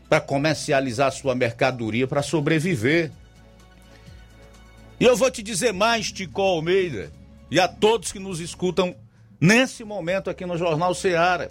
para 0.08 0.20
comercializar 0.20 1.10
sua 1.12 1.34
mercadoria, 1.34 2.06
para 2.06 2.22
sobreviver. 2.22 3.10
E 5.00 5.04
eu 5.04 5.16
vou 5.16 5.30
te 5.30 5.42
dizer 5.42 5.72
mais, 5.72 6.12
Tico 6.12 6.40
Almeida 6.42 7.10
e 7.52 7.60
a 7.60 7.68
todos 7.68 8.10
que 8.10 8.18
nos 8.18 8.40
escutam 8.40 8.96
nesse 9.38 9.84
momento 9.84 10.30
aqui 10.30 10.46
no 10.46 10.56
Jornal 10.56 10.94
Ceará. 10.94 11.50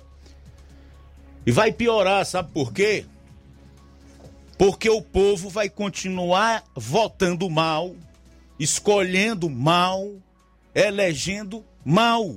E 1.46 1.52
vai 1.52 1.72
piorar, 1.72 2.26
sabe 2.26 2.52
por 2.52 2.74
quê? 2.74 3.06
Porque 4.58 4.90
o 4.90 5.00
povo 5.00 5.48
vai 5.48 5.70
continuar 5.70 6.64
votando 6.76 7.48
mal, 7.52 7.96
escolhendo 8.58 9.48
mal, 9.48 10.12
elegendo 10.74 11.64
mal. 11.86 12.36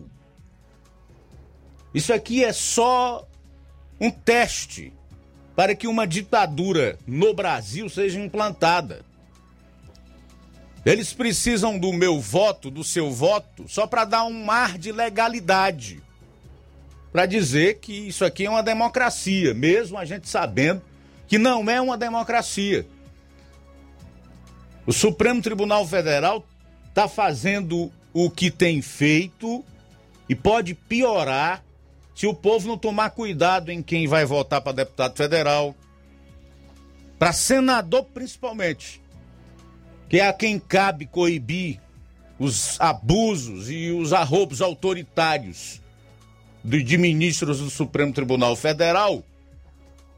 Isso 1.94 2.12
aqui 2.12 2.44
é 2.44 2.52
só 2.52 3.26
um 4.00 4.10
teste 4.10 4.92
para 5.54 5.74
que 5.76 5.86
uma 5.86 6.06
ditadura 6.06 6.98
no 7.06 7.32
Brasil 7.32 7.88
seja 7.88 8.18
implantada. 8.18 9.04
Eles 10.84 11.12
precisam 11.12 11.78
do 11.78 11.92
meu 11.92 12.20
voto, 12.20 12.70
do 12.70 12.82
seu 12.82 13.10
voto, 13.10 13.66
só 13.68 13.86
para 13.86 14.04
dar 14.04 14.24
um 14.24 14.50
ar 14.50 14.76
de 14.76 14.90
legalidade. 14.92 16.02
Para 17.12 17.26
dizer 17.26 17.78
que 17.78 17.92
isso 17.92 18.24
aqui 18.24 18.44
é 18.44 18.50
uma 18.50 18.62
democracia, 18.62 19.54
mesmo 19.54 19.96
a 19.96 20.04
gente 20.04 20.28
sabendo 20.28 20.82
que 21.28 21.38
não 21.38 21.70
é 21.70 21.80
uma 21.80 21.96
democracia. 21.96 22.86
O 24.84 24.92
Supremo 24.92 25.40
Tribunal 25.40 25.86
Federal 25.86 26.44
está 26.88 27.08
fazendo 27.08 27.90
o 28.12 28.28
que 28.28 28.50
tem 28.50 28.82
feito 28.82 29.64
e 30.28 30.34
pode 30.34 30.74
piorar 30.74 31.64
se 32.14 32.26
o 32.26 32.34
povo 32.34 32.68
não 32.68 32.78
tomar 32.78 33.10
cuidado 33.10 33.70
em 33.70 33.82
quem 33.82 34.06
vai 34.06 34.24
votar 34.24 34.60
para 34.60 34.72
deputado 34.72 35.16
federal, 35.16 35.74
para 37.18 37.32
senador 37.32 38.04
principalmente 38.04 39.02
que 40.08 40.20
é 40.20 40.28
a 40.28 40.32
quem 40.32 40.58
cabe 40.58 41.06
coibir 41.06 41.80
os 42.38 42.80
abusos 42.80 43.70
e 43.70 43.90
os 43.90 44.12
arroubos 44.12 44.60
autoritários 44.60 45.80
de 46.64 46.96
ministros 46.96 47.58
do 47.58 47.70
Supremo 47.70 48.12
Tribunal 48.12 48.56
Federal, 48.56 49.22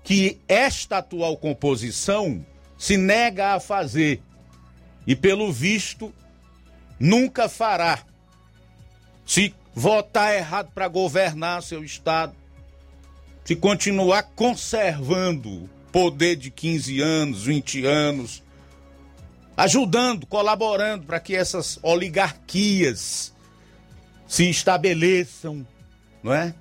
que 0.05 0.39
esta 0.47 0.99
atual 0.99 1.37
composição 1.37 2.45
se 2.79 2.97
nega 2.97 3.55
a 3.55 3.61
fazer 3.61 4.21
e, 5.07 5.17
pelo 5.17 5.53
visto, 5.53 6.13
nunca 7.01 7.49
fará. 7.49 8.01
Se 9.25 9.55
votar 9.79 10.35
errado 10.35 10.71
para 10.75 10.89
governar 10.89 11.63
seu 11.63 11.85
Estado, 11.85 12.35
se 13.45 13.55
continuar 13.55 14.23
conservando 14.35 15.69
poder 15.93 16.35
de 16.35 16.51
15 16.51 17.01
anos, 17.03 17.45
20 17.45 17.85
anos, 17.85 18.43
ajudando, 19.55 20.27
colaborando 20.27 21.05
para 21.05 21.21
que 21.21 21.37
essas 21.37 21.79
oligarquias 21.83 23.35
se 24.27 24.49
estabeleçam, 24.49 25.67
não 26.23 26.33
é? 26.33 26.55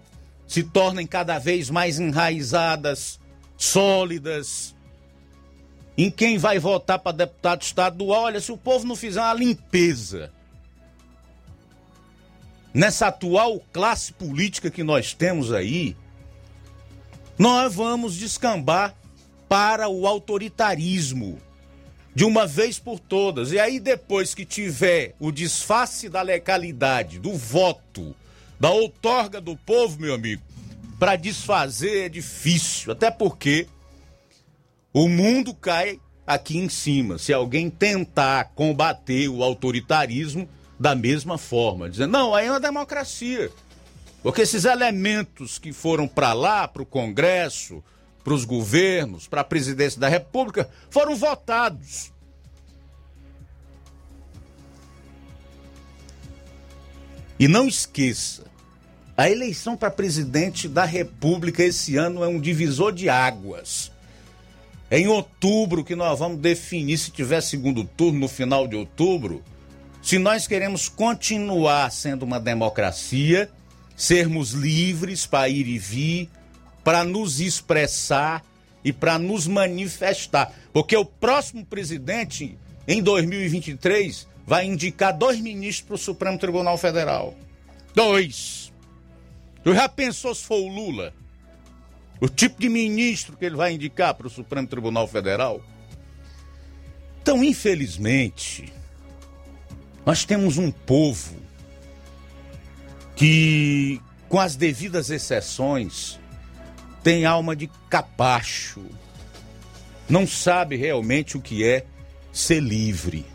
Se 0.46 0.62
tornem 0.62 1.08
cada 1.08 1.40
vez 1.40 1.70
mais 1.70 1.98
enraizadas, 1.98 3.18
sólidas. 3.58 4.76
Em 5.98 6.12
quem 6.12 6.38
vai 6.38 6.60
votar 6.60 7.00
para 7.00 7.14
deputado 7.14 7.62
estadual, 7.62 8.24
olha, 8.24 8.42
se 8.42 8.52
o 8.52 8.58
povo 8.58 8.86
não 8.86 8.96
fizer 8.96 9.22
uma 9.22 9.34
limpeza 9.34 10.32
nessa 12.76 13.08
atual 13.08 13.62
classe 13.72 14.12
política 14.12 14.70
que 14.70 14.84
nós 14.84 15.14
temos 15.14 15.54
aí, 15.54 15.96
nós 17.38 17.74
vamos 17.74 18.18
descambar 18.18 18.94
para 19.48 19.88
o 19.88 20.06
autoritarismo 20.06 21.40
de 22.14 22.26
uma 22.26 22.46
vez 22.46 22.78
por 22.78 23.00
todas. 23.00 23.54
E 23.54 23.60
aí, 23.60 23.80
depois 23.80 24.36
que 24.36 24.44
tiver 24.44 25.16
o 25.22 25.32
disfarce 25.32 26.10
da 26.10 26.22
legalidade, 26.22 27.18
do 27.18 27.34
voto, 27.34 28.14
da 28.60 28.70
outorga 28.70 29.40
do 29.40 29.56
povo, 29.56 30.02
meu 30.02 30.14
amigo, 30.14 30.42
para 31.00 31.16
desfazer 31.16 32.06
é 32.06 32.10
difícil. 32.10 32.92
Até 32.92 33.10
porque 33.10 33.68
o 34.92 35.08
mundo 35.08 35.54
cai 35.54 35.98
aqui 36.28 36.58
em 36.58 36.68
cima. 36.68 37.18
Se 37.18 37.32
alguém 37.32 37.70
tentar 37.70 38.52
combater 38.54 39.30
o 39.30 39.42
autoritarismo 39.44 40.50
da 40.80 40.96
mesma 40.96 41.38
forma, 41.38 41.90
dizendo, 41.90 42.12
não, 42.12 42.36
aí 42.36 42.48
é 42.48 42.52
uma 42.52 42.60
democracia. 42.60 43.52
Porque 44.22 44.42
esses 44.42 44.66
elementos 44.66 45.58
que 45.58 45.72
foram 45.72 46.08
para 46.08 46.34
lá, 46.34 46.68
para 46.68 46.82
o 46.82 46.86
Congresso, 46.86 47.84
para 48.24 48.34
os 48.34 48.44
governos, 48.44 49.28
para 49.28 49.42
a 49.42 49.44
presidência 49.44 50.00
da 50.00 50.10
República, 50.10 50.70
foram 50.90 51.16
votados. 51.16 52.12
E 57.38 57.48
não 57.48 57.68
esqueça, 57.68 58.46
a 59.18 59.30
eleição 59.30 59.78
para 59.78 59.92
presidente 59.92 60.68
da 60.68 60.86
República 60.86 61.64
esse 61.64 61.96
ano 61.96 62.24
é 62.24 62.28
um 62.28 62.40
divisor 62.40 62.92
de 62.92 63.10
águas. 63.10 63.92
É 64.90 65.00
em 65.00 65.08
outubro 65.08 65.84
que 65.84 65.96
nós 65.96 66.20
vamos 66.20 66.40
definir, 66.40 66.98
se 66.98 67.12
tiver 67.12 67.42
segundo 67.42 67.84
turno 67.84 68.20
no 68.20 68.28
final 68.28 68.68
de 68.68 68.76
outubro, 68.76 69.44
se 70.06 70.20
nós 70.20 70.46
queremos 70.46 70.88
continuar 70.88 71.92
sendo 71.92 72.22
uma 72.22 72.40
democracia, 72.40 73.50
sermos 73.98 74.52
livres 74.52 75.26
para 75.26 75.50
ir 75.50 75.68
e 75.68 75.80
vir, 75.80 76.30
para 76.84 77.04
nos 77.04 77.40
expressar 77.40 78.46
e 78.84 78.94
para 78.94 79.18
nos 79.18 79.48
manifestar. 79.48 80.54
Porque 80.72 80.96
o 80.96 81.04
próximo 81.04 81.66
presidente, 81.66 82.56
em 82.88 83.02
2023, 83.02 84.28
vai 84.46 84.68
indicar 84.68 85.12
dois 85.12 85.40
ministros 85.40 85.88
para 85.88 85.96
o 85.96 85.98
Supremo 85.98 86.38
Tribunal 86.38 86.78
Federal. 86.78 87.36
Dois. 87.96 88.72
Tu 89.64 89.74
já 89.74 89.90
pensou 89.90 90.36
se 90.36 90.44
for 90.44 90.60
o 90.60 90.68
Lula? 90.68 91.16
O 92.22 92.30
tipo 92.30 92.62
de 92.62 92.70
ministro 92.70 93.36
que 93.36 93.46
ele 93.46 93.56
vai 93.56 93.74
indicar 93.74 94.14
para 94.14 94.28
o 94.28 94.30
Supremo 94.30 94.68
Tribunal 94.68 95.08
Federal? 95.08 95.64
Então, 97.24 97.44
infelizmente, 97.44 98.72
nós 100.06 100.24
temos 100.24 100.58
um 100.58 100.70
povo 100.70 101.36
que, 103.16 104.00
com 104.30 104.40
as 104.40 104.56
devidas 104.56 105.10
exceções, 105.10 106.20
tem 107.02 107.26
alma 107.26 107.56
de 107.56 107.70
capacho, 107.90 108.86
não 110.08 110.28
sabe 110.28 110.76
realmente 110.76 111.38
o 111.38 111.42
que 111.42 111.66
é 111.66 111.86
ser 112.32 112.62
livre. 112.62 113.26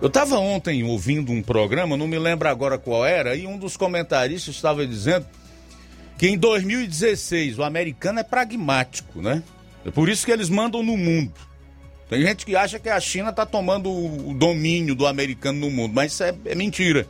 Eu 0.00 0.06
estava 0.06 0.38
ontem 0.38 0.84
ouvindo 0.84 1.32
um 1.32 1.42
programa, 1.42 1.96
não 1.96 2.06
me 2.06 2.18
lembro 2.18 2.48
agora 2.48 2.78
qual 2.78 3.04
era, 3.04 3.34
e 3.34 3.46
um 3.46 3.58
dos 3.58 3.76
comentaristas 3.76 4.54
estava 4.54 4.86
dizendo 4.86 5.26
que 6.16 6.28
em 6.28 6.38
2016 6.38 7.58
o 7.58 7.64
americano 7.64 8.20
é 8.20 8.22
pragmático, 8.22 9.20
né? 9.20 9.42
É 9.84 9.90
por 9.90 10.08
isso 10.08 10.24
que 10.24 10.30
eles 10.30 10.48
mandam 10.48 10.82
no 10.82 10.96
mundo. 10.96 11.47
Tem 12.08 12.22
gente 12.22 12.46
que 12.46 12.56
acha 12.56 12.78
que 12.78 12.88
a 12.88 12.98
China 12.98 13.30
está 13.30 13.44
tomando 13.44 13.90
o 13.90 14.34
domínio 14.34 14.94
do 14.94 15.06
americano 15.06 15.60
no 15.60 15.70
mundo, 15.70 15.92
mas 15.94 16.12
isso 16.12 16.24
é, 16.24 16.34
é 16.46 16.54
mentira 16.54 17.06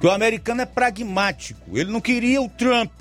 que 0.00 0.06
o 0.06 0.10
americano 0.10 0.62
é 0.62 0.66
pragmático. 0.66 1.76
Ele 1.76 1.90
não 1.90 2.00
queria 2.00 2.40
o 2.42 2.48
Trump. 2.48 2.92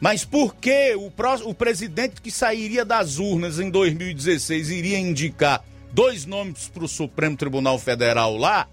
Mas 0.00 0.24
por 0.24 0.54
que 0.56 0.94
o, 0.94 1.10
o 1.48 1.54
presidente 1.54 2.20
que 2.20 2.30
sairia 2.30 2.84
das 2.84 3.18
urnas 3.18 3.58
em 3.58 3.70
2016 3.70 4.70
iria 4.70 4.98
indicar 4.98 5.64
dois 5.92 6.26
nomes 6.26 6.68
para 6.68 6.84
o 6.84 6.88
Supremo 6.88 7.36
Tribunal 7.36 7.78
Federal 7.78 8.36
lá? 8.36 8.68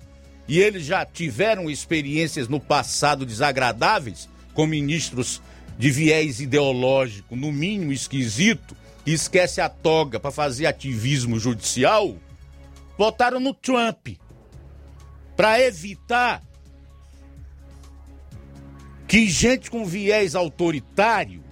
E 0.48 0.60
eles 0.60 0.86
já 0.86 1.06
tiveram 1.06 1.70
experiências 1.70 2.50
no 2.50 2.60
passado 2.60 3.26
desagradáveis 3.26 4.28
com 4.54 4.68
ministros 4.68 5.42
de 5.78 5.90
viés 5.90 6.42
ideológico, 6.42 7.36
no 7.36 7.52
mínimo 7.52 7.94
esquisito, 7.94 8.76
que 9.04 9.12
esquece 9.12 9.62
a 9.62 9.70
toga 9.70 10.20
para 10.20 10.32
fazer 10.32 10.66
ativismo 10.66 11.40
judicial, 11.40 12.16
votaram 12.98 13.40
no 13.40 13.54
Trump 13.54 14.10
para 15.36 15.60
evitar 15.60 16.44
que 19.08 19.28
gente 19.28 19.70
com 19.70 19.86
viés 19.86 20.36
autoritário 20.36 21.44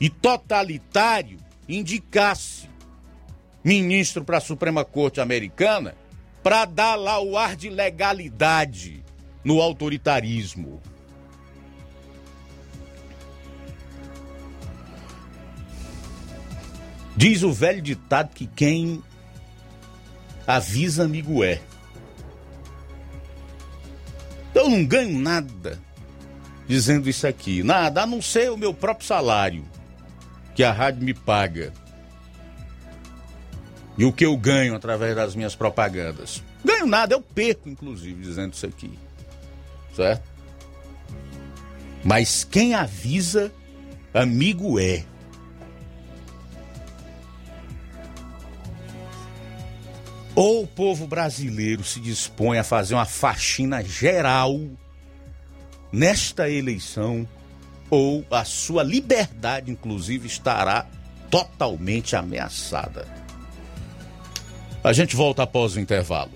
e 0.00 0.10
totalitário 0.10 1.38
indicasse 1.68 2.68
ministro 3.64 4.24
para 4.24 4.38
a 4.38 4.40
Suprema 4.40 4.84
Corte 4.84 5.20
Americana 5.20 5.94
para 6.42 6.64
dar 6.64 6.96
lá 6.96 7.20
o 7.20 7.38
ar 7.38 7.54
de 7.54 7.70
legalidade 7.70 9.04
no 9.44 9.62
autoritarismo. 9.62 10.82
Diz 17.22 17.44
o 17.44 17.52
velho 17.52 17.80
ditado 17.80 18.34
que 18.34 18.48
quem 18.48 19.00
avisa 20.44 21.04
amigo 21.04 21.44
é. 21.44 21.60
Eu 24.52 24.68
não 24.68 24.84
ganho 24.84 25.16
nada 25.20 25.78
dizendo 26.66 27.08
isso 27.08 27.24
aqui, 27.24 27.62
nada, 27.62 28.02
a 28.02 28.06
não 28.06 28.20
ser 28.20 28.50
o 28.50 28.56
meu 28.56 28.74
próprio 28.74 29.06
salário 29.06 29.64
que 30.56 30.64
a 30.64 30.72
rádio 30.72 31.04
me 31.04 31.14
paga. 31.14 31.72
E 33.96 34.04
o 34.04 34.12
que 34.12 34.26
eu 34.26 34.36
ganho 34.36 34.74
através 34.74 35.14
das 35.14 35.36
minhas 35.36 35.54
propagandas. 35.54 36.42
Ganho 36.64 36.86
nada, 36.86 37.14
eu 37.14 37.20
perco, 37.20 37.68
inclusive, 37.68 38.20
dizendo 38.20 38.52
isso 38.52 38.66
aqui. 38.66 38.98
Certo? 39.94 40.28
Mas 42.02 42.42
quem 42.42 42.74
avisa, 42.74 43.52
amigo 44.12 44.80
é. 44.80 45.04
Ou 50.34 50.62
o 50.62 50.66
povo 50.66 51.06
brasileiro 51.06 51.84
se 51.84 52.00
dispõe 52.00 52.58
a 52.58 52.64
fazer 52.64 52.94
uma 52.94 53.04
faxina 53.04 53.84
geral 53.84 54.58
nesta 55.92 56.48
eleição, 56.48 57.28
ou 57.90 58.24
a 58.30 58.44
sua 58.44 58.82
liberdade, 58.82 59.70
inclusive, 59.70 60.26
estará 60.26 60.86
totalmente 61.30 62.16
ameaçada. 62.16 63.06
A 64.82 64.92
gente 64.92 65.14
volta 65.14 65.42
após 65.42 65.76
o 65.76 65.80
intervalo. 65.80 66.32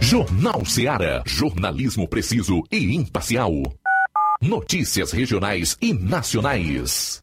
Jornal 0.00 0.64
Seara. 0.64 1.22
Jornalismo 1.24 2.08
preciso 2.08 2.62
e 2.72 2.94
imparcial. 2.94 3.52
Notícias 4.40 5.12
regionais 5.12 5.76
e 5.80 5.92
nacionais. 5.92 7.22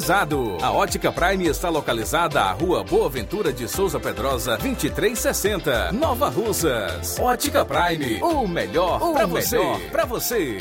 A 0.09 0.71
Ótica 0.71 1.11
Prime 1.11 1.47
está 1.47 1.69
localizada 1.69 2.41
à 2.41 2.51
Rua 2.53 2.83
Boa 2.83 3.07
Ventura 3.07 3.53
de 3.53 3.67
Souza 3.67 3.99
Pedrosa, 3.99 4.57
2360, 4.57 5.91
Nova 5.91 6.27
Russas. 6.27 7.19
Ótica 7.19 7.63
Prime, 7.63 8.21
o 8.21 8.47
melhor 8.47 8.99
para 9.13 9.27
você. 9.27 9.57
Para 9.91 10.05
você. 10.05 10.57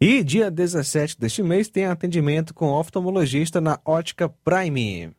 E 0.00 0.24
dia 0.24 0.50
17 0.50 1.18
deste 1.18 1.42
mês 1.42 1.68
tem 1.68 1.86
atendimento 1.86 2.52
com 2.52 2.72
oftalmologista 2.72 3.60
na 3.60 3.78
Ótica 3.84 4.28
Prime. 4.44 5.12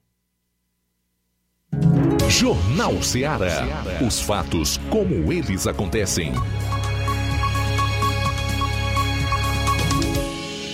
Jornal 2.29 3.01
Ceará. 3.01 3.63
Os 4.05 4.19
fatos 4.19 4.77
como 4.89 5.31
eles 5.31 5.65
acontecem. 5.65 6.33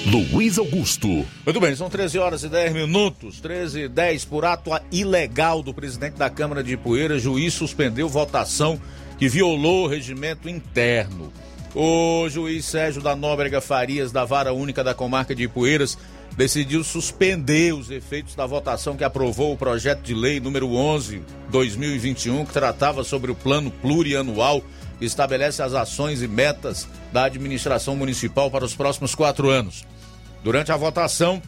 Luiz 0.06 0.58
Augusto. 0.58 1.08
Muito 1.46 1.60
bem, 1.60 1.76
são 1.76 1.88
13 1.88 2.18
horas 2.18 2.44
e 2.44 2.50
10 2.50 2.74
minutos. 2.74 3.40
13 3.40 3.82
e 3.82 3.88
10 3.88 4.26
por 4.26 4.44
ato 4.44 4.72
ilegal 4.92 5.62
do 5.62 5.74
presidente 5.74 6.16
da 6.16 6.30
Câmara 6.30 6.64
de 6.64 6.74
Ipueira, 6.74 7.20
juiz 7.20 7.54
suspendeu 7.54 8.10
votação 8.10 8.82
que 9.20 9.30
violou 9.30 9.86
o 9.86 9.88
regimento 9.88 10.50
interno. 10.50 11.32
O 11.76 12.28
juiz 12.30 12.66
Sérgio 12.66 13.02
da 13.02 13.16
Nóbrega 13.16 13.62
Farias, 13.62 14.12
da 14.12 14.26
Vara 14.26 14.52
Única 14.52 14.84
da 14.84 14.96
Comarca 14.96 15.36
de 15.36 15.44
Ipueiras, 15.44 15.98
decidiu 16.36 16.84
suspender 16.84 17.74
os 17.74 17.92
efeitos 17.92 18.34
da 18.34 18.46
votação 18.48 18.98
que 18.98 19.04
aprovou 19.04 19.54
o 19.54 19.58
projeto 19.58 20.02
de 20.02 20.16
lei 20.16 20.40
número 20.40 20.68
11/2021 20.70 22.46
que 22.46 22.54
tratava 22.54 23.04
sobre 23.04 23.32
o 23.32 23.36
plano 23.36 23.70
plurianual 23.70 24.64
que 24.98 25.06
estabelece 25.06 25.62
as 25.62 25.74
ações 25.74 26.22
e 26.22 26.28
metas 26.28 26.88
da 27.14 27.26
administração 27.26 27.96
municipal 27.96 28.50
para 28.50 28.66
os 28.66 28.76
próximos 28.76 29.14
quatro 29.14 29.50
anos. 29.50 29.86
Durante 30.44 30.72
a 30.72 30.78
votação 30.78 31.42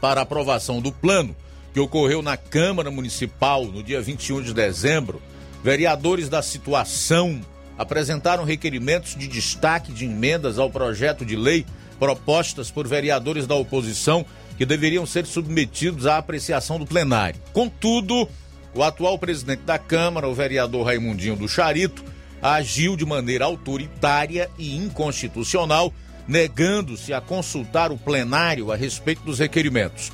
para 0.00 0.20
aprovação 0.20 0.80
do 0.80 0.92
plano, 0.92 1.34
que 1.72 1.80
ocorreu 1.80 2.22
na 2.22 2.36
Câmara 2.36 2.90
Municipal 2.90 3.64
no 3.64 3.82
dia 3.82 4.00
21 4.00 4.42
de 4.42 4.54
dezembro, 4.54 5.20
vereadores 5.62 6.28
da 6.28 6.42
situação 6.42 7.40
apresentaram 7.78 8.44
requerimentos 8.44 9.14
de 9.14 9.28
destaque 9.28 9.92
de 9.92 10.04
emendas 10.04 10.58
ao 10.58 10.70
projeto 10.70 11.24
de 11.24 11.36
lei 11.36 11.66
propostas 11.98 12.70
por 12.70 12.86
vereadores 12.86 13.46
da 13.46 13.54
oposição 13.54 14.24
que 14.56 14.64
deveriam 14.64 15.04
ser 15.04 15.26
submetidos 15.26 16.06
à 16.06 16.18
apreciação 16.18 16.78
do 16.78 16.86
plenário. 16.86 17.40
Contudo, 17.52 18.28
o 18.74 18.82
atual 18.82 19.18
presidente 19.18 19.62
da 19.62 19.78
Câmara, 19.78 20.28
o 20.28 20.34
vereador 20.34 20.86
Raimundinho 20.86 21.36
do 21.36 21.48
Charito, 21.48 22.04
agiu 22.40 22.96
de 22.96 23.04
maneira 23.04 23.44
autoritária 23.44 24.50
e 24.58 24.76
inconstitucional, 24.76 25.92
negando-se 26.26 27.12
a 27.12 27.20
consultar 27.20 27.92
o 27.92 27.98
plenário 27.98 28.72
a 28.72 28.76
respeito 28.76 29.22
dos 29.22 29.38
requerimentos. 29.38 30.10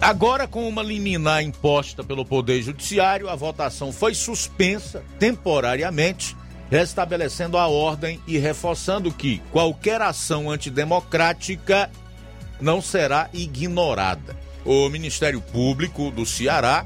Agora, 0.00 0.48
com 0.48 0.68
uma 0.68 0.82
liminar 0.82 1.44
imposta 1.44 2.02
pelo 2.02 2.24
Poder 2.24 2.60
Judiciário, 2.60 3.28
a 3.28 3.36
votação 3.36 3.92
foi 3.92 4.14
suspensa 4.14 5.04
temporariamente, 5.16 6.36
restabelecendo 6.68 7.56
a 7.56 7.68
ordem 7.68 8.20
e 8.26 8.36
reforçando 8.36 9.12
que 9.12 9.40
qualquer 9.52 10.02
ação 10.02 10.50
antidemocrática 10.50 11.88
não 12.60 12.82
será 12.82 13.28
ignorada. 13.32 14.36
O 14.64 14.88
Ministério 14.88 15.40
Público 15.40 16.10
do 16.10 16.26
Ceará 16.26 16.84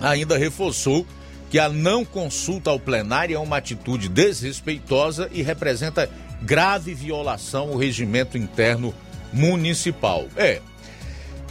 ainda 0.00 0.38
reforçou 0.38 1.06
que 1.50 1.58
a 1.58 1.68
não 1.68 2.04
consulta 2.04 2.70
ao 2.70 2.80
plenário 2.80 3.36
é 3.36 3.38
uma 3.38 3.58
atitude 3.58 4.08
desrespeitosa 4.08 5.28
e 5.32 5.42
representa 5.42 6.10
grave 6.42 6.94
violação 6.94 7.70
ao 7.70 7.76
regimento 7.76 8.36
interno 8.36 8.94
municipal. 9.32 10.26
É, 10.36 10.60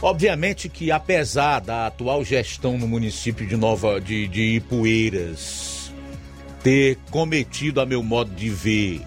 Obviamente 0.02 0.68
que 0.68 0.90
apesar 0.90 1.60
da 1.60 1.86
atual 1.86 2.22
gestão 2.22 2.76
no 2.76 2.86
município 2.86 3.46
de 3.46 3.56
Nova 3.56 3.98
de, 4.00 4.28
de 4.28 4.56
Ipueiras 4.56 5.90
ter 6.62 6.98
cometido, 7.10 7.80
a 7.80 7.86
meu 7.86 8.02
modo 8.02 8.30
de 8.34 8.50
ver, 8.50 9.00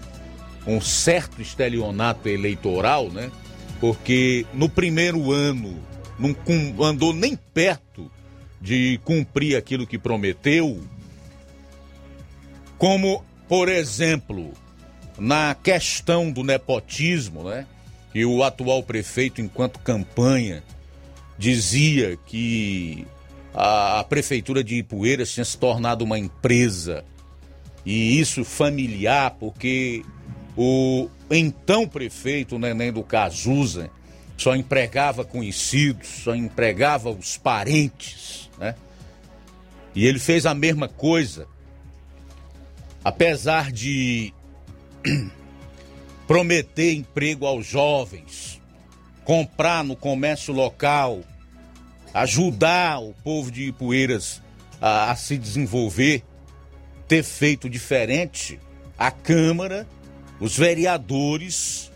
um 0.66 0.80
certo 0.80 1.40
estelionato 1.40 2.28
eleitoral, 2.28 3.08
né? 3.08 3.30
Porque 3.78 4.44
no 4.52 4.68
primeiro 4.68 5.30
ano 5.30 5.78
não 6.18 6.34
andou 6.84 7.12
nem 7.12 7.36
perto 7.36 8.10
de 8.60 8.98
cumprir 9.04 9.56
aquilo 9.56 9.86
que 9.86 9.98
prometeu, 9.98 10.82
como, 12.76 13.24
por 13.48 13.68
exemplo, 13.68 14.52
na 15.20 15.54
questão 15.54 16.32
do 16.32 16.42
nepotismo, 16.42 17.44
né? 17.44 17.66
Que 18.10 18.24
o 18.24 18.42
atual 18.42 18.82
prefeito, 18.82 19.42
enquanto 19.42 19.78
campanha, 19.78 20.64
dizia 21.38 22.18
que 22.26 23.06
a, 23.52 24.00
a 24.00 24.04
prefeitura 24.04 24.64
de 24.64 24.76
Ipueiras 24.76 25.30
tinha 25.30 25.44
se 25.44 25.58
tornado 25.58 26.04
uma 26.04 26.18
empresa 26.18 27.04
e 27.84 28.18
isso 28.18 28.44
familiar, 28.44 29.32
porque 29.38 30.02
o 30.56 31.08
então 31.30 31.86
prefeito 31.86 32.58
Neném 32.58 32.90
do 32.90 33.02
Cazuza 33.02 33.90
só 34.38 34.56
empregava 34.56 35.22
conhecidos, 35.22 36.08
só 36.08 36.34
empregava 36.34 37.10
os 37.10 37.36
parentes, 37.36 38.48
né? 38.58 38.74
E 39.94 40.06
ele 40.06 40.18
fez 40.18 40.46
a 40.46 40.54
mesma 40.54 40.88
coisa. 40.88 41.46
Apesar 43.04 43.70
de 43.70 44.32
prometer 46.26 46.92
emprego 46.92 47.46
aos 47.46 47.66
jovens, 47.66 48.60
comprar 49.24 49.82
no 49.84 49.96
comércio 49.96 50.52
local, 50.52 51.20
ajudar 52.14 53.00
o 53.00 53.12
povo 53.12 53.50
de 53.50 53.68
Ipueiras 53.68 54.42
a, 54.80 55.10
a 55.10 55.16
se 55.16 55.36
desenvolver, 55.36 56.24
ter 57.06 57.22
feito 57.22 57.68
diferente, 57.68 58.58
a 58.98 59.10
Câmara, 59.10 59.86
os 60.38 60.56
vereadores, 60.56 61.90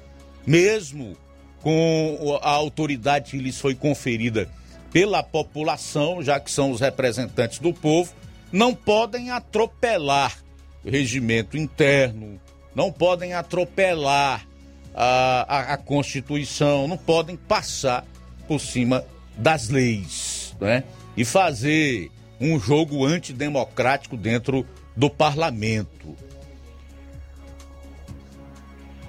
mesmo 0.46 1.16
com 1.60 2.38
a 2.42 2.50
autoridade 2.50 3.30
que 3.30 3.38
lhes 3.38 3.58
foi 3.58 3.74
conferida 3.74 4.50
pela 4.92 5.22
população, 5.22 6.22
já 6.22 6.38
que 6.38 6.50
são 6.50 6.70
os 6.70 6.80
representantes 6.80 7.58
do 7.58 7.72
povo, 7.72 8.12
não 8.52 8.74
podem 8.74 9.30
atropelar 9.30 10.36
o 10.84 10.90
regimento 10.90 11.56
interno, 11.56 12.40
não 12.74 12.90
podem 12.90 13.34
atropelar 13.34 14.46
a, 14.94 15.46
a, 15.48 15.74
a 15.74 15.76
Constituição, 15.76 16.88
não 16.88 16.96
podem 16.96 17.36
passar 17.36 18.04
por 18.46 18.60
cima 18.60 19.04
das 19.36 19.68
leis, 19.68 20.54
né? 20.60 20.84
E 21.16 21.24
fazer 21.24 22.10
um 22.40 22.58
jogo 22.58 23.04
antidemocrático 23.04 24.16
dentro 24.16 24.66
do 24.96 25.08
parlamento. 25.08 26.16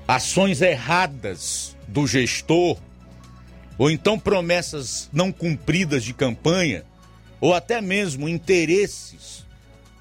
Ações 0.08 0.62
erradas 0.62 1.76
do 1.88 2.06
gestor, 2.06 2.78
ou 3.78 3.90
então 3.90 4.20
promessas 4.20 5.10
não 5.12 5.32
cumpridas 5.32 6.04
de 6.04 6.14
campanha, 6.14 6.86
ou 7.42 7.54
até 7.54 7.82
mesmo 7.82 8.30
interesses 8.30 9.35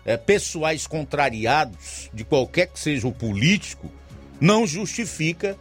é, 0.04 0.16
pessoais 0.16 0.86
contrariados 0.86 2.10
de 2.12 2.24
qualquer 2.24 2.66
que 2.66 2.78
seja 2.78 3.06
o 3.08 3.12
político, 3.12 3.90
não 4.40 4.66
justifica 4.66 5.56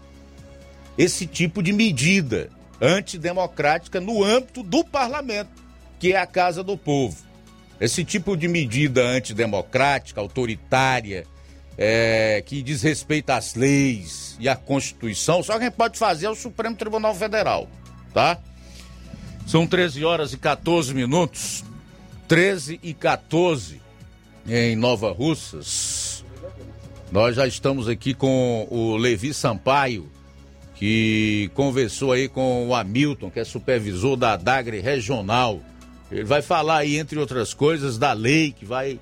esse 0.97 1.25
tipo 1.25 1.63
de 1.63 1.71
medida 1.71 2.49
antidemocrática 2.81 3.99
no 4.01 4.23
âmbito 4.23 4.61
do 4.61 4.83
parlamento, 4.83 5.63
que 5.99 6.13
é 6.13 6.17
a 6.17 6.25
casa 6.25 6.63
do 6.63 6.77
povo. 6.77 7.17
Esse 7.79 8.03
tipo 8.03 8.35
de 8.35 8.47
medida 8.47 9.03
antidemocrática, 9.03 10.21
autoritária, 10.21 11.25
é, 11.77 12.43
que 12.45 12.61
diz 12.61 12.83
respeito 12.83 13.31
às 13.31 13.55
leis 13.55 14.37
e 14.39 14.47
à 14.47 14.55
Constituição, 14.55 15.41
só 15.41 15.57
quem 15.57 15.71
pode 15.71 15.97
fazer 15.97 16.27
é 16.27 16.29
o 16.29 16.35
Supremo 16.35 16.75
Tribunal 16.75 17.15
Federal, 17.15 17.67
tá? 18.13 18.39
São 19.47 19.65
13 19.67 20.05
horas 20.05 20.33
e 20.33 20.37
14 20.37 20.93
minutos. 20.93 21.63
13 22.27 22.79
e 22.81 22.93
14 22.93 23.82
em 24.47 24.75
Nova 24.75 25.11
Russas. 25.11 26.23
Nós 27.11 27.35
já 27.35 27.45
estamos 27.45 27.87
aqui 27.87 28.13
com 28.13 28.67
o 28.69 28.97
Levi 28.97 29.33
Sampaio, 29.33 30.09
que 30.75 31.49
conversou 31.53 32.11
aí 32.11 32.27
com 32.27 32.67
o 32.67 32.75
Hamilton, 32.75 33.29
que 33.29 33.39
é 33.39 33.43
supervisor 33.43 34.17
da 34.17 34.35
Dagre 34.35 34.79
Regional. 34.79 35.61
Ele 36.11 36.23
vai 36.23 36.41
falar 36.41 36.77
aí, 36.77 36.97
entre 36.97 37.19
outras 37.19 37.53
coisas, 37.53 37.97
da 37.97 38.13
lei 38.13 38.51
que 38.51 38.65
vai 38.65 38.99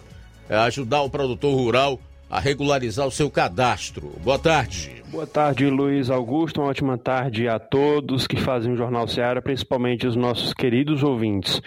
é, 0.49 0.55
ajudar 0.57 1.01
o 1.01 1.09
produtor 1.09 1.55
rural 1.55 1.99
a 2.31 2.39
regularizar 2.39 3.05
o 3.05 3.11
seu 3.11 3.29
cadastro. 3.29 4.13
Boa 4.23 4.39
tarde. 4.39 5.03
Boa 5.09 5.27
tarde, 5.27 5.69
Luiz 5.69 6.09
Augusto. 6.09 6.61
Uma 6.61 6.69
ótima 6.69 6.97
tarde 6.97 7.45
a 7.49 7.59
todos 7.59 8.25
que 8.25 8.37
fazem 8.37 8.71
o 8.71 8.77
Jornal 8.77 9.05
Seara, 9.05 9.41
principalmente 9.41 10.07
os 10.07 10.15
nossos 10.15 10.53
queridos 10.53 11.03
ouvintes. 11.03 11.61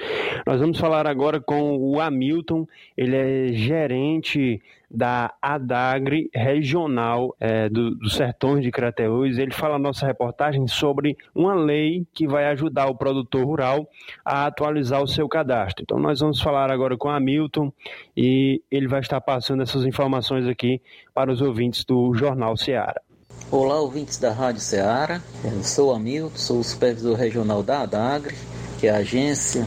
Nós 0.47 0.59
vamos 0.59 0.79
falar 0.79 1.07
agora 1.07 1.39
com 1.39 1.77
o 1.77 2.01
Hamilton, 2.01 2.67
ele 2.97 3.15
é 3.15 3.53
gerente 3.53 4.63
da 4.95 5.35
Adagre 5.43 6.31
Regional 6.33 7.35
é, 7.41 7.69
do, 7.69 8.09
Sertões 8.09 8.63
de 8.63 8.71
Crateús. 8.71 9.39
Ele 9.39 9.53
fala 9.53 9.75
na 9.75 9.89
nossa 9.89 10.07
reportagem 10.07 10.67
sobre 10.69 11.17
uma 11.35 11.55
lei 11.55 12.07
que 12.15 12.27
vai 12.27 12.47
ajudar 12.47 12.87
o 12.87 12.95
produtor 12.95 13.45
rural 13.45 13.89
a 14.25 14.47
atualizar 14.47 15.03
o 15.03 15.09
seu 15.09 15.29
cadastro. 15.29 15.83
Então, 15.83 15.99
nós 15.99 16.21
vamos 16.21 16.41
falar 16.41 16.71
agora 16.71 16.97
com 16.97 17.09
o 17.09 17.11
Hamilton 17.11 17.73
e 18.17 18.63
ele 18.71 18.87
vai 18.87 19.01
estar 19.01 19.21
passando 19.21 19.63
essas 19.63 19.85
informações 19.85 20.47
aqui 20.47 20.81
para 21.13 21.33
os 21.33 21.41
ouvintes 21.41 21.85
do 21.85 22.15
Jornal 22.15 22.57
Seara. 22.57 23.03
Olá, 23.51 23.81
ouvintes 23.81 24.19
da 24.19 24.33
Rádio 24.33 24.61
Ceará. 24.61 25.21
Eu 25.45 25.63
sou 25.63 25.93
Hamilton, 25.93 26.37
sou 26.37 26.61
o 26.61 26.65
supervisor 26.65 27.17
regional 27.17 27.63
da 27.63 27.83
ADAGRE, 27.83 28.35
que 28.79 28.87
é 28.87 28.91
a 28.91 28.97
agência 28.97 29.67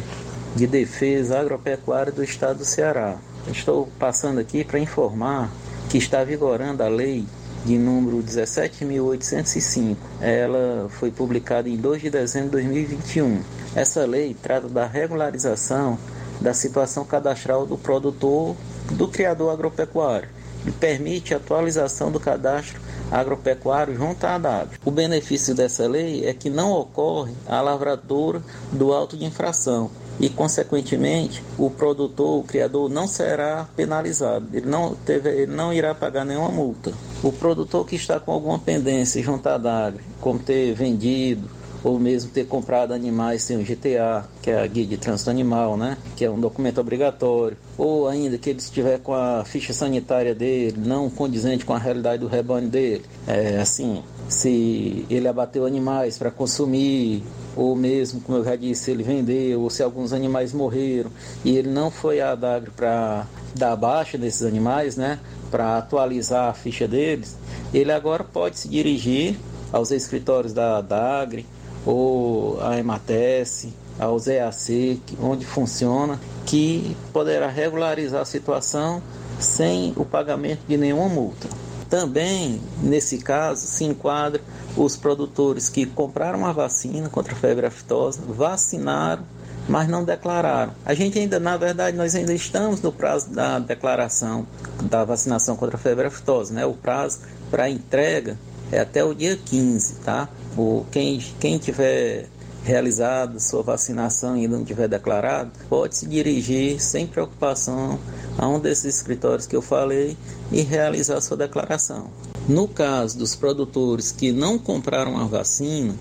de 0.55 0.65
defesa 0.65 1.39
agropecuária 1.39 2.11
do 2.11 2.23
estado 2.23 2.59
do 2.59 2.65
Ceará. 2.65 3.19
Estou 3.51 3.87
passando 3.97 4.39
aqui 4.39 4.63
para 4.63 4.77
informar 4.77 5.49
que 5.89 5.97
está 5.97 6.23
vigorando 6.23 6.83
a 6.83 6.89
lei 6.89 7.25
de 7.65 7.77
número 7.77 8.17
17.805. 8.17 9.95
Ela 10.21 10.89
foi 10.89 11.11
publicada 11.11 11.69
em 11.69 11.77
2 11.77 12.01
de 12.01 12.09
dezembro 12.09 12.49
de 12.49 12.63
2021. 12.63 13.41
Essa 13.73 14.05
lei 14.05 14.33
trata 14.33 14.67
da 14.67 14.85
regularização 14.85 15.97
da 16.41 16.53
situação 16.53 17.05
cadastral 17.05 17.65
do 17.65 17.77
produtor, 17.77 18.55
do 18.91 19.07
criador 19.07 19.51
agropecuário 19.51 20.29
e 20.65 20.71
permite 20.71 21.33
a 21.33 21.37
atualização 21.37 22.11
do 22.11 22.19
cadastro 22.19 22.81
agropecuário 23.09 23.95
junto 23.95 24.25
à 24.25 24.35
ADAB. 24.35 24.71
O 24.83 24.91
benefício 24.91 25.55
dessa 25.55 25.87
lei 25.87 26.25
é 26.25 26.33
que 26.33 26.49
não 26.49 26.73
ocorre 26.73 27.33
a 27.47 27.61
lavradura 27.61 28.41
do 28.71 28.91
auto 28.91 29.15
de 29.15 29.23
infração 29.23 29.89
e, 30.19 30.29
consequentemente, 30.29 31.43
o 31.57 31.69
produtor, 31.69 32.39
o 32.39 32.43
criador, 32.43 32.89
não 32.89 33.07
será 33.07 33.67
penalizado, 33.75 34.47
ele 34.53 34.65
não, 34.65 34.95
teve, 34.95 35.29
ele 35.29 35.51
não 35.51 35.73
irá 35.73 35.93
pagar 35.93 36.25
nenhuma 36.25 36.49
multa. 36.49 36.93
O 37.23 37.31
produtor 37.31 37.85
que 37.85 37.95
está 37.95 38.19
com 38.19 38.31
alguma 38.31 38.59
pendência 38.59 39.21
junto 39.21 39.47
à 39.47 39.57
DAG, 39.57 39.97
como 40.19 40.39
ter 40.39 40.73
vendido 40.73 41.56
ou 41.83 41.99
mesmo 41.99 42.31
ter 42.31 42.45
comprado 42.45 42.93
animais 42.93 43.43
sem 43.43 43.57
o 43.57 43.63
GTA, 43.63 44.25
que 44.41 44.49
é 44.49 44.61
a 44.61 44.67
Guia 44.67 44.85
de 44.85 44.97
Trânsito 44.97 45.29
Animal, 45.29 45.77
né? 45.77 45.97
Que 46.15 46.25
é 46.25 46.29
um 46.29 46.39
documento 46.39 46.79
obrigatório. 46.79 47.57
Ou 47.77 48.07
ainda 48.07 48.37
que 48.37 48.49
ele 48.49 48.59
estiver 48.59 48.99
com 48.99 49.13
a 49.13 49.43
ficha 49.45 49.73
sanitária 49.73 50.33
dele, 50.33 50.77
não 50.77 51.09
condizente 51.09 51.65
com 51.65 51.73
a 51.73 51.77
realidade 51.77 52.19
do 52.19 52.27
rebanho 52.27 52.67
dele. 52.67 53.05
É 53.27 53.59
assim, 53.59 54.03
se 54.27 55.05
ele 55.09 55.27
abateu 55.27 55.65
animais 55.65 56.17
para 56.17 56.31
consumir, 56.31 57.23
ou 57.55 57.75
mesmo, 57.75 58.21
como 58.21 58.37
eu 58.37 58.43
já 58.43 58.55
disse, 58.55 58.91
ele 58.91 59.03
vendeu, 59.03 59.61
ou 59.61 59.69
se 59.69 59.81
alguns 59.81 60.13
animais 60.13 60.53
morreram 60.53 61.09
e 61.43 61.57
ele 61.57 61.69
não 61.69 61.89
foi 61.89 62.21
a 62.21 62.35
DAGRE 62.35 62.71
para 62.71 63.25
dar 63.55 63.75
baixa 63.75 64.17
desses 64.17 64.43
animais, 64.43 64.95
né? 64.95 65.19
Para 65.49 65.77
atualizar 65.77 66.49
a 66.49 66.53
ficha 66.53 66.87
deles, 66.87 67.35
ele 67.73 67.91
agora 67.91 68.23
pode 68.23 68.59
se 68.59 68.67
dirigir 68.67 69.35
aos 69.71 69.91
escritórios 69.91 70.53
da 70.53 70.81
DAGRE 70.81 71.45
ou 71.87 72.61
a 72.61 72.77
EMATES, 72.77 73.69
aos 73.97 74.27
EAC, 74.27 75.01
onde 75.21 75.45
funciona, 75.45 76.19
que 76.45 76.97
poderá 77.13 77.47
regularizar 77.47 78.21
a 78.21 78.25
situação 78.25 79.01
sem 79.39 79.93
o 79.95 80.03
pagamento 80.03 80.59
de 80.67 80.75
nenhuma 80.75 81.07
multa. 81.07 81.47
Também, 81.89 82.61
nesse 82.83 83.19
caso, 83.19 83.65
se 83.65 83.85
enquadra 83.85 84.41
os 84.75 84.97
produtores 84.97 85.69
que 85.69 85.85
compraram 85.85 86.45
a 86.45 86.51
vacina 86.51 87.07
contra 87.07 87.31
a 87.31 87.37
febre 87.37 87.65
aftosa, 87.65 88.19
vacinaram, 88.27 89.23
mas 89.69 89.87
não 89.87 90.03
declararam. 90.03 90.73
A 90.85 90.93
gente 90.93 91.17
ainda, 91.17 91.39
na 91.39 91.55
verdade, 91.55 91.95
nós 91.95 92.13
ainda 92.15 92.33
estamos 92.33 92.81
no 92.81 92.91
prazo 92.91 93.29
da 93.29 93.59
declaração 93.59 94.45
da 94.83 95.05
vacinação 95.05 95.55
contra 95.55 95.77
a 95.77 95.79
febre 95.79 96.07
aftosa, 96.07 96.53
né? 96.53 96.65
O 96.65 96.73
prazo 96.73 97.19
para 97.49 97.69
entrega 97.69 98.37
é 98.71 98.79
até 98.79 99.03
o 99.03 99.13
dia 99.13 99.37
15, 99.37 99.95
tá? 100.03 100.29
O, 100.57 100.85
quem, 100.91 101.19
quem 101.39 101.57
tiver 101.57 102.27
realizado 102.67 103.39
sua 103.39 103.63
vacinação 103.63 104.35
e 104.35 104.41
ainda 104.41 104.57
não 104.57 104.65
tiver 104.65 104.89
declarado, 104.89 105.51
pode 105.69 105.95
se 105.95 106.05
dirigir 106.05 106.81
sem 106.81 107.07
preocupação 107.07 107.97
a 108.37 108.45
um 108.45 108.59
desses 108.59 108.97
escritórios 108.97 109.47
que 109.47 109.55
eu 109.55 109.61
falei 109.61 110.17
e 110.51 110.61
realizar 110.61 111.21
sua 111.21 111.37
declaração. 111.37 112.09
No 112.47 112.67
caso 112.67 113.17
dos 113.17 113.35
produtores 113.35 114.11
que 114.11 114.33
não 114.33 114.59
compraram 114.59 115.17
a 115.17 115.23
vacina, 115.23 115.95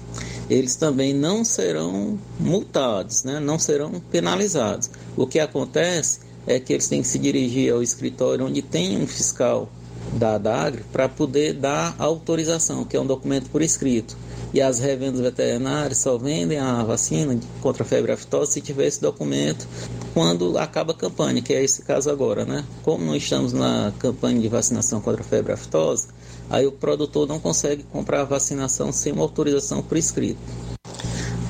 eles 0.50 0.74
também 0.74 1.14
não 1.14 1.44
serão 1.44 2.18
multados, 2.38 3.22
né? 3.22 3.38
não 3.38 3.60
serão 3.60 4.00
penalizados. 4.10 4.90
O 5.16 5.24
que 5.24 5.38
acontece 5.38 6.20
é 6.48 6.58
que 6.58 6.72
eles 6.72 6.88
têm 6.88 7.02
que 7.02 7.08
se 7.08 7.18
dirigir 7.18 7.72
ao 7.72 7.82
escritório 7.82 8.44
onde 8.44 8.60
tem 8.60 9.00
um 9.00 9.06
fiscal 9.06 9.68
da 10.14 10.38
DAGRE 10.38 10.84
para 10.92 11.08
poder 11.08 11.54
dar 11.54 11.94
autorização, 11.98 12.84
que 12.84 12.96
é 12.96 13.00
um 13.00 13.06
documento 13.06 13.50
por 13.50 13.62
escrito. 13.62 14.16
E 14.54 14.60
as 14.60 14.78
revendas 14.78 15.20
veterinárias 15.20 15.98
só 15.98 16.16
vendem 16.16 16.58
a 16.58 16.82
vacina 16.82 17.38
contra 17.60 17.82
a 17.82 17.86
febre 17.86 18.12
aftosa 18.12 18.52
se 18.52 18.60
tiver 18.60 18.86
esse 18.86 19.00
documento 19.00 19.66
quando 20.14 20.56
acaba 20.56 20.92
a 20.92 20.96
campanha, 20.96 21.42
que 21.42 21.52
é 21.52 21.62
esse 21.62 21.82
caso 21.82 22.08
agora, 22.08 22.44
né? 22.44 22.64
Como 22.82 23.04
não 23.04 23.14
estamos 23.14 23.52
na 23.52 23.92
campanha 23.98 24.40
de 24.40 24.48
vacinação 24.48 25.00
contra 25.00 25.20
a 25.20 25.24
febre 25.24 25.52
aftosa, 25.52 26.08
aí 26.48 26.66
o 26.66 26.72
produtor 26.72 27.28
não 27.28 27.38
consegue 27.38 27.82
comprar 27.82 28.22
a 28.22 28.24
vacinação 28.24 28.92
sem 28.92 29.12
uma 29.12 29.22
autorização 29.22 29.82
por 29.82 29.98
escrito. 29.98 30.38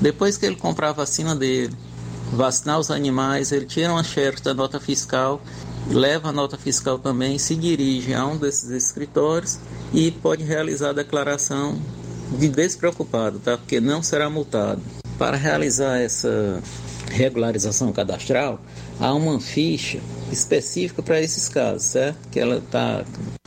Depois 0.01 0.37
que 0.37 0.47
ele 0.47 0.57
comprar 0.57 0.89
a 0.89 0.93
vacina 0.93 1.37
dele, 1.37 1.75
vacinar 2.33 2.79
os 2.79 2.91
animais, 2.91 3.53
ele 3.53 3.67
tira 3.67 3.93
uma 3.93 4.03
xerox 4.03 4.41
da 4.41 4.53
nota 4.53 4.81
fiscal 4.81 5.41
leva 5.91 6.29
a 6.29 6.33
nota 6.33 6.57
fiscal 6.57 6.99
também, 6.99 7.39
se 7.39 7.55
dirige 7.55 8.15
a 8.15 8.27
um 8.27 8.37
desses 8.37 8.71
escritórios 8.71 9.59
e 9.93 10.11
pode 10.11 10.45
realizar 10.45 10.91
a 10.91 10.93
declaração 10.93 11.79
de 12.39 12.49
despreocupado, 12.49 13.39
tá? 13.39 13.57
Porque 13.57 13.81
não 13.81 14.03
será 14.03 14.29
multado. 14.29 14.83
Para 15.19 15.37
realizar 15.37 15.99
essa 15.99 16.63
regularização 17.11 17.93
cadastral, 17.93 18.61
há 19.01 19.15
uma 19.15 19.41
ficha 19.41 20.01
específica 20.31 21.03
para 21.03 21.21
esses 21.21 21.49
casos, 21.49 21.85
certo? 21.85 22.29
Que 22.31 22.41
ela 22.41 22.57
está 22.57 23.05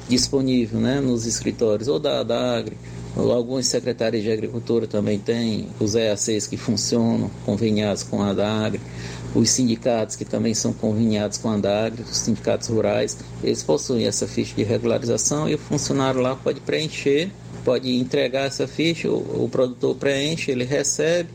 disponível, 0.08 0.80
né, 0.80 1.00
nos 1.00 1.28
escritórios 1.28 1.88
ou 1.88 2.00
da, 2.00 2.24
da 2.24 2.58
Agri, 2.58 2.76
algumas 3.16 3.68
secretarias 3.68 4.24
de 4.24 4.32
agricultura 4.32 4.88
também 4.88 5.20
têm 5.20 5.68
os 5.80 5.94
EACs 5.96 6.48
que 6.48 6.58
funcionam 6.58 7.30
conveniados 7.46 8.04
com 8.04 8.24
a 8.24 8.34
da 8.34 8.66
Agri 8.66 8.82
os 9.36 9.50
sindicatos 9.50 10.16
que 10.16 10.26
também 10.26 10.54
são 10.54 10.74
conveniados 10.74 11.38
com 11.38 11.50
a 11.50 11.54
Andagre, 11.54 12.04
os 12.04 12.18
sindicatos 12.18 12.68
rurais, 12.68 13.18
eles 13.44 13.62
possuem 13.64 14.08
essa 14.08 14.28
ficha 14.28 14.56
de 14.56 14.64
regularização 14.64 15.48
e 15.48 15.56
o 15.56 15.58
funcionário 15.58 16.22
lá 16.22 16.36
pode 16.36 16.60
preencher, 16.62 17.32
pode 17.64 17.96
entregar 17.96 18.46
essa 18.46 18.68
ficha, 18.68 19.10
o, 19.10 19.46
o 19.46 19.50
produtor 19.50 19.96
preenche, 19.96 20.52
ele 20.52 20.64
recebe, 20.64 21.30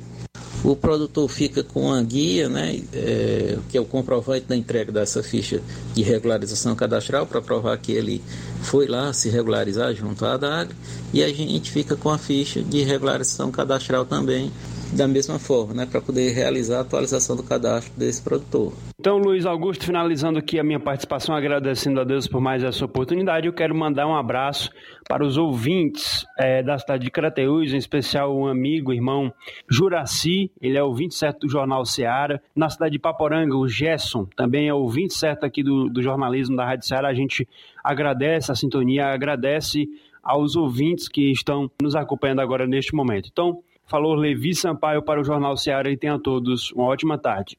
o 0.65 0.75
produtor 0.75 1.29
fica 1.29 1.63
com 1.63 1.93
a 1.93 2.03
guia, 2.03 2.49
né, 2.49 2.81
é, 2.95 3.59
que 3.69 3.77
é 3.77 3.81
o 3.81 3.85
comprovante 3.85 4.47
da 4.47 4.57
entrega 4.57 4.91
dessa 4.91 5.23
ficha 5.23 5.61
de 5.93 6.03
regularização 6.03 6.75
cadastral 6.75 7.27
para 7.27 7.43
provar 7.43 7.77
que 7.77 7.93
ele 7.93 8.23
foi 8.63 8.87
lá 8.87 9.13
se 9.13 9.29
regularizar 9.29 9.95
junto 9.95 10.25
à 10.25 10.33
Adagre 10.33 10.75
e 11.13 11.23
a 11.23 11.29
gente 11.29 11.71
fica 11.71 11.95
com 11.97 12.09
a 12.09 12.17
ficha 12.17 12.63
de 12.63 12.83
regularização 12.83 13.51
cadastral 13.51 14.07
também 14.07 14.51
da 14.95 15.09
mesma 15.09 15.39
forma, 15.39 15.75
né, 15.75 15.87
para 15.87 16.01
poder 16.01 16.33
realizar 16.33 16.79
a 16.79 16.81
atualização 16.81 17.37
do 17.37 17.43
cadastro 17.43 17.93
desse 17.99 18.23
produtor. 18.23 18.73
Então, 18.99 19.19
Luiz 19.19 19.45
Augusto, 19.45 19.85
finalizando 19.85 20.39
aqui 20.39 20.59
a 20.59 20.65
minha 20.65 20.81
participação, 20.81 21.35
agradecendo 21.35 22.01
a 22.01 22.05
Deus 22.05 22.27
por 22.27 22.41
mais 22.41 22.63
essa 22.63 22.85
oportunidade, 22.85 23.47
eu 23.47 23.53
quero 23.53 23.75
mandar 23.75 24.07
um 24.07 24.15
abraço 24.15 24.71
para 25.09 25.25
os 25.25 25.37
ouvintes 25.37 26.25
é, 26.39 26.63
da 26.63 26.79
cidade 26.79 27.05
de 27.05 27.11
Crateús, 27.11 27.73
em 27.73 27.77
especial 27.77 28.35
um 28.35 28.47
amigo, 28.47 28.93
irmão 28.93 29.33
Juraci, 29.69 30.51
ele 30.61 30.79
é 30.79 30.83
ouvinte 30.83 31.15
certo 31.15 31.41
do 31.41 31.49
Jornal 31.49 31.85
Seara. 31.85 32.43
Na 32.55 32.71
cidade 32.71 32.93
de 32.93 32.99
Paporanga, 32.99 33.57
o 33.57 33.69
Gerson, 33.69 34.27
também 34.37 34.69
é 34.69 34.75
ouvinte 34.75 35.15
certo 35.15 35.45
aqui 35.45 35.63
do, 35.63 35.89
do 35.89 36.03
jornalismo 36.03 36.57
da 36.57 36.65
Rádio 36.65 36.87
Seara. 36.87 37.09
A 37.09 37.15
gente 37.15 37.47
agradece 37.83 38.51
a 38.51 38.55
sintonia, 38.55 39.07
agradece 39.07 39.87
aos 40.23 40.57
ouvintes 40.57 41.07
que 41.07 41.31
estão 41.31 41.71
nos 41.83 41.95
acompanhando 41.95 42.41
agora 42.41 42.67
neste 42.67 42.95
momento. 42.95 43.29
Então, 43.31 43.63
Falou 43.87 44.15
Levi 44.15 44.55
Sampaio 44.55 45.03
para 45.03 45.21
o 45.21 45.25
Jornal 45.25 45.57
Ceará 45.57 45.91
e 45.91 45.97
tenha 45.97 46.19
todos 46.19 46.73
uma 46.73 46.85
ótima 46.85 47.19
tarde. 47.19 47.59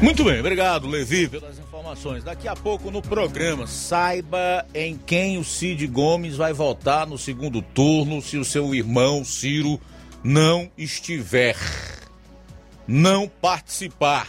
Muito 0.00 0.22
bem, 0.22 0.38
obrigado, 0.38 0.86
Levi, 0.86 1.26
pelas 1.28 1.58
informações. 1.58 2.22
Daqui 2.22 2.46
a 2.46 2.54
pouco 2.54 2.88
no 2.90 3.02
programa, 3.02 3.66
saiba 3.66 4.64
em 4.72 4.96
quem 4.96 5.38
o 5.38 5.44
Cid 5.44 5.86
Gomes 5.88 6.36
vai 6.36 6.52
votar 6.52 7.04
no 7.06 7.18
segundo 7.18 7.60
turno 7.60 8.22
se 8.22 8.36
o 8.36 8.44
seu 8.44 8.72
irmão 8.74 9.24
Ciro 9.24 9.80
não 10.22 10.70
estiver, 10.78 11.56
não 12.86 13.28
participar. 13.28 14.28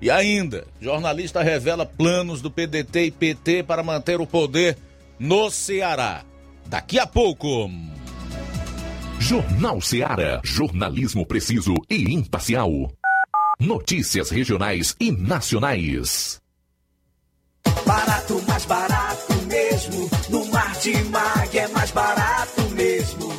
E 0.00 0.08
ainda, 0.08 0.66
jornalista 0.80 1.42
revela 1.42 1.84
planos 1.84 2.40
do 2.40 2.50
PDT 2.50 3.06
e 3.06 3.10
PT 3.10 3.62
para 3.64 3.82
manter 3.82 4.20
o 4.20 4.26
poder 4.26 4.78
no 5.18 5.50
Ceará. 5.50 6.24
Daqui 6.66 6.98
a 6.98 7.06
pouco. 7.06 7.68
Jornal 9.20 9.82
Ceará, 9.82 10.40
jornalismo 10.42 11.26
preciso 11.26 11.74
e 11.90 12.14
imparcial. 12.14 12.90
Notícias 13.60 14.30
regionais 14.30 14.96
e 14.98 15.12
nacionais. 15.12 16.40
Barato, 17.86 18.42
mais 18.48 18.64
barato 18.64 19.34
mesmo. 19.46 20.10
No 20.30 20.46
Martimag 20.46 21.58
é 21.58 21.68
mais 21.68 21.90
barato 21.90 22.62
mesmo. 22.70 23.30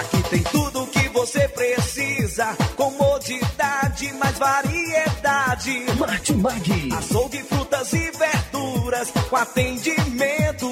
Aqui 0.00 0.22
tem 0.30 0.42
tudo 0.44 0.82
o 0.82 0.86
que 0.86 1.06
você 1.10 1.46
precisa. 1.48 2.56
Comodidade, 2.74 4.12
mais 4.14 4.38
variedade. 4.38 5.84
Martimag. 5.98 6.88
Açougue, 6.94 7.42
frutas 7.42 7.92
e 7.92 8.10
verduras. 8.12 9.12
Com 9.28 9.36
atendimento 9.36 10.71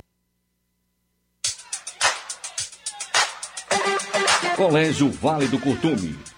Colégio 4.55 5.09
Vale 5.09 5.47
do 5.47 5.57
Curtume. 5.59 6.30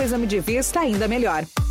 exame 0.00 0.26
de 0.26 0.40
vista 0.40 0.80
ainda 0.80 1.06
melhor. 1.08 1.44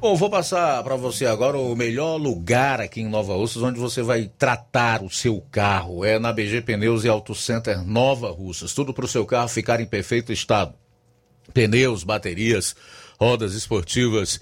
Bom, 0.00 0.16
vou 0.16 0.30
passar 0.30 0.82
para 0.82 0.96
você 0.96 1.26
agora 1.26 1.58
o 1.58 1.76
melhor 1.76 2.16
lugar 2.16 2.80
aqui 2.80 3.02
em 3.02 3.06
Nova 3.06 3.34
Russas 3.34 3.62
onde 3.62 3.78
você 3.78 4.00
vai 4.00 4.30
tratar 4.38 5.02
o 5.02 5.10
seu 5.10 5.44
carro. 5.52 6.02
É 6.02 6.18
na 6.18 6.32
BG 6.32 6.62
Pneus 6.62 7.04
e 7.04 7.08
Auto 7.08 7.34
Center 7.34 7.84
Nova 7.86 8.30
Russas. 8.30 8.72
Tudo 8.72 8.94
para 8.94 9.04
o 9.04 9.08
seu 9.08 9.26
carro 9.26 9.48
ficar 9.48 9.78
em 9.78 9.84
perfeito 9.84 10.32
estado. 10.32 10.72
Pneus, 11.52 12.02
baterias, 12.02 12.74
rodas 13.20 13.52
esportivas, 13.52 14.40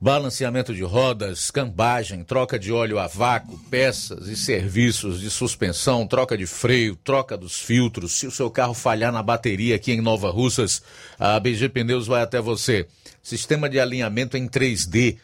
balanceamento 0.00 0.72
de 0.72 0.84
rodas, 0.84 1.50
cambagem, 1.50 2.22
troca 2.22 2.56
de 2.56 2.70
óleo 2.70 3.00
a 3.00 3.08
vácuo, 3.08 3.58
peças 3.68 4.28
e 4.28 4.36
serviços 4.36 5.18
de 5.18 5.28
suspensão, 5.28 6.06
troca 6.06 6.38
de 6.38 6.46
freio, 6.46 6.94
troca 6.94 7.36
dos 7.36 7.58
filtros. 7.58 8.12
Se 8.12 8.28
o 8.28 8.30
seu 8.30 8.48
carro 8.48 8.74
falhar 8.74 9.12
na 9.12 9.24
bateria 9.24 9.74
aqui 9.74 9.90
em 9.90 10.00
Nova 10.00 10.30
Russas, 10.30 10.82
a 11.18 11.40
BG 11.40 11.68
Pneus 11.70 12.06
vai 12.06 12.22
até 12.22 12.40
você. 12.40 12.86
Sistema 13.24 13.70
de 13.70 13.80
alinhamento 13.80 14.36
em 14.36 14.46
3D, 14.46 15.16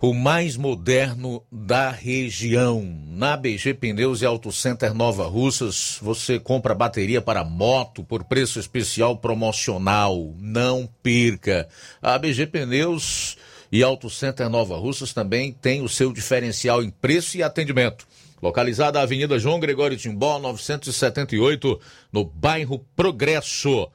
o 0.00 0.14
mais 0.14 0.56
moderno 0.56 1.44
da 1.52 1.90
região. 1.90 2.82
Na 3.06 3.36
BG 3.36 3.74
Pneus 3.74 4.22
e 4.22 4.24
Auto 4.24 4.50
Center 4.50 4.94
Nova 4.94 5.26
Russas, 5.26 5.98
você 6.00 6.40
compra 6.40 6.74
bateria 6.74 7.20
para 7.20 7.44
moto 7.44 8.02
por 8.02 8.24
preço 8.24 8.58
especial 8.58 9.18
promocional. 9.18 10.34
Não 10.38 10.88
perca. 11.02 11.68
A 12.00 12.18
BG 12.18 12.46
Pneus 12.46 13.36
e 13.70 13.82
Auto 13.82 14.08
Center 14.08 14.48
Nova 14.48 14.78
Russas 14.78 15.12
também 15.12 15.52
tem 15.52 15.82
o 15.82 15.88
seu 15.88 16.14
diferencial 16.14 16.82
em 16.82 16.88
preço 16.88 17.36
e 17.36 17.42
atendimento. 17.42 18.06
Localizada 18.40 18.98
na 18.98 19.02
Avenida 19.02 19.38
João 19.38 19.60
Gregório 19.60 19.98
Timbó, 19.98 20.38
978, 20.38 21.78
no 22.10 22.24
bairro 22.24 22.78
Progresso. 22.96 23.86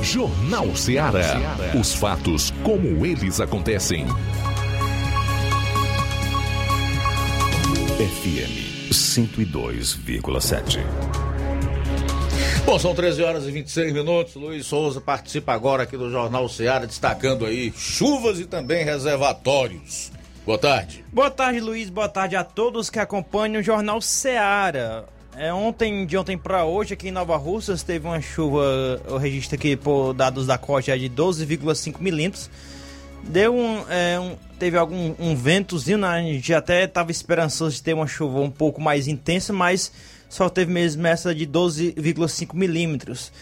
Jornal 0.00 0.74
Ceará. 0.74 1.34
Os 1.78 1.94
fatos 1.94 2.50
como 2.62 3.04
eles 3.04 3.40
acontecem. 3.40 4.06
FM 7.98 8.90
102,7. 8.90 10.78
Bom, 12.64 12.78
são 12.78 12.94
13 12.94 13.22
horas 13.22 13.44
e 13.46 13.50
26 13.50 13.92
minutos. 13.92 14.34
Luiz 14.34 14.66
Souza 14.66 14.98
participa 15.00 15.52
agora 15.52 15.82
aqui 15.82 15.98
do 15.98 16.10
Jornal 16.10 16.48
Ceará, 16.48 16.86
destacando 16.86 17.44
aí 17.44 17.70
chuvas 17.76 18.40
e 18.40 18.46
também 18.46 18.82
reservatórios. 18.82 20.10
Boa 20.46 20.56
tarde. 20.58 21.04
Boa 21.12 21.30
tarde, 21.30 21.60
Luiz. 21.60 21.90
Boa 21.90 22.08
tarde 22.08 22.36
a 22.36 22.44
todos 22.44 22.88
que 22.88 22.98
acompanham 22.98 23.60
o 23.60 23.64
Jornal 23.64 24.00
Ceará. 24.00 25.04
É, 25.36 25.52
ontem, 25.52 26.06
de 26.06 26.16
ontem 26.16 26.38
para 26.38 26.64
hoje, 26.64 26.94
aqui 26.94 27.08
em 27.08 27.12
Nova 27.12 27.36
Russas, 27.36 27.82
teve 27.82 28.06
uma 28.06 28.20
chuva, 28.20 29.00
o 29.08 29.16
registro 29.16 29.56
aqui 29.56 29.76
por 29.76 30.12
dados 30.12 30.46
da 30.46 30.56
COT 30.56 30.92
é 30.92 30.96
de 30.96 31.10
12,5 31.10 32.00
milímetros. 32.00 32.48
Deu 33.24 33.52
um, 33.52 33.84
é, 33.90 34.20
um, 34.20 34.36
teve 34.60 34.78
algum 34.78 35.14
um 35.18 35.34
ventozinho, 35.34 35.98
né? 35.98 36.08
a 36.08 36.22
gente 36.22 36.54
até 36.54 36.84
estava 36.84 37.10
esperançoso 37.10 37.74
de 37.74 37.82
ter 37.82 37.94
uma 37.94 38.06
chuva 38.06 38.38
um 38.38 38.50
pouco 38.50 38.80
mais 38.80 39.08
intensa, 39.08 39.52
mas 39.52 39.90
só 40.28 40.48
teve 40.48 40.70
mesmo 40.70 41.04
essa 41.06 41.34
de 41.34 41.46
12,5 41.46 42.54
milímetros. 42.54 43.32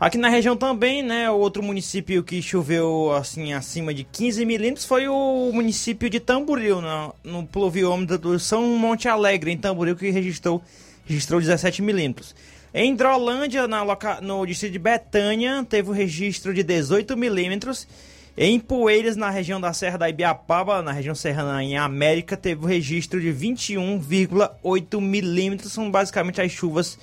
Aqui 0.00 0.16
na 0.16 0.28
região 0.28 0.56
também, 0.56 1.02
né, 1.02 1.30
outro 1.30 1.62
município 1.62 2.24
que 2.24 2.40
choveu 2.42 3.12
assim 3.12 3.52
acima 3.52 3.92
de 3.94 4.02
15 4.04 4.44
milímetros 4.44 4.84
foi 4.84 5.06
o 5.06 5.50
município 5.52 6.10
de 6.10 6.18
Tamboril, 6.18 6.80
no, 6.80 7.14
no 7.22 7.46
pluviômetro 7.46 8.18
do 8.18 8.38
São 8.38 8.62
Monte 8.78 9.06
Alegre, 9.06 9.52
em 9.52 9.56
Tamboril, 9.56 9.94
que 9.94 10.10
registrou 10.10 10.62
registrou 11.06 11.40
17 11.40 11.82
milímetros. 11.82 12.34
Em 12.74 12.92
Hidrolândia, 12.92 13.66
na 13.68 13.82
loca... 13.82 14.20
no 14.20 14.46
distrito 14.46 14.72
de 14.72 14.78
Betânia, 14.78 15.64
teve 15.68 15.90
o 15.90 15.92
registro 15.92 16.54
de 16.54 16.62
18 16.62 17.16
milímetros. 17.16 17.86
Em 18.34 18.58
Poeiras, 18.58 19.14
na 19.14 19.28
região 19.28 19.60
da 19.60 19.74
Serra 19.74 19.98
da 19.98 20.08
Ibiapaba, 20.08 20.80
na 20.80 20.90
região 20.90 21.14
serrana 21.14 21.62
em 21.62 21.76
América, 21.76 22.34
teve 22.34 22.64
o 22.64 22.66
registro 22.66 23.20
de 23.20 23.28
21,8 23.28 25.00
milímetros. 25.02 25.72
São 25.72 25.90
basicamente 25.90 26.40
as 26.40 26.50
chuvas 26.50 26.98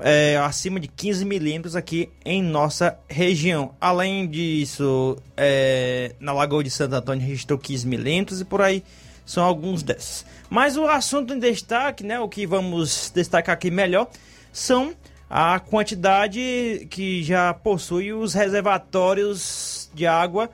é, 0.00 0.38
acima 0.38 0.80
de 0.80 0.88
15 0.88 1.24
milímetros 1.24 1.76
aqui 1.76 2.08
em 2.24 2.42
nossa 2.42 2.98
região. 3.06 3.74
Além 3.78 4.26
disso, 4.26 5.18
é, 5.36 6.14
na 6.18 6.32
Lagoa 6.32 6.64
de 6.64 6.70
Santo 6.70 6.94
Antônio 6.94 7.26
registrou 7.26 7.58
15 7.58 7.86
milímetros 7.86 8.40
e 8.40 8.44
por 8.44 8.62
aí 8.62 8.82
são 9.26 9.44
alguns 9.44 9.82
desses. 9.82 10.24
Mas 10.48 10.76
o 10.76 10.86
assunto 10.86 11.34
em 11.34 11.38
destaque, 11.38 12.04
né, 12.04 12.18
o 12.20 12.28
que 12.28 12.46
vamos 12.46 13.10
destacar 13.14 13.54
aqui 13.54 13.70
melhor, 13.70 14.08
são 14.52 14.94
a 15.28 15.58
quantidade 15.58 16.86
que 16.88 17.22
já 17.24 17.52
possui 17.52 18.12
os 18.12 18.32
reservatórios 18.32 19.90
de 19.92 20.06
água 20.06 20.48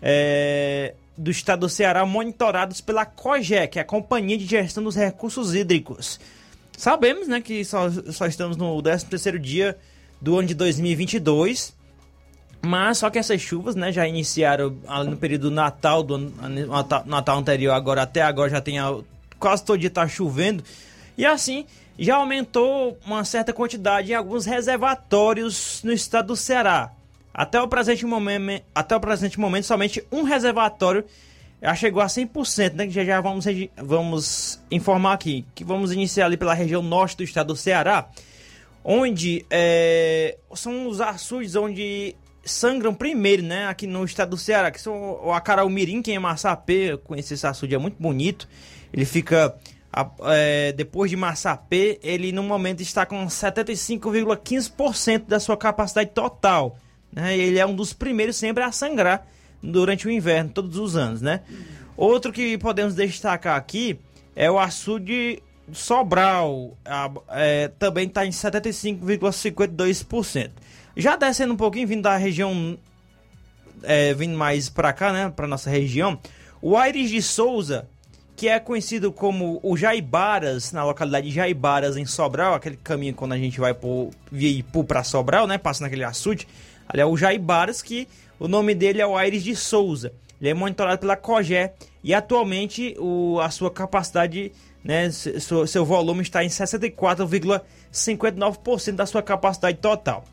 é, 0.00 0.94
do 1.16 1.30
estado 1.30 1.60
do 1.60 1.68
Ceará 1.68 2.06
monitorados 2.06 2.80
pela 2.80 3.04
COGE, 3.04 3.68
que 3.68 3.78
é 3.78 3.82
a 3.82 3.84
Companhia 3.84 4.38
de 4.38 4.46
Gestão 4.46 4.82
dos 4.82 4.96
Recursos 4.96 5.54
Hídricos. 5.54 6.18
Sabemos 6.76 7.28
né, 7.28 7.40
que 7.40 7.64
só, 7.64 7.90
só 8.10 8.26
estamos 8.26 8.56
no 8.56 8.82
13º 8.82 9.38
dia 9.38 9.76
do 10.20 10.38
ano 10.38 10.48
de 10.48 10.54
2022, 10.54 11.75
mas 12.66 12.98
só 12.98 13.08
que 13.08 13.18
essas 13.18 13.40
chuvas 13.40 13.76
né, 13.76 13.92
já 13.92 14.06
iniciaram 14.08 14.76
no 15.06 15.16
período 15.16 15.50
Natal, 15.50 16.02
do 16.02 16.18
Natal 17.06 17.38
anterior, 17.38 17.72
agora 17.72 18.02
até 18.02 18.22
agora 18.22 18.50
já 18.50 18.60
tem 18.60 18.76
quase 19.38 19.64
todo 19.64 19.78
dia 19.78 19.88
está 19.88 20.06
chovendo. 20.08 20.64
E 21.16 21.24
assim, 21.24 21.64
já 21.96 22.16
aumentou 22.16 22.98
uma 23.06 23.24
certa 23.24 23.52
quantidade 23.52 24.10
em 24.10 24.14
alguns 24.14 24.44
reservatórios 24.44 25.80
no 25.84 25.92
estado 25.92 26.28
do 26.28 26.36
Ceará. 26.36 26.90
Até 27.32 27.60
o 27.60 27.68
presente 27.68 28.04
momento, 28.04 28.64
até 28.74 28.96
o 28.96 29.00
presente 29.00 29.38
momento 29.38 29.64
somente 29.64 30.04
um 30.10 30.22
reservatório 30.22 31.04
já 31.62 31.74
chegou 31.74 32.02
a 32.02 32.06
100%, 32.06 32.72
né? 32.74 32.90
Já 32.90 33.04
já 33.04 33.20
vamos, 33.20 33.44
vamos 33.76 34.60
informar 34.70 35.12
aqui, 35.14 35.44
que 35.54 35.64
vamos 35.64 35.92
iniciar 35.92 36.26
ali 36.26 36.36
pela 36.36 36.52
região 36.52 36.82
norte 36.82 37.16
do 37.16 37.22
estado 37.22 37.48
do 37.48 37.56
Ceará, 37.56 38.08
onde 38.84 39.46
é, 39.50 40.36
são 40.54 40.88
os 40.88 41.00
açudes 41.00 41.54
onde 41.54 42.14
sangram 42.46 42.94
primeiro, 42.94 43.42
né? 43.42 43.66
Aqui 43.66 43.86
no 43.86 44.02
estado 44.04 44.30
do 44.30 44.38
Ceará, 44.38 44.70
que 44.70 44.80
são 44.80 45.20
o 45.22 45.30
Acaraumirim, 45.32 46.00
que 46.00 46.12
é 46.12 46.18
Massapê, 46.18 46.98
conheci 47.04 47.34
esse 47.34 47.46
açude, 47.46 47.74
é 47.74 47.78
muito 47.78 48.00
bonito. 48.00 48.48
Ele 48.92 49.04
fica 49.04 49.54
é, 50.24 50.72
depois 50.72 51.10
de 51.10 51.16
Massapê, 51.16 51.98
ele 52.02 52.32
no 52.32 52.42
momento 52.42 52.82
está 52.82 53.06
com 53.06 53.24
75,15% 53.26 55.24
da 55.26 55.40
sua 55.40 55.56
capacidade 55.56 56.10
total. 56.10 56.78
Né? 57.12 57.36
Ele 57.36 57.58
é 57.58 57.66
um 57.66 57.74
dos 57.74 57.92
primeiros 57.92 58.36
sempre 58.36 58.62
a 58.62 58.70
sangrar 58.70 59.26
durante 59.62 60.06
o 60.06 60.10
inverno, 60.10 60.50
todos 60.50 60.78
os 60.78 60.96
anos, 60.96 61.22
né? 61.22 61.40
Outro 61.96 62.30
que 62.30 62.58
podemos 62.58 62.94
destacar 62.94 63.56
aqui 63.56 63.98
é 64.34 64.50
o 64.50 64.58
açude 64.58 65.42
Sobral, 65.72 66.76
é, 67.30 67.68
também 67.78 68.06
está 68.06 68.26
em 68.26 68.30
75,52%. 68.30 70.50
Já 70.96 71.14
descendo 71.14 71.52
um 71.52 71.56
pouquinho, 71.56 71.86
vindo 71.86 72.02
da 72.02 72.16
região, 72.16 72.78
é, 73.82 74.14
vindo 74.14 74.36
mais 74.36 74.70
para 74.70 74.92
cá, 74.92 75.12
né, 75.12 75.32
para 75.34 75.46
nossa 75.46 75.68
região, 75.68 76.18
o 76.62 76.76
Aires 76.76 77.10
de 77.10 77.20
Souza, 77.20 77.86
que 78.34 78.48
é 78.48 78.58
conhecido 78.58 79.12
como 79.12 79.60
o 79.62 79.76
Jaibaras, 79.76 80.72
na 80.72 80.82
localidade 80.84 81.28
de 81.28 81.34
Jaibaras, 81.34 81.98
em 81.98 82.06
Sobral, 82.06 82.54
aquele 82.54 82.76
caminho 82.76 83.14
quando 83.14 83.32
a 83.32 83.38
gente 83.38 83.60
vai 83.60 83.74
por 83.74 84.10
Ipu 84.32 84.84
para 84.84 85.04
Sobral, 85.04 85.46
né, 85.46 85.58
passa 85.58 85.84
naquele 85.84 86.02
açude, 86.02 86.48
ali 86.88 87.02
é 87.02 87.06
o 87.06 87.16
Jaibaras, 87.16 87.82
que 87.82 88.08
o 88.40 88.48
nome 88.48 88.74
dele 88.74 89.02
é 89.02 89.06
o 89.06 89.16
Aires 89.16 89.44
de 89.44 89.54
Souza. 89.54 90.12
Ele 90.40 90.50
é 90.50 90.54
monitorado 90.54 90.98
pela 90.98 91.16
COGÉ 91.16 91.72
e 92.04 92.14
atualmente 92.14 92.94
o, 92.98 93.40
a 93.40 93.50
sua 93.50 93.70
capacidade 93.70 94.52
né, 94.84 95.10
seu, 95.10 95.66
seu 95.66 95.84
volume 95.84 96.22
está 96.22 96.44
em 96.44 96.48
64,59% 96.48 98.92
da 98.92 99.04
sua 99.04 99.22
capacidade 99.22 99.76
total. 99.78 100.24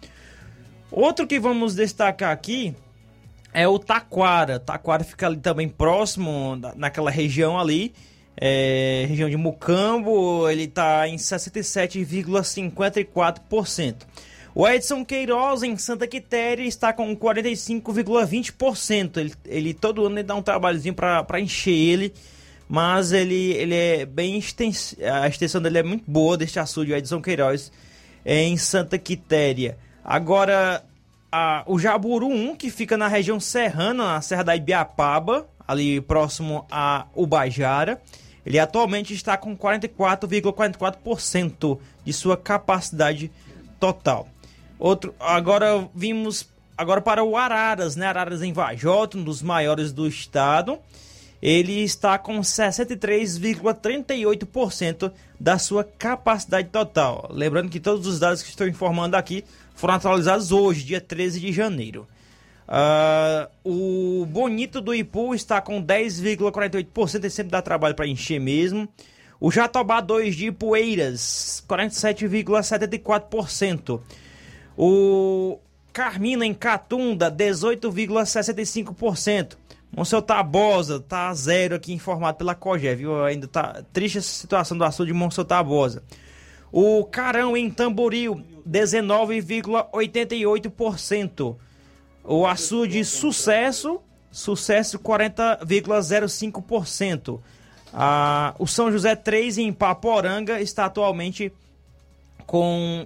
Outro 0.96 1.26
que 1.26 1.40
vamos 1.40 1.74
destacar 1.74 2.32
aqui 2.32 2.76
é 3.52 3.68
o 3.68 3.80
Taquara. 3.80 4.60
Taquara 4.60 5.04
fica 5.04 5.26
ali 5.26 5.38
também 5.38 5.68
próximo, 5.68 6.56
naquela 6.76 7.10
região 7.10 7.60
ali, 7.60 7.96
é, 8.38 9.08
região 9.10 9.28
de 9.28 9.36
Mucambo, 9.36 10.48
ele 10.48 10.66
está 10.66 11.08
em 11.08 11.16
67,54%. 11.16 13.96
O 14.54 14.68
Edson 14.68 15.04
Queiroz, 15.04 15.64
em 15.64 15.76
Santa 15.78 16.06
Quitéria, 16.06 16.64
está 16.64 16.94
com 16.94 17.18
45,20%. 17.18 19.18
Ele, 19.18 19.34
ele 19.46 19.74
todo 19.74 20.06
ano 20.06 20.18
ele 20.18 20.24
dá 20.24 20.36
um 20.36 20.44
trabalhozinho 20.44 20.94
para 20.94 21.40
encher 21.40 21.74
ele 21.74 22.14
mas 22.70 23.12
ele, 23.12 23.52
ele 23.54 23.76
é 23.76 24.06
bem 24.06 24.42
a 25.12 25.28
extensão 25.28 25.62
dele 25.62 25.80
é 25.80 25.84
muito 25.84 26.10
boa 26.10 26.38
deste 26.38 26.60
açude 26.60 26.94
Edson 26.94 27.22
Queiroz 27.22 27.70
em 28.26 28.56
Santa 28.58 28.98
Quitéria. 28.98 29.78
Agora 30.04 30.84
a, 31.32 31.64
o 31.66 31.80
Jaburu 31.80 32.28
1, 32.28 32.56
que 32.56 32.70
fica 32.70 32.96
na 32.98 33.08
região 33.08 33.40
serrana, 33.40 34.14
na 34.14 34.22
Serra 34.22 34.44
da 34.44 34.56
Ibiapaba, 34.56 35.48
ali 35.68 36.00
próximo 36.02 36.68
a 36.70 37.08
Ubajara, 37.16 38.00
ele 38.46 38.60
atualmente 38.60 39.12
está 39.14 39.38
com 39.38 39.58
44,44% 39.58 41.80
de 42.04 42.14
sua 42.14 42.36
capacidade 42.36 43.32
total. 43.80 44.28
Outro, 44.78 45.16
agora 45.20 45.88
vimos 45.96 46.52
agora 46.78 47.02
para 47.02 47.24
o 47.24 47.38
Araras, 47.38 47.96
né? 47.96 48.06
Araras 48.06 48.42
em 48.42 48.52
Vajota, 48.52 49.18
um 49.18 49.24
dos 49.24 49.42
maiores 49.42 49.94
do 49.94 50.06
estado 50.08 50.78
ele 51.44 51.84
está 51.84 52.18
com 52.18 52.40
63,38% 52.40 55.12
da 55.38 55.60
sua 55.60 55.84
capacidade 55.84 56.70
total. 56.70 57.28
Lembrando 57.30 57.70
que 57.70 57.82
todos 57.82 58.08
os 58.08 58.18
dados 58.18 58.42
que 58.42 58.48
estou 58.48 58.66
informando 58.66 59.18
aqui 59.18 59.44
foram 59.74 59.96
atualizados 59.96 60.52
hoje, 60.52 60.84
dia 60.84 61.02
13 61.02 61.40
de 61.40 61.52
janeiro. 61.52 62.08
Uh, 62.68 64.22
o 64.22 64.26
Bonito 64.26 64.82
do 64.82 64.96
Ipu 64.96 65.36
está 65.36 65.62
com 65.62 65.84
10,48%, 65.84 67.16
ele 67.16 67.30
sempre 67.30 67.52
dá 67.52 67.62
trabalho 67.62 67.94
para 67.96 68.08
encher 68.08 68.40
mesmo. 68.40 68.88
O 69.40 69.52
Jatobá 69.52 70.00
2 70.00 70.36
de 70.36 70.48
Ipueiras, 70.48 71.64
47,74%. 71.68 74.00
O 74.78 75.60
Carmina 75.92 76.46
em 76.46 76.54
Catunda, 76.54 77.30
18,65%. 77.30 79.58
Monsenhor 79.96 80.24
Tabosa 80.24 81.00
tá 81.00 81.32
zero 81.34 81.76
aqui 81.76 81.94
informado 81.94 82.40
pela 82.40 82.56
COGÉ, 82.56 82.96
viu? 82.96 83.24
Ainda 83.24 83.48
tá 83.48 83.84
triste 83.94 84.18
essa 84.18 84.28
situação 84.28 84.76
do 84.76 84.84
açude 84.84 85.12
de 85.12 85.18
Monsenhor 85.18 85.46
Tabosa. 85.46 86.02
O 86.76 87.06
Carão 87.06 87.56
em 87.56 87.70
Tamboril, 87.70 88.44
19,88%. 88.68 91.56
O 92.24 92.48
açude 92.48 93.06
Sucesso, 93.06 94.02
Sucesso 94.32 94.98
40,05%. 94.98 97.40
Ah, 97.94 98.56
o 98.58 98.66
São 98.66 98.92
José 98.92 99.16
3 99.16 99.60
em 99.60 99.72
Paporanga 99.72 100.60
está 100.60 100.86
atualmente 100.86 101.54
com 102.48 103.06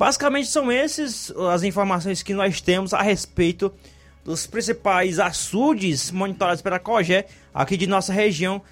Basicamente 0.00 0.48
são 0.48 0.72
esses 0.72 1.30
as 1.52 1.62
informações 1.62 2.22
que 2.22 2.32
nós 2.32 2.58
temos 2.62 2.94
a 2.94 3.02
respeito 3.02 3.70
dos 4.24 4.46
principais 4.46 5.18
açudes 5.18 6.10
monitorados 6.10 6.62
pela 6.62 6.78
COGÉ 6.78 7.26
aqui 7.52 7.76
de 7.76 7.86
nossa 7.86 8.10
região, 8.10 8.62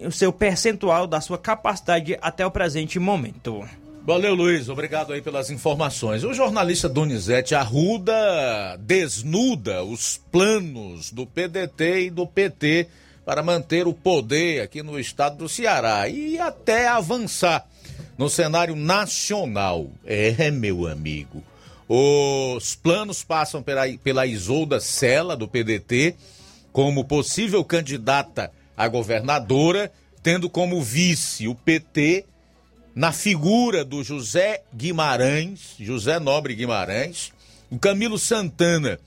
o 0.00 0.10
seu 0.10 0.32
percentual 0.32 1.06
da 1.06 1.20
sua 1.20 1.38
capacidade 1.38 2.18
até 2.20 2.44
o 2.44 2.50
presente 2.50 2.98
momento. 2.98 3.64
Valeu, 4.04 4.34
Luiz. 4.34 4.68
Obrigado 4.68 5.12
aí 5.12 5.22
pelas 5.22 5.48
informações. 5.48 6.24
O 6.24 6.34
jornalista 6.34 6.88
Donizete 6.88 7.54
Arruda 7.54 8.76
desnuda 8.80 9.84
os 9.84 10.20
planos 10.32 11.12
do 11.12 11.24
PDT 11.24 12.06
e 12.06 12.10
do 12.10 12.26
PT 12.26 12.88
para 13.24 13.44
manter 13.44 13.86
o 13.86 13.94
poder 13.94 14.62
aqui 14.62 14.82
no 14.82 14.98
estado 14.98 15.36
do 15.36 15.48
Ceará 15.48 16.08
e 16.08 16.36
até 16.36 16.88
avançar 16.88 17.64
no 18.16 18.28
cenário 18.28 18.76
nacional. 18.76 19.90
É, 20.04 20.50
meu 20.50 20.86
amigo. 20.86 21.42
Os 21.88 22.74
planos 22.74 23.22
passam 23.22 23.62
pela, 23.62 23.82
pela 24.02 24.26
Isolda 24.26 24.80
Sela, 24.80 25.36
do 25.36 25.46
PDT, 25.46 26.14
como 26.72 27.04
possível 27.04 27.64
candidata 27.64 28.50
a 28.76 28.88
governadora, 28.88 29.92
tendo 30.22 30.48
como 30.48 30.82
vice 30.82 31.46
o 31.46 31.54
PT, 31.54 32.24
na 32.94 33.12
figura 33.12 33.84
do 33.84 34.02
José 34.02 34.62
Guimarães, 34.74 35.74
José 35.78 36.18
Nobre 36.18 36.54
Guimarães, 36.54 37.32
o 37.70 37.78
Camilo 37.78 38.18
Santana 38.18 38.98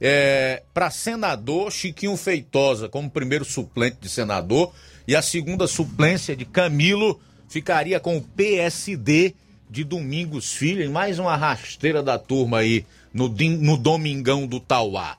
é, 0.00 0.62
para 0.72 0.90
senador, 0.90 1.70
Chiquinho 1.70 2.16
Feitosa 2.16 2.88
como 2.88 3.10
primeiro 3.10 3.44
suplente 3.44 3.98
de 4.00 4.08
senador 4.08 4.72
e 5.06 5.14
a 5.14 5.22
segunda 5.22 5.66
suplência 5.66 6.34
de 6.34 6.44
Camilo 6.44 7.20
ficaria 7.52 8.00
com 8.00 8.16
o 8.16 8.22
PSD 8.22 9.34
de 9.68 9.84
Domingos 9.84 10.52
Filho, 10.52 10.82
em 10.82 10.88
mais 10.88 11.18
uma 11.18 11.36
rasteira 11.36 12.02
da 12.02 12.18
turma 12.18 12.58
aí 12.58 12.86
no, 13.12 13.28
no 13.28 13.76
Domingão 13.76 14.46
do 14.46 14.58
Tauá, 14.58 15.18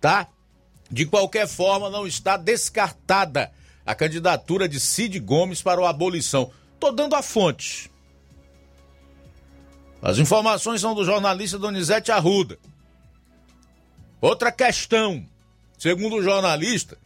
tá? 0.00 0.26
De 0.90 1.04
qualquer 1.04 1.46
forma, 1.46 1.90
não 1.90 2.06
está 2.06 2.38
descartada 2.38 3.52
a 3.84 3.94
candidatura 3.94 4.66
de 4.66 4.80
Cid 4.80 5.20
Gomes 5.20 5.60
para 5.60 5.78
o 5.78 5.84
abolição. 5.84 6.50
Tô 6.80 6.90
dando 6.90 7.14
a 7.14 7.22
fonte. 7.22 7.90
As 10.00 10.18
informações 10.18 10.80
são 10.80 10.94
do 10.94 11.04
jornalista 11.04 11.58
Donizete 11.58 12.10
Arruda. 12.10 12.58
Outra 14.18 14.50
questão, 14.50 15.26
segundo 15.78 16.16
o 16.16 16.22
jornalista, 16.22 16.96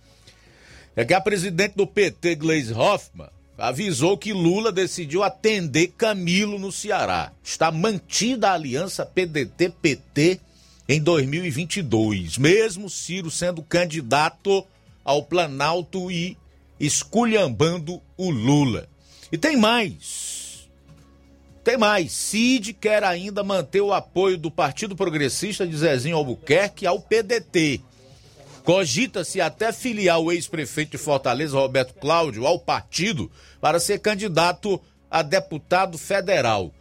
é 0.94 1.04
que 1.04 1.14
a 1.14 1.20
presidente 1.20 1.74
do 1.74 1.86
PT, 1.86 2.36
Gleisi 2.36 2.72
Hoffmann, 2.72 3.30
avisou 3.60 4.16
que 4.16 4.32
Lula 4.32 4.72
decidiu 4.72 5.22
atender 5.22 5.88
Camilo 5.96 6.58
no 6.58 6.72
Ceará. 6.72 7.30
Está 7.44 7.70
mantida 7.70 8.48
a 8.50 8.54
aliança 8.54 9.04
PDT-PT 9.04 10.40
em 10.88 11.00
2022, 11.00 12.38
mesmo 12.38 12.88
Ciro 12.88 13.30
sendo 13.30 13.62
candidato 13.62 14.66
ao 15.04 15.22
Planalto 15.22 16.10
e 16.10 16.36
esculhambando 16.80 18.00
o 18.16 18.30
Lula. 18.30 18.88
E 19.30 19.38
tem 19.38 19.56
mais. 19.56 20.68
Tem 21.62 21.76
mais, 21.76 22.10
Cid 22.12 22.72
quer 22.72 23.04
ainda 23.04 23.44
manter 23.44 23.82
o 23.82 23.92
apoio 23.92 24.38
do 24.38 24.50
Partido 24.50 24.96
Progressista 24.96 25.66
de 25.66 25.76
Zezinho 25.76 26.16
Albuquerque 26.16 26.86
ao 26.86 26.98
PDT. 26.98 27.82
Cogita-se 28.64 29.40
até 29.40 29.72
filiar 29.72 30.20
o 30.20 30.30
ex-prefeito 30.30 30.92
de 30.92 30.98
Fortaleza, 30.98 31.58
Roberto 31.58 31.94
Cláudio, 31.94 32.46
ao 32.46 32.58
partido 32.58 33.30
para 33.60 33.80
ser 33.80 33.98
candidato 34.00 34.80
a 35.10 35.22
deputado 35.22 35.98
federal. 35.98 36.72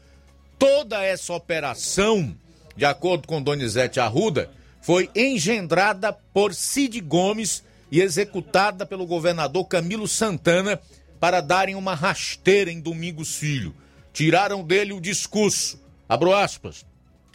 Toda 0.58 1.04
essa 1.04 1.34
operação, 1.34 2.36
de 2.76 2.86
acordo 2.86 3.28
com 3.28 3.42
Donizete 3.42 4.00
Arruda, 4.00 4.52
foi 4.82 5.10
engendrada 5.16 6.12
por 6.12 6.54
Cid 6.54 7.00
Gomes 7.02 7.64
e 7.92 8.02
executada 8.02 8.86
pelo 8.86 9.06
governador 9.06 9.66
Camilo 9.66 10.08
Santana 10.08 10.80
para 11.20 11.42
darem 11.42 11.76
uma 11.76 11.96
rasteira 11.96 12.72
em 12.72 12.80
Domingos 12.80 13.36
Filho. 13.36 13.76
Tiraram 14.14 14.64
dele 14.64 14.94
o 14.94 15.02
discurso. 15.02 15.80
Abro 16.08 16.36
aspas. 16.36 16.86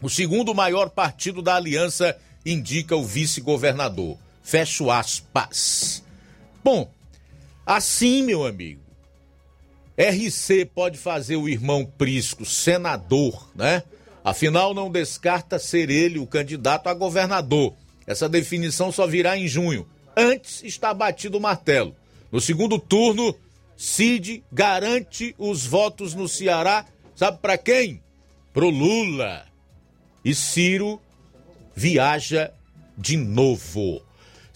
O 0.03 0.11
segundo 0.11 0.55
maior 0.55 0.91
partido 0.91 1.41
da 1.43 1.57
aliança 1.57 2.17
indica 2.45 2.97
o 2.97 3.05
vice-governador. 3.05 4.19
Fecho 4.45 4.91
aspas. 4.91 6.05
Bom, 6.63 6.93
assim, 7.65 8.23
meu 8.23 8.47
amigo, 8.47 8.83
RC 9.97 10.67
pode 10.67 10.99
fazer 10.99 11.37
o 11.37 11.49
irmão 11.49 11.85
Prisco 11.85 12.45
senador, 12.45 13.51
né? 13.55 13.83
Afinal, 14.23 14.75
não 14.75 14.91
descarta 14.91 15.59
ser 15.59 15.89
ele 15.89 16.19
o 16.19 16.27
candidato 16.27 16.89
a 16.89 16.95
governador. 16.95 17.75
Essa 18.07 18.29
definição 18.29 18.93
só 18.93 19.07
virá 19.07 19.37
em 19.37 19.49
junho. 19.49 19.89
Antes 20.15 20.63
está 20.63 20.93
batido 20.93 21.39
o 21.39 21.41
martelo. 21.41 21.97
No 22.31 22.41
segundo 22.41 22.79
turno, 22.79 23.35
Cid 23.77 24.45
garante 24.53 25.35
os 25.39 25.65
votos 25.65 26.15
no 26.15 26.29
Ceará. 26.29 26.87
Sabe 27.17 27.39
para 27.39 27.57
quem? 27.57 28.03
Pro 28.53 28.69
Lula. 28.69 29.47
E 30.25 30.35
Ciro 30.35 31.01
viaja 31.75 32.53
de 32.97 33.17
novo. 33.17 34.03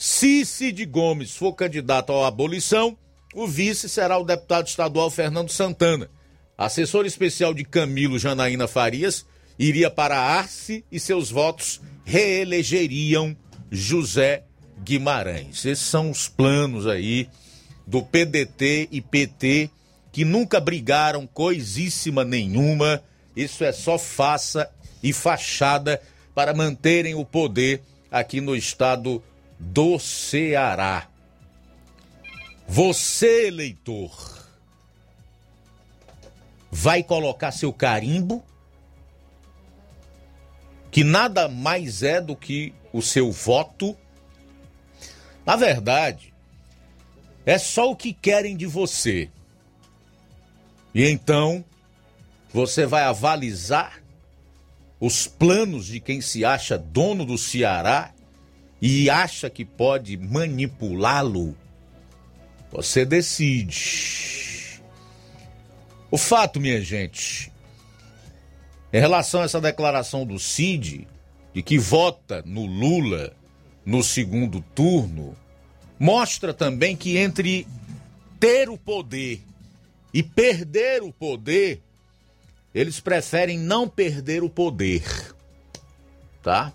Se 0.00 0.46
Cid 0.46 0.86
Gomes 0.86 1.34
for 1.34 1.52
candidato 1.54 2.12
à 2.12 2.28
abolição, 2.28 2.96
o 3.34 3.48
vice 3.48 3.88
será 3.88 4.16
o 4.16 4.22
deputado 4.22 4.68
estadual 4.68 5.10
Fernando 5.10 5.50
Santana. 5.50 6.08
Assessor 6.56 7.04
especial 7.04 7.52
de 7.52 7.64
Camilo 7.64 8.16
Janaína 8.16 8.68
Farias 8.68 9.26
iria 9.58 9.90
para 9.90 10.16
Arce 10.16 10.84
e 10.90 11.00
seus 11.00 11.32
votos 11.32 11.80
reelegeriam 12.04 13.36
José 13.72 14.44
Guimarães. 14.84 15.64
Esses 15.64 15.84
são 15.84 16.12
os 16.12 16.28
planos 16.28 16.86
aí 16.86 17.28
do 17.84 18.00
PDT 18.00 18.90
e 18.92 19.00
PT 19.00 19.68
que 20.12 20.24
nunca 20.24 20.60
brigaram 20.60 21.26
coisíssima 21.26 22.22
nenhuma. 22.22 23.02
Isso 23.34 23.64
é 23.64 23.72
só 23.72 23.98
faça 23.98 24.70
e 25.02 25.12
fachada 25.12 26.00
para 26.36 26.54
manterem 26.54 27.16
o 27.16 27.24
poder 27.24 27.82
aqui 28.12 28.40
no 28.40 28.54
estado 28.54 29.20
do 29.58 29.98
Ceará. 29.98 31.08
Você, 32.66 33.46
eleitor, 33.48 34.46
vai 36.70 37.02
colocar 37.02 37.50
seu 37.50 37.72
carimbo 37.72 38.44
que 40.90 41.04
nada 41.04 41.48
mais 41.48 42.02
é 42.02 42.20
do 42.20 42.36
que 42.36 42.74
o 42.92 43.02
seu 43.02 43.30
voto. 43.30 43.96
Na 45.44 45.56
verdade, 45.56 46.32
é 47.44 47.58
só 47.58 47.90
o 47.90 47.96
que 47.96 48.12
querem 48.12 48.56
de 48.56 48.66
você. 48.66 49.30
E 50.94 51.04
então, 51.04 51.64
você 52.52 52.86
vai 52.86 53.04
avalizar 53.04 54.02
os 55.00 55.26
planos 55.26 55.86
de 55.86 56.00
quem 56.00 56.20
se 56.20 56.44
acha 56.44 56.76
dono 56.76 57.24
do 57.24 57.38
Ceará 57.38 58.12
e 58.80 59.10
acha 59.10 59.50
que 59.50 59.64
pode 59.64 60.16
manipulá-lo. 60.16 61.56
Você 62.70 63.04
decide. 63.04 64.80
O 66.10 66.16
fato, 66.16 66.60
minha 66.60 66.80
gente, 66.80 67.52
em 68.92 69.00
relação 69.00 69.42
a 69.42 69.44
essa 69.44 69.60
declaração 69.60 70.24
do 70.24 70.38
Cid, 70.38 71.06
de 71.52 71.62
que 71.62 71.78
vota 71.78 72.42
no 72.46 72.64
Lula 72.64 73.32
no 73.84 74.02
segundo 74.02 74.62
turno, 74.74 75.34
mostra 75.98 76.54
também 76.54 76.96
que 76.96 77.16
entre 77.16 77.66
ter 78.38 78.68
o 78.68 78.78
poder 78.78 79.42
e 80.12 80.22
perder 80.22 81.02
o 81.02 81.12
poder, 81.12 81.82
eles 82.74 83.00
preferem 83.00 83.58
não 83.58 83.88
perder 83.88 84.42
o 84.42 84.48
poder. 84.48 85.02
Tá? 86.42 86.72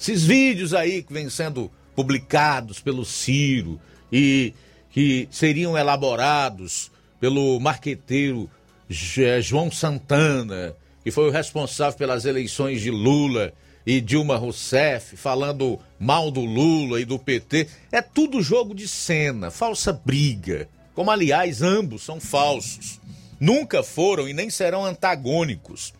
Esses 0.00 0.24
vídeos 0.24 0.72
aí 0.72 1.02
que 1.02 1.12
vêm 1.12 1.28
sendo 1.28 1.70
publicados 1.94 2.80
pelo 2.80 3.04
Ciro 3.04 3.80
e 4.12 4.54
que 4.90 5.28
seriam 5.30 5.76
elaborados 5.76 6.90
pelo 7.20 7.58
marqueteiro 7.58 8.48
João 8.88 9.70
Santana, 9.70 10.74
que 11.02 11.10
foi 11.10 11.28
o 11.28 11.32
responsável 11.32 11.98
pelas 11.98 12.24
eleições 12.24 12.80
de 12.80 12.90
Lula 12.90 13.52
e 13.84 14.00
Dilma 14.00 14.36
Rousseff, 14.36 15.16
falando 15.16 15.78
mal 15.98 16.30
do 16.30 16.42
Lula 16.42 17.00
e 17.00 17.04
do 17.04 17.18
PT, 17.18 17.66
é 17.90 18.00
tudo 18.00 18.42
jogo 18.42 18.74
de 18.74 18.86
cena, 18.86 19.50
falsa 19.50 19.92
briga. 19.92 20.68
Como, 20.94 21.10
aliás, 21.10 21.62
ambos 21.62 22.02
são 22.02 22.20
falsos. 22.20 23.00
Nunca 23.40 23.82
foram 23.82 24.28
e 24.28 24.32
nem 24.32 24.50
serão 24.50 24.84
antagônicos. 24.84 25.94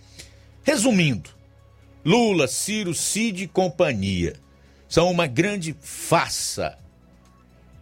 Resumindo, 0.63 1.31
Lula, 2.09 2.49
Ciro, 2.49 2.95
Cid 2.95 3.45
e 3.45 3.47
companhia 3.47 4.35
são 4.89 5.11
uma 5.11 5.27
grande 5.27 5.77
farsa. 5.79 6.79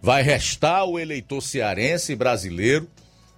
Vai 0.02 0.20
restar 0.20 0.84
o 0.84 0.98
eleitor 0.98 1.40
cearense 1.40 2.10
e 2.10 2.16
brasileiro 2.16 2.88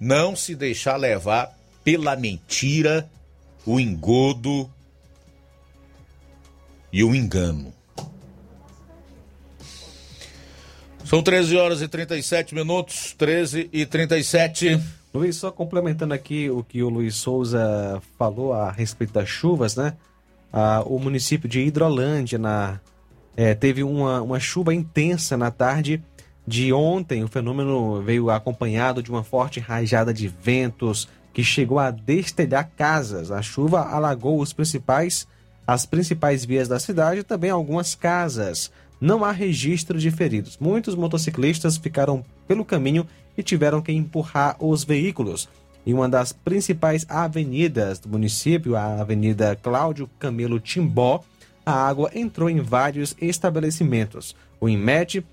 não 0.01 0.35
se 0.35 0.55
deixar 0.55 0.97
levar 0.97 1.55
pela 1.85 2.16
mentira, 2.16 3.06
o 3.66 3.78
engodo 3.78 4.70
e 6.90 7.05
o 7.05 7.15
engano. 7.15 7.70
São 11.05 11.23
13 11.23 11.55
horas 11.59 11.82
e 11.82 11.89
37 11.89 12.55
minutos, 12.55 13.15
13 13.19 13.69
e 13.74 13.85
37. 13.85 14.81
Luiz, 15.12 15.36
só 15.36 15.51
complementando 15.51 16.15
aqui 16.15 16.48
o 16.48 16.65
que 16.65 16.82
o 16.82 16.89
Luiz 16.89 17.16
Souza 17.16 18.01
falou 18.19 18.55
a 18.55 18.70
respeito 18.70 19.12
das 19.12 19.28
chuvas, 19.28 19.77
né? 19.77 19.94
Ah, 20.52 20.82
o 20.86 20.98
município 20.98 21.48
de 21.48 21.60
Hidrolândia 21.60 22.38
na, 22.38 22.80
é, 23.36 23.54
teve 23.54 23.82
uma, 23.82 24.20
uma 24.22 24.40
chuva 24.40 24.74
intensa 24.74 25.36
na 25.36 25.50
tarde 25.50 26.02
de 26.46 26.72
ontem. 26.72 27.22
O 27.22 27.28
fenômeno 27.28 28.02
veio 28.02 28.30
acompanhado 28.30 29.02
de 29.02 29.10
uma 29.10 29.22
forte 29.22 29.60
rajada 29.60 30.12
de 30.12 30.26
ventos, 30.26 31.08
que 31.32 31.44
chegou 31.44 31.78
a 31.78 31.90
destelhar 31.90 32.70
casas. 32.76 33.30
A 33.30 33.40
chuva 33.40 33.82
alagou 33.82 34.40
os 34.40 34.52
principais, 34.52 35.26
as 35.66 35.86
principais 35.86 36.44
vias 36.44 36.66
da 36.66 36.80
cidade 36.80 37.20
e 37.20 37.24
também 37.24 37.50
algumas 37.50 37.94
casas. 37.94 38.72
Não 39.00 39.24
há 39.24 39.30
registro 39.30 39.98
de 39.98 40.10
feridos. 40.10 40.58
Muitos 40.58 40.96
motociclistas 40.96 41.76
ficaram 41.76 42.24
pelo 42.48 42.64
caminho 42.64 43.06
e 43.36 43.42
tiveram 43.44 43.80
que 43.80 43.92
empurrar 43.92 44.56
os 44.58 44.82
veículos. 44.82 45.48
Em 45.89 45.94
uma 45.94 46.06
das 46.06 46.35
principais 46.35 47.06
avenidas 47.09 47.98
do 47.98 48.10
município, 48.10 48.77
a 48.77 49.01
Avenida 49.01 49.56
Cláudio 49.56 50.06
Camelo 50.19 50.60
Timbó, 50.60 51.24
a 51.65 51.73
água 51.73 52.10
entrou 52.15 52.51
em 52.51 52.60
vários 52.60 53.16
estabelecimentos. 53.19 54.36
O 54.60 54.69
INMET 54.69 55.24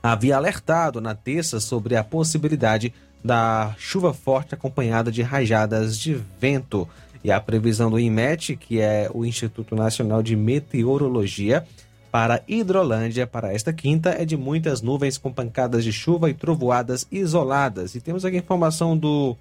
havia 0.00 0.36
alertado 0.36 1.00
na 1.00 1.16
terça 1.16 1.58
sobre 1.58 1.96
a 1.96 2.04
possibilidade 2.04 2.94
da 3.24 3.74
chuva 3.76 4.14
forte 4.14 4.54
acompanhada 4.54 5.10
de 5.10 5.20
rajadas 5.20 5.98
de 5.98 6.14
vento. 6.38 6.88
E 7.24 7.32
a 7.32 7.40
previsão 7.40 7.90
do 7.90 7.98
INMET, 7.98 8.54
que 8.54 8.78
é 8.78 9.10
o 9.12 9.24
Instituto 9.24 9.74
Nacional 9.74 10.22
de 10.22 10.36
Meteorologia, 10.36 11.66
para 12.08 12.40
Hidrolândia 12.46 13.26
para 13.26 13.52
esta 13.52 13.72
quinta 13.72 14.10
é 14.10 14.24
de 14.24 14.36
muitas 14.36 14.80
nuvens 14.80 15.18
com 15.18 15.32
pancadas 15.32 15.82
de 15.82 15.92
chuva 15.92 16.30
e 16.30 16.34
trovoadas 16.34 17.04
isoladas. 17.10 17.96
E 17.96 18.00
temos 18.00 18.24
aqui 18.24 18.36
a 18.36 18.38
informação 18.38 18.96
do 18.96 19.36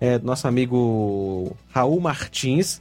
é, 0.00 0.18
nosso 0.18 0.46
amigo 0.46 1.56
Raul 1.70 2.00
Martins, 2.00 2.80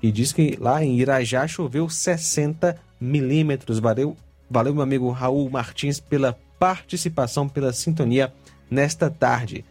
que 0.00 0.12
diz 0.12 0.32
que 0.32 0.56
lá 0.60 0.84
em 0.84 0.98
Irajá 0.98 1.46
choveu 1.46 1.88
60 1.88 2.76
milímetros. 3.00 3.78
Valeu, 3.78 4.16
valeu, 4.50 4.74
meu 4.74 4.82
amigo 4.82 5.10
Raul 5.10 5.48
Martins, 5.50 6.00
pela 6.00 6.38
participação, 6.58 7.48
pela 7.48 7.72
sintonia 7.72 8.32
nesta 8.70 9.10
tarde. 9.10 9.64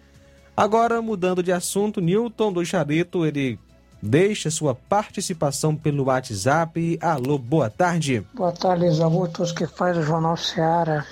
Agora, 0.56 1.02
mudando 1.02 1.42
de 1.42 1.52
assunto, 1.52 2.00
Newton 2.00 2.54
do 2.54 2.66
Charito, 2.66 3.26
ele 3.26 3.58
deixa 4.02 4.52
sua 4.52 4.76
participação 4.76 5.76
pelo 5.76 6.06
WhatsApp. 6.06 7.00
Alô, 7.02 7.38
boa 7.38 7.70
tarde. 7.70 8.26
Boa 8.34 8.52
tarde, 8.52 8.86
Isaú, 8.86 9.28
todos 9.28 9.52
que 9.52 9.66
faz 9.66 9.98
o 9.98 10.04
Jornal 10.04 10.38
Seara. 10.38 11.08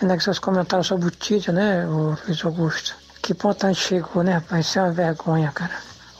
Ainda 0.00 0.16
que 0.16 0.24
seus 0.24 0.38
comentários 0.38 0.88
sobre 0.88 1.06
o 1.06 1.10
Tite, 1.10 1.50
né, 1.50 1.86
o 1.86 2.16
Luiz 2.26 2.44
Augusto? 2.44 3.05
Que 3.26 3.34
gente 3.34 3.74
chegou, 3.74 4.22
né, 4.22 4.34
rapaz? 4.34 4.66
Isso 4.66 4.78
é 4.78 4.82
uma 4.82 4.92
vergonha, 4.92 5.50
cara. 5.50 5.72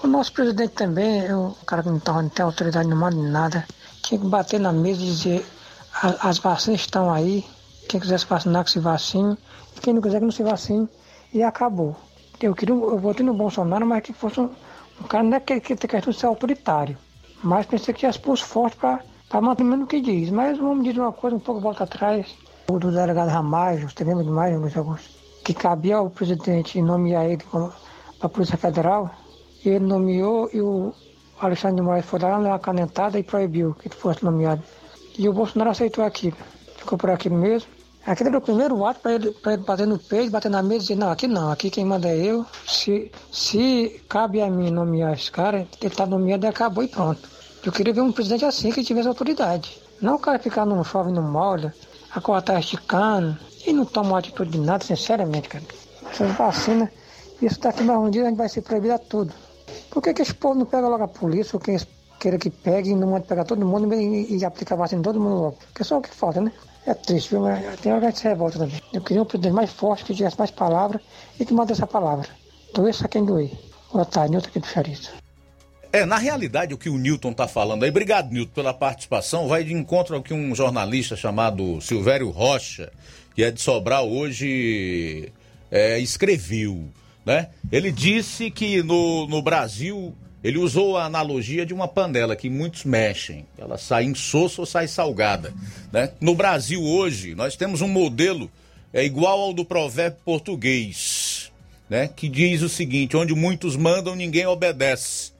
O 0.02 0.08
nosso 0.08 0.32
presidente 0.32 0.72
também, 0.72 1.24
é 1.24 1.36
o 1.36 1.54
cara 1.64 1.80
que 1.80 1.88
não, 1.88 2.00
não 2.04 2.28
tem 2.28 2.44
autoridade, 2.44 2.88
não 2.88 2.96
manda 2.96 3.16
nada. 3.16 3.64
Tinha 4.02 4.20
que 4.20 4.26
bater 4.26 4.58
na 4.58 4.72
mesa 4.72 5.02
e 5.02 5.04
dizer: 5.04 5.46
as 6.02 6.38
vacinas 6.38 6.80
estão 6.80 7.08
aí, 7.08 7.44
quem 7.88 8.00
quiser 8.00 8.18
se 8.18 8.26
vacinar, 8.26 8.64
que 8.64 8.72
se 8.72 8.80
vacine. 8.80 9.38
Quem 9.80 9.94
não 9.94 10.02
quiser, 10.02 10.18
que 10.18 10.24
não 10.24 10.32
se 10.32 10.42
vacine. 10.42 10.88
E 11.32 11.44
acabou. 11.44 11.94
Eu, 12.40 12.56
queria, 12.56 12.74
eu 12.74 12.98
votei 12.98 13.24
no 13.24 13.34
Bolsonaro, 13.34 13.86
mas 13.86 14.02
que 14.02 14.12
fosse 14.12 14.40
um, 14.40 14.50
O 15.00 15.04
cara 15.04 15.22
não 15.22 15.36
é 15.36 15.38
que, 15.38 15.60
que 15.60 15.76
tem 15.76 15.88
questão 15.88 16.12
de 16.12 16.18
ser 16.18 16.26
autoritário, 16.26 16.98
mas 17.40 17.66
pensei 17.66 17.94
que 17.94 18.00
tinha 18.00 18.12
pulso 18.14 18.44
forte 18.44 18.76
para 18.78 19.40
manter 19.40 19.62
o 19.62 19.86
que 19.86 20.00
diz. 20.00 20.28
Mas 20.30 20.58
vamos 20.58 20.82
dizer 20.82 20.98
uma 20.98 21.12
coisa 21.12 21.36
um 21.36 21.40
pouco 21.40 21.60
volta 21.60 21.84
atrás. 21.84 22.34
O 22.68 22.80
do 22.80 22.90
delegado 22.90 23.28
Ramalho, 23.28 23.88
você 23.88 24.02
lembra 24.02 24.24
demais, 24.24 24.58
Luiz 24.58 24.76
Augusto? 24.76 25.25
Que 25.46 25.54
cabia 25.54 25.98
ao 25.98 26.10
presidente 26.10 26.82
nomear 26.82 27.24
ele 27.24 27.40
para 27.48 27.70
a 28.20 28.28
Polícia 28.28 28.58
Federal. 28.58 29.08
Ele 29.64 29.78
nomeou 29.78 30.50
e 30.52 30.60
o 30.60 30.92
Alexandre 31.40 31.76
de 31.76 31.82
Moraes 31.82 32.04
foi 32.04 32.18
lá, 32.18 32.36
uma 32.36 32.58
canetada 32.58 33.16
e 33.16 33.22
proibiu 33.22 33.72
que 33.72 33.88
fosse 33.88 34.24
nomeado. 34.24 34.60
E 35.16 35.28
o 35.28 35.32
Bolsonaro 35.32 35.70
aceitou 35.70 36.04
aquilo. 36.04 36.36
Ficou 36.78 36.98
por 36.98 37.10
aquilo 37.10 37.36
mesmo. 37.36 37.68
Aquele 38.04 38.30
era 38.30 38.38
o 38.38 38.40
primeiro 38.40 38.84
ato 38.84 38.98
para 38.98 39.14
ele, 39.14 39.36
ele 39.46 39.56
bater 39.58 39.86
no 39.86 40.00
peito, 40.00 40.32
bater 40.32 40.50
na 40.50 40.64
mesa 40.64 40.78
e 40.78 40.80
dizer, 40.80 40.96
não, 40.96 41.12
aqui 41.12 41.28
não, 41.28 41.52
aqui 41.52 41.70
quem 41.70 41.84
manda 41.84 42.08
é 42.08 42.16
eu. 42.16 42.44
Se, 42.66 43.12
se 43.30 44.02
cabe 44.08 44.42
a 44.42 44.50
mim 44.50 44.72
nomear 44.72 45.12
esse 45.12 45.30
cara, 45.30 45.58
ele 45.58 45.68
está 45.92 46.04
nomeado 46.04 46.44
e 46.44 46.48
acabou 46.48 46.82
e 46.82 46.88
pronto. 46.88 47.20
Eu 47.64 47.70
queria 47.70 47.94
ver 47.94 48.00
um 48.00 48.10
presidente 48.10 48.44
assim 48.44 48.72
que 48.72 48.82
tivesse 48.82 49.06
autoridade. 49.06 49.80
Não 50.02 50.16
o 50.16 50.18
cara 50.18 50.40
ficar 50.40 50.66
no 50.66 50.82
chove 50.82 51.12
no 51.12 51.22
molha, 51.22 51.72
a 52.12 52.20
coisa 52.20 52.42
tá 52.42 52.58
esticando 52.58 53.38
e 53.66 53.72
não 53.72 53.84
toma 53.84 54.10
uma 54.10 54.18
atitude 54.18 54.52
de 54.52 54.58
nada, 54.58 54.84
sinceramente, 54.84 55.48
cara. 55.48 55.64
Essas 56.10 56.32
vacinas, 56.32 56.88
isso 57.42 57.60
daqui 57.60 57.82
mais 57.82 57.98
um 57.98 58.08
dia 58.08 58.22
a 58.22 58.28
gente 58.28 58.36
vai 58.36 58.48
ser 58.48 58.62
proibido 58.62 58.94
a 58.94 58.98
tudo. 58.98 59.32
Por 59.90 60.02
que, 60.02 60.14
que 60.14 60.22
esse 60.22 60.34
povo 60.34 60.54
não 60.54 60.66
pega 60.66 60.88
logo 60.88 61.02
a 61.02 61.08
polícia, 61.08 61.56
ou 61.56 61.60
quem 61.60 61.76
queira 62.20 62.38
que 62.38 62.48
pegue 62.48 62.90
e 62.90 62.94
não 62.94 63.10
manda 63.10 63.26
pegar 63.26 63.44
todo 63.44 63.66
mundo 63.66 63.92
e, 63.92 64.36
e 64.38 64.44
aplica 64.44 64.74
a 64.74 64.76
vacina 64.76 65.00
em 65.00 65.02
todo 65.02 65.20
mundo 65.20 65.34
logo? 65.34 65.56
Porque 65.66 65.82
é 65.82 65.84
só 65.84 65.98
o 65.98 66.02
que 66.02 66.10
falta, 66.10 66.40
né? 66.40 66.52
É 66.86 66.94
triste, 66.94 67.30
viu? 67.30 67.40
Mas 67.40 67.80
tem 67.80 67.92
hora 67.92 68.12
que 68.12 68.18
se 68.18 68.28
revolta 68.28 68.58
também. 68.58 68.80
Eu 68.92 69.00
queria 69.00 69.22
um 69.22 69.26
presidente 69.26 69.54
mais 69.54 69.70
forte, 69.70 70.04
que 70.04 70.14
tivesse 70.14 70.38
mais 70.38 70.52
palavra 70.52 71.00
e 71.38 71.44
que 71.44 71.52
mandasse 71.52 71.80
essa 71.80 71.86
palavra. 71.86 72.28
Doença 72.72 73.08
quem 73.08 73.24
doer. 73.24 73.50
Boa 73.92 74.04
tarde, 74.04 74.30
Nilton 74.30 74.48
aqui 74.48 74.60
do 74.60 74.66
Charito. 74.66 75.10
É, 75.92 76.04
na 76.04 76.18
realidade, 76.18 76.74
o 76.74 76.78
que 76.78 76.90
o 76.90 76.98
Newton 76.98 77.30
está 77.30 77.48
falando 77.48 77.82
aí, 77.82 77.88
obrigado, 77.88 78.30
Newton, 78.30 78.52
pela 78.52 78.74
participação, 78.74 79.48
vai 79.48 79.64
de 79.64 79.72
encontro 79.72 80.14
ao 80.14 80.22
que 80.22 80.34
um 80.34 80.54
jornalista 80.54 81.16
chamado 81.16 81.80
Silvério 81.80 82.28
Rocha, 82.28 82.92
que 83.36 83.44
é 83.44 83.52
de 83.52 83.60
Sobral 83.60 84.10
hoje, 84.10 85.32
é, 85.70 86.00
escreveu. 86.00 86.88
Né? 87.24 87.50
Ele 87.70 87.92
disse 87.92 88.50
que 88.50 88.82
no, 88.82 89.28
no 89.28 89.40
Brasil, 89.40 90.12
ele 90.42 90.58
usou 90.58 90.96
a 90.96 91.04
analogia 91.04 91.64
de 91.64 91.72
uma 91.72 91.86
panela 91.86 92.34
que 92.34 92.50
muitos 92.50 92.84
mexem. 92.84 93.46
Ela 93.56 93.78
sai 93.78 94.04
insossa 94.04 94.60
ou 94.62 94.66
sai 94.66 94.88
salgada. 94.88 95.54
Né? 95.92 96.10
No 96.20 96.34
Brasil 96.34 96.82
hoje, 96.82 97.36
nós 97.36 97.54
temos 97.54 97.80
um 97.80 97.88
modelo 97.88 98.50
é 98.92 99.04
igual 99.04 99.38
ao 99.40 99.52
do 99.52 99.64
provérbio 99.64 100.18
português, 100.24 101.52
né? 101.88 102.08
que 102.08 102.28
diz 102.28 102.62
o 102.62 102.68
seguinte: 102.68 103.16
onde 103.16 103.34
muitos 103.34 103.76
mandam, 103.76 104.16
ninguém 104.16 104.46
obedece 104.46 105.36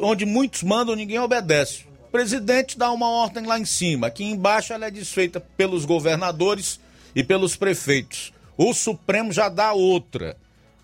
onde 0.00 0.24
muitos 0.24 0.62
mandam, 0.62 0.94
ninguém 0.94 1.18
obedece. 1.18 1.84
O 2.08 2.10
presidente 2.10 2.78
dá 2.78 2.90
uma 2.90 3.08
ordem 3.08 3.44
lá 3.44 3.58
em 3.58 3.64
cima, 3.64 4.06
aqui 4.06 4.24
embaixo 4.24 4.72
ela 4.72 4.86
é 4.86 4.90
desfeita 4.90 5.40
pelos 5.56 5.84
governadores 5.84 6.80
e 7.16 7.24
pelos 7.24 7.56
prefeitos. 7.56 8.30
O 8.58 8.74
Supremo 8.74 9.32
já 9.32 9.48
dá 9.48 9.72
outra. 9.72 10.36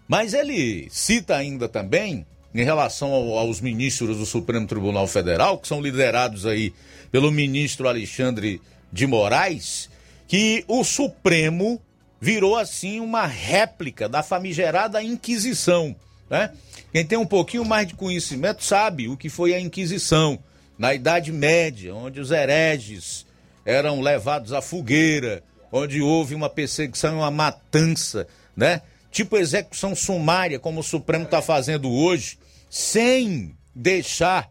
Mas 0.09 0.33
ele 0.33 0.89
cita 0.91 1.37
ainda 1.37 1.69
também, 1.69 2.27
em 2.55 2.65
relação 2.65 3.13
ao, 3.13 3.39
aos 3.39 3.61
ministros 3.61 4.17
do 4.17 4.25
Supremo 4.25 4.67
Tribunal 4.67 5.07
Federal, 5.07 5.59
que 5.59 5.69
são 5.69 5.81
liderados 5.81 6.47
aí 6.47 6.73
pelo 7.11 7.31
ministro 7.31 7.87
Alexandre 7.87 8.63
de 8.91 9.07
Moraes, 9.07 9.91
que 10.27 10.65
o 10.67 10.83
Supremo 10.83 11.81
virou 12.19 12.57
assim 12.57 12.99
uma 12.99 13.27
réplica 13.27 14.09
da 14.09 14.23
famigerada 14.23 15.03
Inquisição, 15.03 15.95
né? 16.31 16.53
Quem 16.93 17.05
tem 17.05 17.19
um 17.19 17.27
pouquinho 17.27 17.65
mais 17.65 17.87
de 17.87 17.95
conhecimento 17.95 18.65
sabe 18.65 19.09
o 19.09 19.17
que 19.17 19.29
foi 19.29 19.55
a 19.55 19.61
Inquisição 19.61 20.39
na 20.79 20.95
Idade 20.95 21.33
Média, 21.33 21.95
onde 21.95 22.21
os 22.21 22.31
hereges 22.31 23.27
eram 23.65 24.01
levados 24.01 24.53
à 24.53 24.63
fogueira, 24.63 25.43
onde 25.73 26.03
houve 26.03 26.35
uma 26.35 26.51
perseguição 26.51 27.15
e 27.15 27.17
uma 27.17 27.31
matança, 27.31 28.29
né? 28.55 28.83
Tipo 29.11 29.39
execução 29.39 29.95
sumária, 29.95 30.59
como 30.59 30.81
o 30.81 30.85
Supremo 30.85 31.25
está 31.25 31.41
fazendo 31.43 31.91
hoje, 31.91 32.39
sem 32.71 33.57
deixar, 33.75 34.51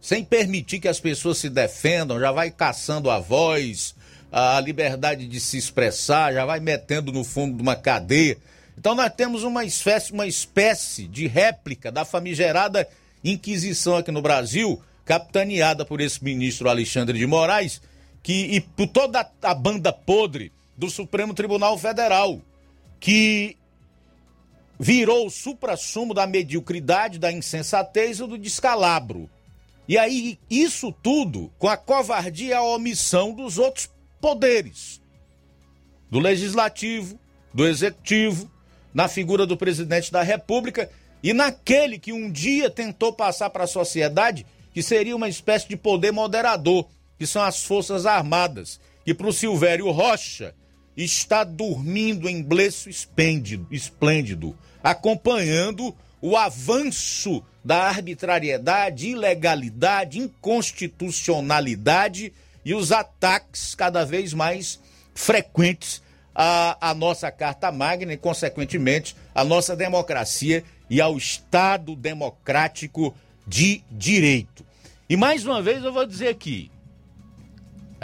sem 0.00 0.24
permitir 0.24 0.80
que 0.80 0.88
as 0.88 0.98
pessoas 0.98 1.38
se 1.38 1.50
defendam, 1.50 2.18
já 2.18 2.32
vai 2.32 2.50
caçando 2.50 3.10
a 3.10 3.18
voz, 3.18 3.94
a 4.30 4.60
liberdade 4.60 5.26
de 5.26 5.40
se 5.40 5.56
expressar, 5.56 6.32
já 6.32 6.44
vai 6.44 6.60
metendo 6.60 7.12
no 7.12 7.24
fundo 7.24 7.56
de 7.56 7.62
uma 7.62 7.76
cadeia. 7.76 8.36
Então 8.76 8.94
nós 8.94 9.12
temos 9.14 9.42
uma 9.42 9.64
espécie, 9.64 10.12
uma 10.12 10.26
espécie 10.26 11.06
de 11.06 11.26
réplica 11.26 11.90
da 11.90 12.04
famigerada 12.04 12.88
Inquisição 13.24 13.96
aqui 13.96 14.12
no 14.12 14.22
Brasil, 14.22 14.80
capitaneada 15.04 15.84
por 15.84 16.00
esse 16.00 16.22
ministro 16.22 16.68
Alexandre 16.68 17.18
de 17.18 17.26
Moraes, 17.26 17.80
que 18.26 18.56
e 18.56 18.60
por 18.60 18.88
toda 18.88 19.30
a 19.40 19.54
banda 19.54 19.92
podre 19.92 20.50
do 20.76 20.90
Supremo 20.90 21.32
Tribunal 21.32 21.78
Federal, 21.78 22.40
que 22.98 23.56
virou 24.80 25.28
o 25.28 25.30
suprassumo 25.30 26.12
da 26.12 26.26
mediocridade, 26.26 27.20
da 27.20 27.30
insensatez 27.30 28.18
e 28.18 28.26
do 28.26 28.36
descalabro. 28.36 29.30
E 29.86 29.96
aí, 29.96 30.40
isso 30.50 30.90
tudo 30.90 31.52
com 31.56 31.68
a 31.68 31.76
covardia 31.76 32.48
e 32.48 32.52
a 32.52 32.62
omissão 32.62 33.32
dos 33.32 33.58
outros 33.58 33.88
poderes: 34.20 35.00
do 36.10 36.18
legislativo, 36.18 37.20
do 37.54 37.64
executivo, 37.64 38.50
na 38.92 39.06
figura 39.06 39.46
do 39.46 39.56
presidente 39.56 40.10
da 40.10 40.24
República 40.24 40.90
e 41.22 41.32
naquele 41.32 41.96
que 41.96 42.12
um 42.12 42.28
dia 42.28 42.68
tentou 42.70 43.12
passar 43.12 43.50
para 43.50 43.62
a 43.62 43.68
sociedade 43.68 44.44
que 44.74 44.82
seria 44.82 45.14
uma 45.14 45.28
espécie 45.28 45.68
de 45.68 45.76
poder 45.76 46.10
moderador, 46.10 46.88
que 47.18 47.26
são 47.26 47.42
as 47.42 47.64
Forças 47.64 48.06
Armadas, 48.06 48.80
que 49.04 49.14
para 49.14 49.28
o 49.28 49.32
Silvério 49.32 49.90
Rocha 49.90 50.54
está 50.96 51.44
dormindo 51.44 52.28
em 52.28 52.42
bleço 52.42 52.88
esplêndido, 52.88 53.66
esplêndido, 53.70 54.56
acompanhando 54.82 55.94
o 56.20 56.36
avanço 56.36 57.42
da 57.64 57.84
arbitrariedade, 57.84 59.08
ilegalidade, 59.08 60.18
inconstitucionalidade 60.18 62.32
e 62.64 62.74
os 62.74 62.92
ataques 62.92 63.74
cada 63.74 64.04
vez 64.04 64.32
mais 64.32 64.80
frequentes 65.14 66.02
a, 66.34 66.90
a 66.90 66.94
nossa 66.94 67.30
Carta 67.30 67.72
Magna 67.72 68.12
e, 68.12 68.16
consequentemente, 68.16 69.16
a 69.34 69.42
nossa 69.42 69.74
democracia 69.74 70.62
e 70.88 71.00
ao 71.00 71.16
Estado 71.16 71.96
democrático 71.96 73.14
de 73.46 73.82
direito. 73.90 74.64
E 75.08 75.16
mais 75.16 75.46
uma 75.46 75.62
vez 75.62 75.84
eu 75.84 75.92
vou 75.92 76.04
dizer 76.04 76.28
aqui, 76.28 76.70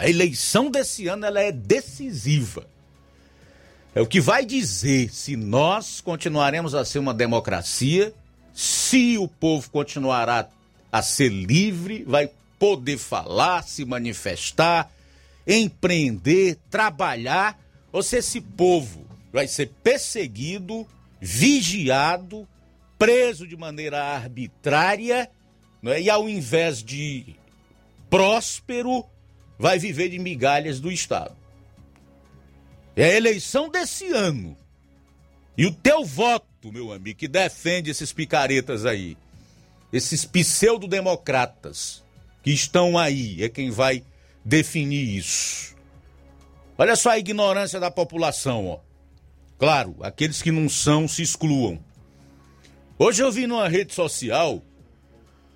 a 0.03 0.09
eleição 0.09 0.69
desse 0.69 1.07
ano 1.07 1.25
ela 1.25 1.39
é 1.39 1.49
decisiva. 1.49 2.67
É 3.95 4.01
o 4.01 4.05
que 4.05 4.19
vai 4.19 4.45
dizer 4.45 5.09
se 5.13 5.37
nós 5.37 6.01
continuaremos 6.01 6.75
a 6.75 6.83
ser 6.83 6.99
uma 6.99 7.13
democracia, 7.13 8.13
se 8.53 9.17
o 9.17 9.29
povo 9.29 9.69
continuará 9.69 10.49
a 10.91 11.01
ser 11.01 11.29
livre, 11.29 12.03
vai 12.03 12.29
poder 12.59 12.97
falar, 12.97 13.63
se 13.63 13.85
manifestar, 13.85 14.91
empreender, 15.47 16.57
trabalhar 16.69 17.57
ou 17.89 18.03
se 18.03 18.17
esse 18.17 18.41
povo 18.41 19.07
vai 19.31 19.47
ser 19.47 19.71
perseguido, 19.81 20.85
vigiado, 21.21 22.45
preso 22.99 23.47
de 23.47 23.55
maneira 23.55 24.03
arbitrária, 24.03 25.31
é? 25.85 26.01
e 26.01 26.09
ao 26.09 26.27
invés 26.27 26.83
de 26.83 27.37
próspero, 28.09 29.05
vai 29.63 29.79
viver 29.79 30.09
de 30.09 30.19
migalhas 30.19 30.81
do 30.81 30.91
Estado. 30.91 31.33
É 32.97 33.05
a 33.05 33.15
eleição 33.15 33.69
desse 33.69 34.07
ano. 34.07 34.57
E 35.57 35.65
o 35.65 35.71
teu 35.71 36.03
voto, 36.03 36.69
meu 36.69 36.91
amigo, 36.91 37.17
que 37.17 37.29
defende 37.29 37.89
esses 37.89 38.11
picaretas 38.11 38.85
aí, 38.85 39.15
esses 39.93 40.25
pseudo-democratas 40.25 42.03
que 42.43 42.51
estão 42.51 42.97
aí, 42.97 43.41
é 43.41 43.47
quem 43.47 43.71
vai 43.71 44.03
definir 44.43 45.17
isso. 45.17 45.73
Olha 46.77 46.97
só 46.97 47.11
a 47.11 47.19
ignorância 47.19 47.79
da 47.79 47.89
população, 47.89 48.67
ó. 48.67 48.79
Claro, 49.57 49.95
aqueles 50.01 50.41
que 50.41 50.51
não 50.51 50.67
são 50.67 51.07
se 51.07 51.21
excluam. 51.21 51.79
Hoje 52.99 53.23
eu 53.23 53.31
vi 53.31 53.47
numa 53.47 53.69
rede 53.69 53.93
social 53.93 54.61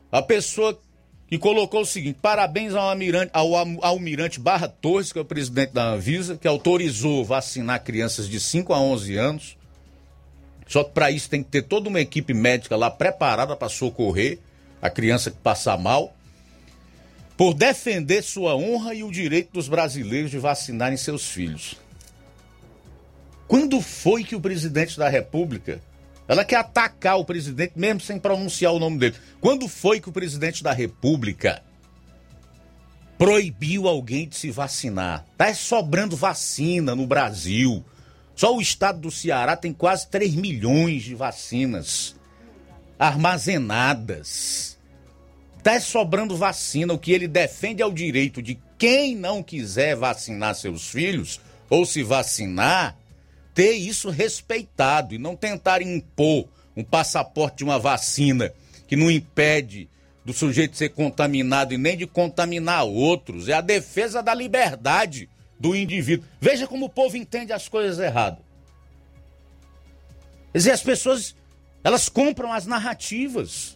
a 0.10 0.22
pessoa 0.22 0.82
que 1.28 1.38
colocou 1.38 1.82
o 1.82 1.86
seguinte: 1.86 2.20
parabéns 2.22 2.74
ao 2.74 2.90
almirante, 2.90 3.32
ao 3.34 3.56
almirante 3.84 4.40
Barra 4.40 4.68
Torres, 4.68 5.12
que 5.12 5.20
é 5.20 5.22
o 5.22 5.26
presidente 5.26 5.74
da 5.74 5.90
Anvisa, 5.90 6.38
que 6.38 6.48
autorizou 6.48 7.24
vacinar 7.26 7.84
crianças 7.84 8.28
de 8.28 8.40
5 8.40 8.74
a 8.74 8.80
11 8.80 9.16
anos. 9.16 9.58
Só 10.68 10.84
que 10.84 10.92
para 10.92 11.12
isso 11.12 11.30
tem 11.30 11.44
que 11.44 11.50
ter 11.50 11.62
toda 11.62 11.88
uma 11.88 12.02
equipe 12.02 12.34
médica 12.34 12.76
lá 12.76 12.92
preparada 12.92 13.56
para 13.56 13.70
socorrer 13.70 14.40
a 14.82 14.90
criança 14.90 15.32
que 15.32 15.38
passar 15.38 15.78
mal 15.78 16.14
por 17.38 17.54
defender 17.54 18.24
sua 18.24 18.56
honra 18.56 18.96
e 18.96 19.04
o 19.04 19.12
direito 19.12 19.54
dos 19.54 19.70
brasileiros 19.70 20.32
de 20.32 20.40
vacinarem 20.40 20.98
seus 20.98 21.30
filhos. 21.30 21.76
Quando 23.48 23.80
foi 23.80 24.24
que 24.24 24.36
o 24.36 24.42
presidente 24.42 24.98
da 24.98 25.08
República 25.08 25.80
Ela 26.28 26.44
quer 26.44 26.58
atacar 26.58 27.18
o 27.18 27.26
presidente 27.26 27.74
mesmo 27.76 28.02
sem 28.02 28.20
pronunciar 28.20 28.74
o 28.74 28.80
nome 28.80 28.98
dele. 28.98 29.16
Quando 29.40 29.68
foi 29.68 30.00
que 30.02 30.10
o 30.10 30.12
presidente 30.12 30.62
da 30.62 30.74
República 30.74 31.64
proibiu 33.18 33.88
alguém 33.88 34.28
de 34.28 34.36
se 34.36 34.52
vacinar? 34.52 35.26
Tá 35.38 35.54
sobrando 35.54 36.18
vacina 36.18 36.96
no 36.96 37.08
Brasil. 37.08 37.84
Só 38.36 38.56
o 38.56 38.62
estado 38.62 39.00
do 39.00 39.12
Ceará 39.12 39.56
tem 39.56 39.72
quase 39.72 40.08
3 40.10 40.36
milhões 40.36 41.04
de 41.04 41.16
vacinas 41.16 42.16
armazenadas. 43.00 44.78
Tá 45.64 45.80
sobrando 45.80 46.36
vacina. 46.36 46.94
O 46.94 47.00
que 47.00 47.12
ele 47.12 47.28
defende 47.28 47.82
é 47.82 47.86
o 47.86 47.92
direito 47.92 48.42
de 48.42 48.60
quem 48.78 49.16
não 49.16 49.42
quiser 49.42 49.96
vacinar 49.96 50.56
seus 50.56 50.90
filhos 50.90 51.40
ou 51.70 51.86
se 51.86 52.04
vacinar 52.04 52.98
ter 53.58 53.72
isso 53.72 54.12
respeitado 54.12 55.16
e 55.16 55.18
não 55.18 55.36
tentar 55.36 55.82
impor 55.82 56.48
um 56.76 56.84
passaporte 56.84 57.58
de 57.58 57.64
uma 57.64 57.80
vacina 57.80 58.54
que 58.88 58.96
não 58.96 59.10
impede 59.10 59.90
do 60.24 60.32
sujeito 60.32 60.78
ser 60.78 60.90
contaminado 60.90 61.74
e 61.74 61.78
nem 61.78 61.98
de 61.98 62.06
contaminar 62.06 62.84
outros. 62.84 63.50
É 63.50 63.54
a 63.54 63.62
defesa 63.62 64.22
da 64.22 64.32
liberdade 64.32 65.28
do 65.60 65.76
indivíduo. 65.76 66.24
Veja 66.40 66.68
como 66.68 66.86
o 66.86 66.90
povo 66.90 67.18
entende 67.18 67.52
as 67.52 67.68
coisas 67.68 67.98
errado. 67.98 68.38
Quer 70.52 70.60
dizer, 70.60 70.72
as 70.74 70.84
pessoas, 70.84 71.36
elas 71.84 72.08
compram 72.08 72.54
as 72.54 72.68
narrativas. 72.68 73.76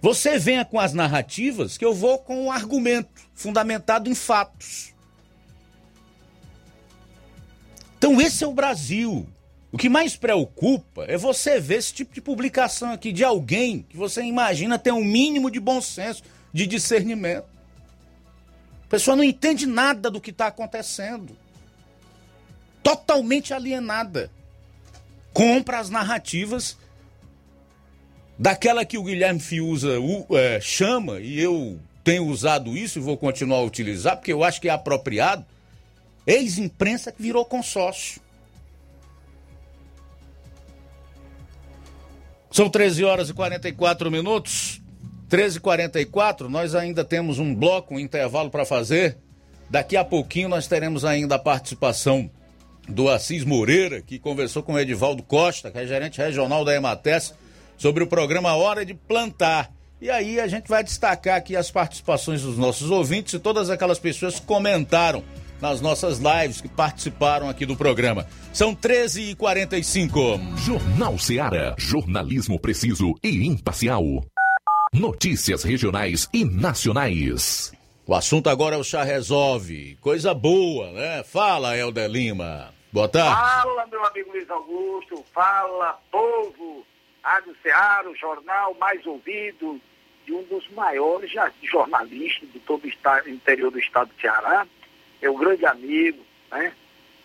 Você 0.00 0.38
venha 0.38 0.64
com 0.64 0.80
as 0.80 0.94
narrativas 0.94 1.76
que 1.76 1.84
eu 1.84 1.92
vou 1.92 2.20
com 2.20 2.46
um 2.46 2.50
argumento 2.50 3.10
fundamentado 3.34 4.08
em 4.08 4.14
fatos. 4.14 4.95
Então 7.98 8.20
esse 8.20 8.44
é 8.44 8.46
o 8.46 8.52
Brasil. 8.52 9.26
O 9.72 9.78
que 9.78 9.88
mais 9.88 10.16
preocupa 10.16 11.04
é 11.04 11.16
você 11.16 11.60
ver 11.60 11.76
esse 11.76 11.92
tipo 11.92 12.14
de 12.14 12.20
publicação 12.20 12.92
aqui 12.92 13.12
de 13.12 13.24
alguém 13.24 13.84
que 13.88 13.96
você 13.96 14.22
imagina 14.22 14.78
ter 14.78 14.92
um 14.92 15.04
mínimo 15.04 15.50
de 15.50 15.60
bom 15.60 15.80
senso, 15.80 16.22
de 16.52 16.66
discernimento. 16.66 17.46
A 18.84 18.88
pessoa 18.88 19.16
não 19.16 19.24
entende 19.24 19.66
nada 19.66 20.10
do 20.10 20.20
que 20.20 20.30
está 20.30 20.46
acontecendo. 20.46 21.36
Totalmente 22.82 23.52
alienada. 23.52 24.30
Compra 25.32 25.80
as 25.80 25.90
narrativas 25.90 26.78
daquela 28.38 28.84
que 28.84 28.96
o 28.96 29.02
Guilherme 29.02 29.40
Fiuza 29.40 29.94
é, 30.30 30.60
chama, 30.60 31.20
e 31.20 31.40
eu 31.40 31.78
tenho 32.04 32.26
usado 32.26 32.76
isso 32.76 32.98
e 32.98 33.02
vou 33.02 33.16
continuar 33.16 33.58
a 33.58 33.64
utilizar, 33.64 34.16
porque 34.16 34.32
eu 34.32 34.44
acho 34.44 34.60
que 34.60 34.68
é 34.68 34.72
apropriado 34.72 35.44
Ex-imprensa 36.26 37.12
que 37.12 37.22
virou 37.22 37.44
consórcio. 37.44 38.20
São 42.50 42.70
13 42.70 43.04
horas 43.04 43.28
e 43.28 43.34
44 43.34 44.10
minutos. 44.10 44.80
13 45.28 45.58
e 45.58 45.60
44 45.60 46.48
nós 46.48 46.74
ainda 46.74 47.04
temos 47.04 47.38
um 47.38 47.54
bloco, 47.54 47.94
um 47.94 47.98
intervalo 47.98 48.50
para 48.50 48.64
fazer. 48.64 49.18
Daqui 49.68 49.96
a 49.96 50.04
pouquinho 50.04 50.48
nós 50.48 50.66
teremos 50.66 51.04
ainda 51.04 51.34
a 51.34 51.38
participação 51.38 52.30
do 52.88 53.08
Assis 53.08 53.44
Moreira, 53.44 54.00
que 54.00 54.18
conversou 54.18 54.62
com 54.62 54.74
o 54.74 54.78
Edivaldo 54.78 55.22
Costa, 55.22 55.70
que 55.70 55.78
é 55.78 55.86
gerente 55.86 56.18
regional 56.18 56.64
da 56.64 56.74
Emates, 56.74 57.34
sobre 57.76 58.04
o 58.04 58.06
programa 58.06 58.54
Hora 58.54 58.86
de 58.86 58.94
Plantar. 58.94 59.72
E 60.00 60.08
aí 60.08 60.38
a 60.38 60.46
gente 60.46 60.68
vai 60.68 60.84
destacar 60.84 61.36
aqui 61.36 61.56
as 61.56 61.70
participações 61.70 62.42
dos 62.42 62.56
nossos 62.56 62.90
ouvintes 62.90 63.34
e 63.34 63.38
todas 63.38 63.70
aquelas 63.70 63.98
pessoas 63.98 64.38
que 64.38 64.46
comentaram 64.46 65.22
nas 65.60 65.80
nossas 65.80 66.18
lives 66.18 66.60
que 66.60 66.68
participaram 66.68 67.48
aqui 67.48 67.64
do 67.64 67.76
programa. 67.76 68.26
São 68.52 68.74
13h45. 68.74 70.58
Jornal 70.58 71.18
Seara. 71.18 71.74
Jornalismo 71.78 72.58
preciso 72.58 73.14
e 73.22 73.46
imparcial. 73.46 74.02
Notícias 74.92 75.62
regionais 75.62 76.28
e 76.32 76.44
nacionais. 76.44 77.72
O 78.06 78.14
assunto 78.14 78.48
agora 78.48 78.76
é 78.76 78.78
o 78.78 78.84
Chá 78.84 79.02
Resolve. 79.02 79.98
Coisa 80.00 80.32
boa, 80.32 80.92
né? 80.92 81.22
Fala, 81.24 81.76
Helder 81.76 82.08
Lima. 82.08 82.72
Boa 82.92 83.08
tarde. 83.08 83.34
Fala, 83.34 83.86
meu 83.86 84.04
amigo 84.06 84.30
Luiz 84.30 84.48
Augusto. 84.48 85.24
Fala, 85.34 85.98
povo. 86.10 86.86
Rádio 87.22 87.56
Seara, 87.60 88.08
o 88.08 88.14
jornal 88.14 88.74
mais 88.78 89.04
ouvido 89.04 89.80
de 90.24 90.32
um 90.32 90.44
dos 90.44 90.68
maiores 90.70 91.30
jornalistas 91.62 92.52
de 92.52 92.60
todo 92.60 92.84
o 92.84 92.88
estado, 92.88 93.28
interior 93.28 93.70
do 93.70 93.78
estado 93.78 94.08
do 94.08 94.20
Ceará 94.20 94.66
meu 95.20 95.34
grande 95.34 95.66
amigo, 95.66 96.24
né? 96.50 96.72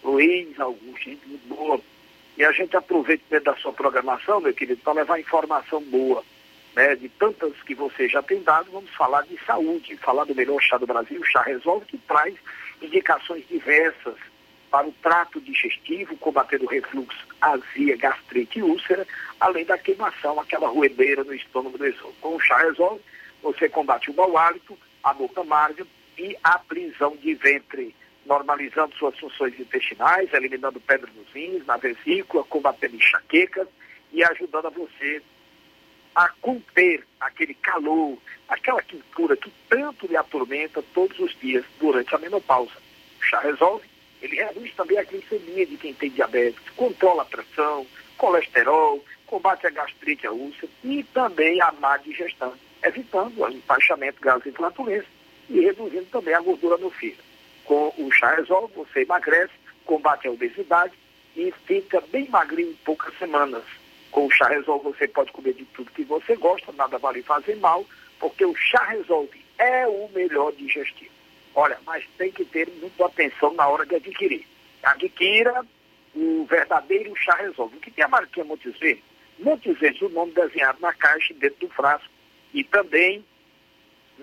Luiz 0.03 0.59
Augusto, 0.59 1.03
gente 1.03 1.27
muito 1.27 1.47
boa. 1.47 1.79
E 2.37 2.43
a 2.43 2.51
gente 2.51 2.75
aproveita 2.75 3.23
dentro 3.29 3.53
da 3.53 3.59
sua 3.59 3.73
programação, 3.73 4.39
meu 4.39 4.53
querido, 4.53 4.81
para 4.81 4.93
levar 4.93 5.19
informação 5.19 5.81
boa. 5.83 6.23
Né, 6.73 6.95
de 6.95 7.09
tantas 7.09 7.51
que 7.63 7.75
você 7.75 8.07
já 8.07 8.23
tem 8.23 8.41
dado, 8.41 8.71
vamos 8.71 8.89
falar 8.91 9.23
de 9.23 9.37
saúde, 9.45 9.97
falar 9.97 10.23
do 10.23 10.33
melhor 10.33 10.61
chá 10.61 10.77
do 10.77 10.87
Brasil, 10.87 11.19
o 11.19 11.25
Chá 11.25 11.41
Resolve, 11.41 11.85
que 11.85 11.97
traz 11.97 12.33
indicações 12.81 13.45
diversas 13.49 14.15
para 14.71 14.87
o 14.87 14.93
trato 15.03 15.41
digestivo, 15.41 16.15
combatendo 16.15 16.65
refluxo, 16.65 17.27
azia, 17.41 17.97
gastrite 17.97 18.59
e 18.59 18.63
úlcera, 18.63 19.05
além 19.37 19.65
da 19.65 19.77
queimação, 19.77 20.39
aquela 20.39 20.69
roedeira 20.69 21.25
no 21.25 21.33
estômago 21.33 21.77
do 21.77 21.85
esôfago. 21.85 22.15
Com 22.21 22.35
o 22.37 22.39
Chá 22.39 22.57
Resolve, 22.59 23.01
você 23.43 23.67
combate 23.67 24.09
o 24.09 24.13
mau 24.13 24.37
hálito, 24.37 24.77
a 25.03 25.13
boca 25.13 25.41
amarga, 25.41 25.85
e 26.21 26.37
a 26.43 26.59
prisão 26.59 27.15
de 27.17 27.33
ventre, 27.33 27.95
normalizando 28.27 28.95
suas 28.95 29.17
funções 29.17 29.59
intestinais, 29.59 30.31
eliminando 30.31 30.79
pedras 30.79 31.13
nos 31.15 31.27
rins, 31.33 31.65
na 31.65 31.77
vesícula, 31.77 32.43
combatendo 32.43 32.95
enxaquecas 32.95 33.67
e 34.13 34.23
ajudando 34.23 34.67
a 34.67 34.69
você 34.69 35.21
a 36.13 36.29
conter 36.41 37.03
aquele 37.19 37.55
calor, 37.55 38.17
aquela 38.47 38.83
quintura 38.83 39.35
que 39.35 39.51
tanto 39.67 40.05
lhe 40.05 40.15
atormenta 40.15 40.83
todos 40.93 41.17
os 41.17 41.35
dias 41.39 41.65
durante 41.79 42.13
a 42.13 42.19
menopausa. 42.19 42.73
O 43.19 43.23
chá 43.23 43.39
resolve, 43.39 43.87
ele 44.21 44.35
reduz 44.35 44.71
também 44.75 44.99
a 44.99 45.03
glicemia 45.03 45.65
de 45.65 45.77
quem 45.77 45.93
tem 45.93 46.11
diabetes, 46.11 46.61
controla 46.75 47.23
a 47.23 47.25
pressão, 47.25 47.87
colesterol, 48.17 49.03
combate 49.25 49.65
a 49.65 49.71
gastrite, 49.71 50.27
a 50.27 50.31
úlcera 50.31 50.71
e 50.83 51.03
também 51.05 51.59
a 51.61 51.71
má 51.79 51.97
digestão, 51.97 52.53
evitando 52.83 53.41
o 53.41 53.49
empaixamento, 53.49 54.21
gases 54.21 54.45
e 54.45 54.51
flatulência 54.51 55.20
e 55.49 55.59
reduzindo 55.61 56.05
também 56.05 56.33
a 56.33 56.41
gordura 56.41 56.77
no 56.77 56.89
fígado. 56.89 57.23
Com 57.65 57.93
o 57.97 58.11
chá 58.11 58.35
resolve, 58.35 58.73
você 58.73 59.01
emagrece, 59.01 59.53
combate 59.85 60.27
a 60.27 60.31
obesidade 60.31 60.93
e 61.35 61.53
fica 61.65 62.01
bem 62.11 62.27
magrinho 62.29 62.71
em 62.71 62.75
poucas 62.85 63.17
semanas. 63.17 63.63
Com 64.11 64.25
o 64.25 64.31
chá 64.31 64.47
resolve, 64.47 64.85
você 64.85 65.07
pode 65.07 65.31
comer 65.31 65.53
de 65.53 65.65
tudo 65.65 65.91
que 65.91 66.03
você 66.03 66.35
gosta, 66.35 66.71
nada 66.73 66.97
vai 66.97 67.21
fazer 67.21 67.55
mal, 67.55 67.85
porque 68.19 68.45
o 68.45 68.55
chá 68.55 68.83
resolve 68.85 69.41
é 69.57 69.87
o 69.87 70.09
melhor 70.13 70.51
digestivo. 70.53 71.11
Olha, 71.53 71.77
mas 71.85 72.05
tem 72.17 72.31
que 72.31 72.45
ter 72.45 72.69
muita 72.79 73.05
atenção 73.05 73.53
na 73.53 73.67
hora 73.67 73.85
de 73.85 73.95
adquirir. 73.95 74.45
Adquira 74.83 75.65
o 76.15 76.45
verdadeiro 76.49 77.15
chá 77.15 77.35
resolve. 77.35 77.77
O 77.77 77.79
que 77.79 77.91
tem 77.91 78.03
a 78.03 78.07
marquinha 78.07 78.45
Montes 78.45 78.77
Verdes? 78.77 79.03
Montes 79.39 79.79
Verdes, 79.79 80.01
o 80.01 80.09
nome 80.09 80.31
desenhado 80.33 80.79
na 80.81 80.93
caixa 80.93 81.33
dentro 81.33 81.67
do 81.67 81.73
frasco. 81.73 82.09
E 82.53 82.63
também 82.63 83.25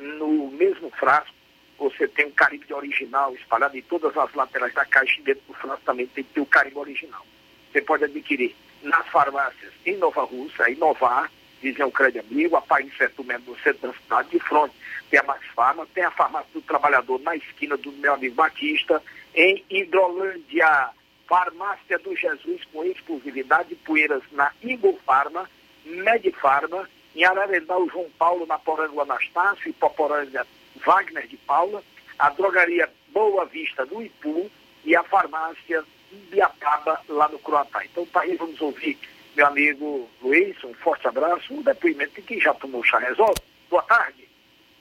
no 0.01 0.51
mesmo 0.51 0.91
frasco, 0.91 1.35
você 1.79 2.09
tem 2.09 2.27
um 2.27 2.31
carimbo 2.31 2.65
original 2.75 3.35
espalhado 3.35 3.77
em 3.77 3.83
todas 3.83 4.17
as 4.17 4.35
laterais 4.35 4.75
da 4.75 4.85
caixa 4.85 5.21
e 5.21 5.23
dentro 5.23 5.43
do 5.47 5.55
frasco 5.55 5.85
também 5.85 6.07
tem 6.07 6.25
que 6.25 6.33
ter 6.33 6.41
o 6.41 6.47
carimbo 6.47 6.81
original. 6.81 7.25
Você 7.71 7.81
pode 7.83 8.05
adquirir 8.05 8.55
nas 8.83 9.07
farmácias 9.09 9.73
em 9.85 9.97
Nova 9.97 10.23
Rússia, 10.23 10.71
Inovar, 10.71 11.31
dizem 11.61 11.85
o 11.85 11.91
Crédito 11.91 12.27
Amigo, 12.31 12.57
a 12.57 12.63
País 12.63 12.97
Setumento 12.97 13.51
no 13.51 13.59
centro 13.59 13.89
da 13.89 13.95
cidade, 13.95 14.31
de 14.31 14.41
frente 14.41 14.75
tem 15.11 15.21
a 15.21 15.23
Max 15.23 15.45
Farma, 15.55 15.87
tem 15.95 16.05
a 16.05 16.11
Farmácia 16.11 16.49
do 16.53 16.61
Trabalhador 16.63 17.21
na 17.21 17.35
esquina 17.37 17.77
do 17.77 17.91
meu 17.93 18.15
amigo 18.15 18.35
Batista, 18.35 19.03
em 19.35 19.65
Hidrolândia, 19.71 20.91
Farmácia 21.27 21.99
do 21.99 22.15
Jesus 22.17 22.63
com 22.73 22.85
exclusividade 22.85 23.71
de 23.71 23.75
Poeiras 23.77 24.23
na 24.33 24.53
Igor 24.63 24.95
Farma, 25.05 25.49
Medifarma, 25.85 26.89
em 27.19 27.25
Ararendá, 27.25 27.77
o 27.77 27.89
João 27.89 28.07
Paulo, 28.17 28.47
na 28.47 28.59
Poranga 28.59 29.03
Anastácio, 29.03 29.69
e 29.69 29.73
Poporanga 29.73 30.47
Wagner 30.87 31.27
de 31.27 31.37
Paula, 31.39 31.83
a 32.17 32.31
drogaria 32.31 32.89
Boa 33.09 33.45
Vista 33.45 33.85
do 33.85 34.01
Ipu 34.01 34.49
e 34.85 34.95
a 34.95 35.03
farmácia 35.03 35.83
Ibiapaba, 36.13 37.01
lá 37.09 37.29
no 37.29 37.39
Croatá. 37.41 37.85
Então, 37.85 38.07
tá 38.07 38.21
aí, 38.21 38.37
vamos 38.37 38.61
ouvir 38.61 38.97
meu 39.35 39.47
amigo 39.47 40.09
Luiz, 40.23 40.57
um 40.65 40.75
forte 40.75 41.07
abraço, 41.07 41.53
um 41.53 41.63
depoimento 41.63 42.15
de 42.15 42.23
quem 42.23 42.41
já 42.41 42.55
tomou 42.55 42.85
chá 42.85 42.99
resolve. 42.99 43.41
Boa 43.69 43.83
tarde. 43.83 44.28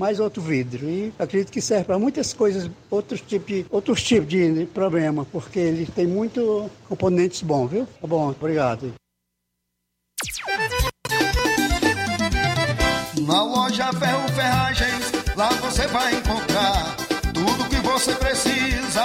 mais 0.00 0.18
outro 0.18 0.40
vidro. 0.40 0.88
E 0.88 1.12
acredito 1.18 1.52
que 1.52 1.60
serve 1.60 1.84
para 1.84 1.98
muitas 1.98 2.32
coisas, 2.32 2.70
outros 2.90 3.20
tipos, 3.20 3.66
outros 3.70 4.02
tipos 4.02 4.28
de 4.28 4.66
problema, 4.72 5.26
porque 5.30 5.58
ele 5.58 5.84
tem 5.86 6.06
muito 6.06 6.70
componentes 6.88 7.42
bons, 7.42 7.68
viu? 7.68 7.86
Tá 8.00 8.06
bom, 8.06 8.30
obrigado. 8.30 8.94
Na 13.26 13.42
loja 13.42 13.92
Ferro 13.92 14.28
Ferragens, 14.30 15.12
lá 15.36 15.50
você 15.50 15.86
vai 15.88 16.14
encontrar 16.14 16.96
tudo 17.34 17.68
que 17.68 17.76
você 17.76 18.14
precisa, 18.14 19.04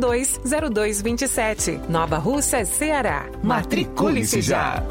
0227. 0.00 1.80
Nova 1.88 2.16
Russa, 2.16 2.64
Ceará. 2.64 3.26
Matricule-se 3.42 4.40
já. 4.40 4.82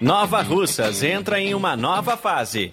Nova 0.00 0.40
Russas 0.40 1.02
entra 1.02 1.38
em 1.38 1.54
uma 1.54 1.76
nova 1.76 2.16
fase. 2.16 2.72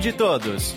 De 0.00 0.12
todos. 0.12 0.76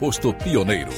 posto 0.01 0.33
Pioneiro. 0.33 0.91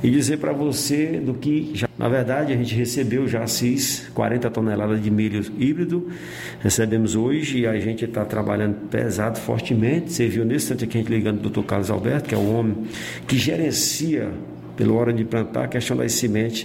E 0.03 0.11
dizer 0.11 0.37
para 0.37 0.53
você 0.53 1.21
do 1.21 1.33
que, 1.33 1.71
já, 1.73 1.89
na 1.97 2.07
verdade, 2.07 2.53
a 2.53 2.57
gente 2.57 2.75
recebeu 2.75 3.27
já, 3.27 3.45
Assis, 3.45 4.11
40 4.13 4.51
toneladas 4.51 5.03
de 5.03 5.11
milho 5.11 5.43
híbrido, 5.59 6.07
recebemos 6.61 7.17
hoje 7.17 7.61
e 7.61 7.67
a 7.67 7.81
gente 7.81 8.05
está 8.05 8.27
trabalhando 8.27 8.75
pesado, 8.91 9.39
fortemente. 9.39 10.13
Você 10.13 10.29
viu 10.29 10.45
nesse 10.45 10.67
instante 10.67 10.85
aqui 10.85 10.99
a 10.99 11.01
gente 11.01 11.11
ligando 11.11 11.39
o 11.39 11.43
doutor 11.45 11.65
Carlos 11.65 11.91
Alberto, 11.91 12.29
que 12.29 12.35
é 12.35 12.39
o 12.39 12.47
homem 12.47 12.77
que 13.27 13.39
gerencia 13.39 14.31
pela 14.79 14.93
hora 14.93 15.13
de 15.13 15.25
plantar 15.25 15.65
a 15.65 15.69
questão 15.69 15.97
das 15.97 16.13
sementes 16.13 16.65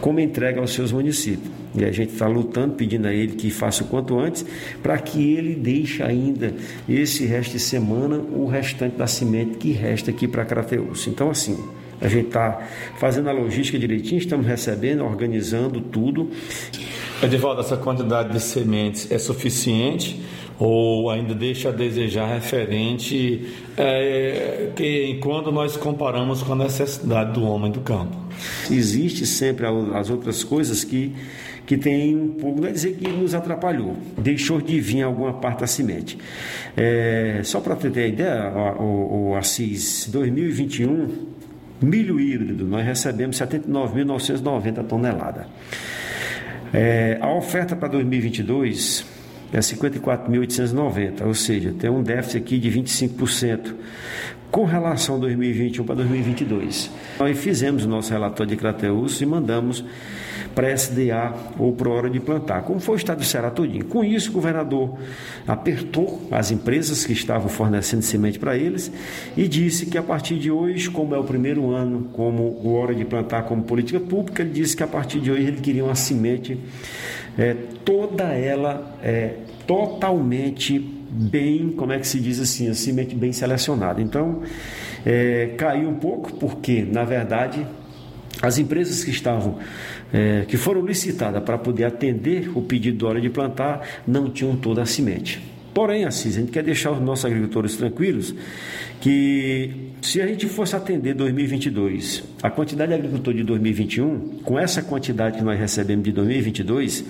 como 0.00 0.20
entrega 0.20 0.60
aos 0.60 0.72
seus 0.72 0.92
municípios. 0.92 1.50
E 1.74 1.84
a 1.84 1.92
gente 1.92 2.12
está 2.12 2.26
lutando, 2.26 2.74
pedindo 2.74 3.06
a 3.06 3.12
ele 3.12 3.32
que 3.32 3.50
faça 3.50 3.84
o 3.84 3.86
quanto 3.86 4.18
antes, 4.18 4.44
para 4.82 4.98
que 4.98 5.34
ele 5.34 5.54
deixe 5.54 6.02
ainda 6.02 6.54
esse 6.88 7.26
resto 7.26 7.52
de 7.52 7.60
semana 7.60 8.16
o 8.16 8.46
restante 8.46 8.96
da 8.96 9.06
semente 9.06 9.58
que 9.58 9.72
resta 9.72 10.10
aqui 10.10 10.26
para 10.26 10.44
Crateus. 10.44 11.06
Então, 11.06 11.30
assim, 11.30 11.58
a 12.00 12.08
gente 12.08 12.26
está 12.26 12.60
fazendo 12.98 13.28
a 13.28 13.32
logística 13.32 13.78
direitinho, 13.78 14.18
estamos 14.18 14.46
recebendo, 14.46 15.04
organizando 15.04 15.80
tudo. 15.80 16.30
Edivaldo, 17.22 17.60
essa 17.60 17.76
quantidade 17.76 18.32
de 18.32 18.40
sementes 18.40 19.10
é 19.10 19.18
suficiente 19.18 20.20
ou 20.58 21.10
ainda 21.10 21.34
deixa 21.34 21.68
a 21.68 21.72
desejar 21.72 22.26
referente 22.26 23.46
é, 23.76 24.70
que 24.74 25.18
quando 25.20 25.52
nós 25.52 25.76
comparamos 25.76 26.42
com 26.42 26.52
a 26.52 26.56
necessidade 26.56 27.32
do 27.32 27.44
homem 27.44 27.70
do 27.70 27.80
campo? 27.80 28.27
Existe 28.70 29.26
sempre 29.26 29.66
as 29.66 30.10
outras 30.10 30.44
coisas 30.44 30.84
que 30.84 31.14
que 31.68 31.76
tem 31.76 32.16
um 32.16 32.28
pouco, 32.28 32.62
não 32.62 32.68
é 32.68 32.72
dizer 32.72 32.94
que 32.94 33.06
nos 33.06 33.34
atrapalhou, 33.34 33.94
deixou 34.16 34.58
de 34.58 34.80
vir 34.80 35.02
alguma 35.02 35.34
parte 35.34 35.60
da 35.60 35.66
semente. 35.66 36.16
É, 36.74 37.42
só 37.44 37.60
para 37.60 37.76
ter 37.76 38.08
ideia, 38.08 38.50
o, 38.50 38.82
o, 38.82 39.30
o 39.32 39.36
Assis 39.36 40.08
2021, 40.08 41.08
milho 41.82 42.18
híbrido, 42.18 42.64
nós 42.64 42.86
recebemos 42.86 43.36
79.990 43.36 44.82
toneladas. 44.86 45.44
É, 46.72 47.18
a 47.20 47.34
oferta 47.34 47.76
para 47.76 47.88
2022 47.88 49.04
é 49.52 49.58
54.890, 49.58 51.26
ou 51.26 51.34
seja, 51.34 51.72
tem 51.78 51.90
um 51.90 52.02
déficit 52.02 52.38
aqui 52.38 52.58
de 52.58 52.70
25% 52.70 53.74
com 54.50 54.64
relação 54.64 55.16
a 55.16 55.18
2021 55.18 55.84
para 55.84 55.96
2022. 55.96 56.90
Nós 57.18 57.38
fizemos 57.38 57.84
o 57.84 57.88
nosso 57.88 58.12
relatório 58.12 58.50
de 58.50 58.56
Crateus 58.56 59.20
e 59.20 59.26
mandamos 59.26 59.84
para 60.58 60.66
a 60.66 60.76
SDA 60.76 61.32
ou 61.56 61.72
para 61.72 61.88
hora 61.88 62.10
de 62.10 62.18
plantar, 62.18 62.62
como 62.62 62.80
foi 62.80 62.96
o 62.96 62.98
estado 62.98 63.18
do 63.18 63.24
Ceará 63.24 63.48
todinho. 63.48 63.84
Com 63.84 64.02
isso, 64.02 64.30
o 64.30 64.32
governador 64.32 64.98
apertou 65.46 66.20
as 66.32 66.50
empresas 66.50 67.06
que 67.06 67.12
estavam 67.12 67.48
fornecendo 67.48 68.02
semente 68.02 68.40
para 68.40 68.56
eles 68.56 68.90
e 69.36 69.46
disse 69.46 69.86
que 69.86 69.96
a 69.96 70.02
partir 70.02 70.36
de 70.36 70.50
hoje, 70.50 70.90
como 70.90 71.14
é 71.14 71.18
o 71.18 71.22
primeiro 71.22 71.70
ano 71.70 72.08
como 72.12 72.42
o 72.42 72.74
hora 72.74 72.92
de 72.92 73.04
plantar 73.04 73.44
como 73.44 73.62
política 73.62 74.00
pública, 74.00 74.42
ele 74.42 74.50
disse 74.50 74.76
que 74.76 74.82
a 74.82 74.88
partir 74.88 75.20
de 75.20 75.30
hoje 75.30 75.44
ele 75.44 75.60
queria 75.60 75.84
uma 75.84 75.94
semente 75.94 76.58
é, 77.38 77.54
toda 77.84 78.24
ela 78.24 78.98
é, 79.00 79.34
totalmente 79.64 80.76
bem, 80.76 81.70
como 81.70 81.92
é 81.92 82.00
que 82.00 82.06
se 82.08 82.18
diz 82.18 82.40
assim, 82.40 82.68
a 82.68 82.74
semente 82.74 83.14
bem 83.14 83.32
selecionada. 83.32 84.02
Então, 84.02 84.42
é, 85.06 85.54
caiu 85.56 85.88
um 85.88 85.94
pouco 85.94 86.32
porque, 86.32 86.82
na 86.82 87.04
verdade, 87.04 87.64
as 88.40 88.58
empresas 88.58 89.02
que 89.04 89.10
estavam 89.10 89.58
é, 90.12 90.44
que 90.46 90.56
foram 90.56 90.84
licitadas 90.84 91.42
para 91.42 91.58
poder 91.58 91.84
atender 91.84 92.50
o 92.56 92.62
pedido 92.62 92.98
da 93.04 93.10
hora 93.10 93.20
de 93.20 93.28
plantar 93.28 94.02
não 94.06 94.30
tinham 94.30 94.56
toda 94.56 94.82
a 94.82 94.86
semente. 94.86 95.40
Porém, 95.74 96.04
Assis, 96.04 96.36
a 96.36 96.40
gente 96.40 96.50
quer 96.50 96.62
deixar 96.62 96.90
os 96.90 97.00
nossos 97.00 97.24
agricultores 97.24 97.76
tranquilos 97.76 98.34
que 99.00 99.92
se 100.00 100.20
a 100.20 100.26
gente 100.26 100.46
fosse 100.46 100.74
atender 100.74 101.14
2022, 101.14 102.24
a 102.42 102.50
quantidade 102.50 102.90
de 102.90 102.98
agricultor 102.98 103.34
de 103.34 103.44
2021, 103.44 104.40
com 104.42 104.58
essa 104.58 104.82
quantidade 104.82 105.38
que 105.38 105.44
nós 105.44 105.58
recebemos 105.58 106.04
de 106.04 106.12
2022, 106.12 107.04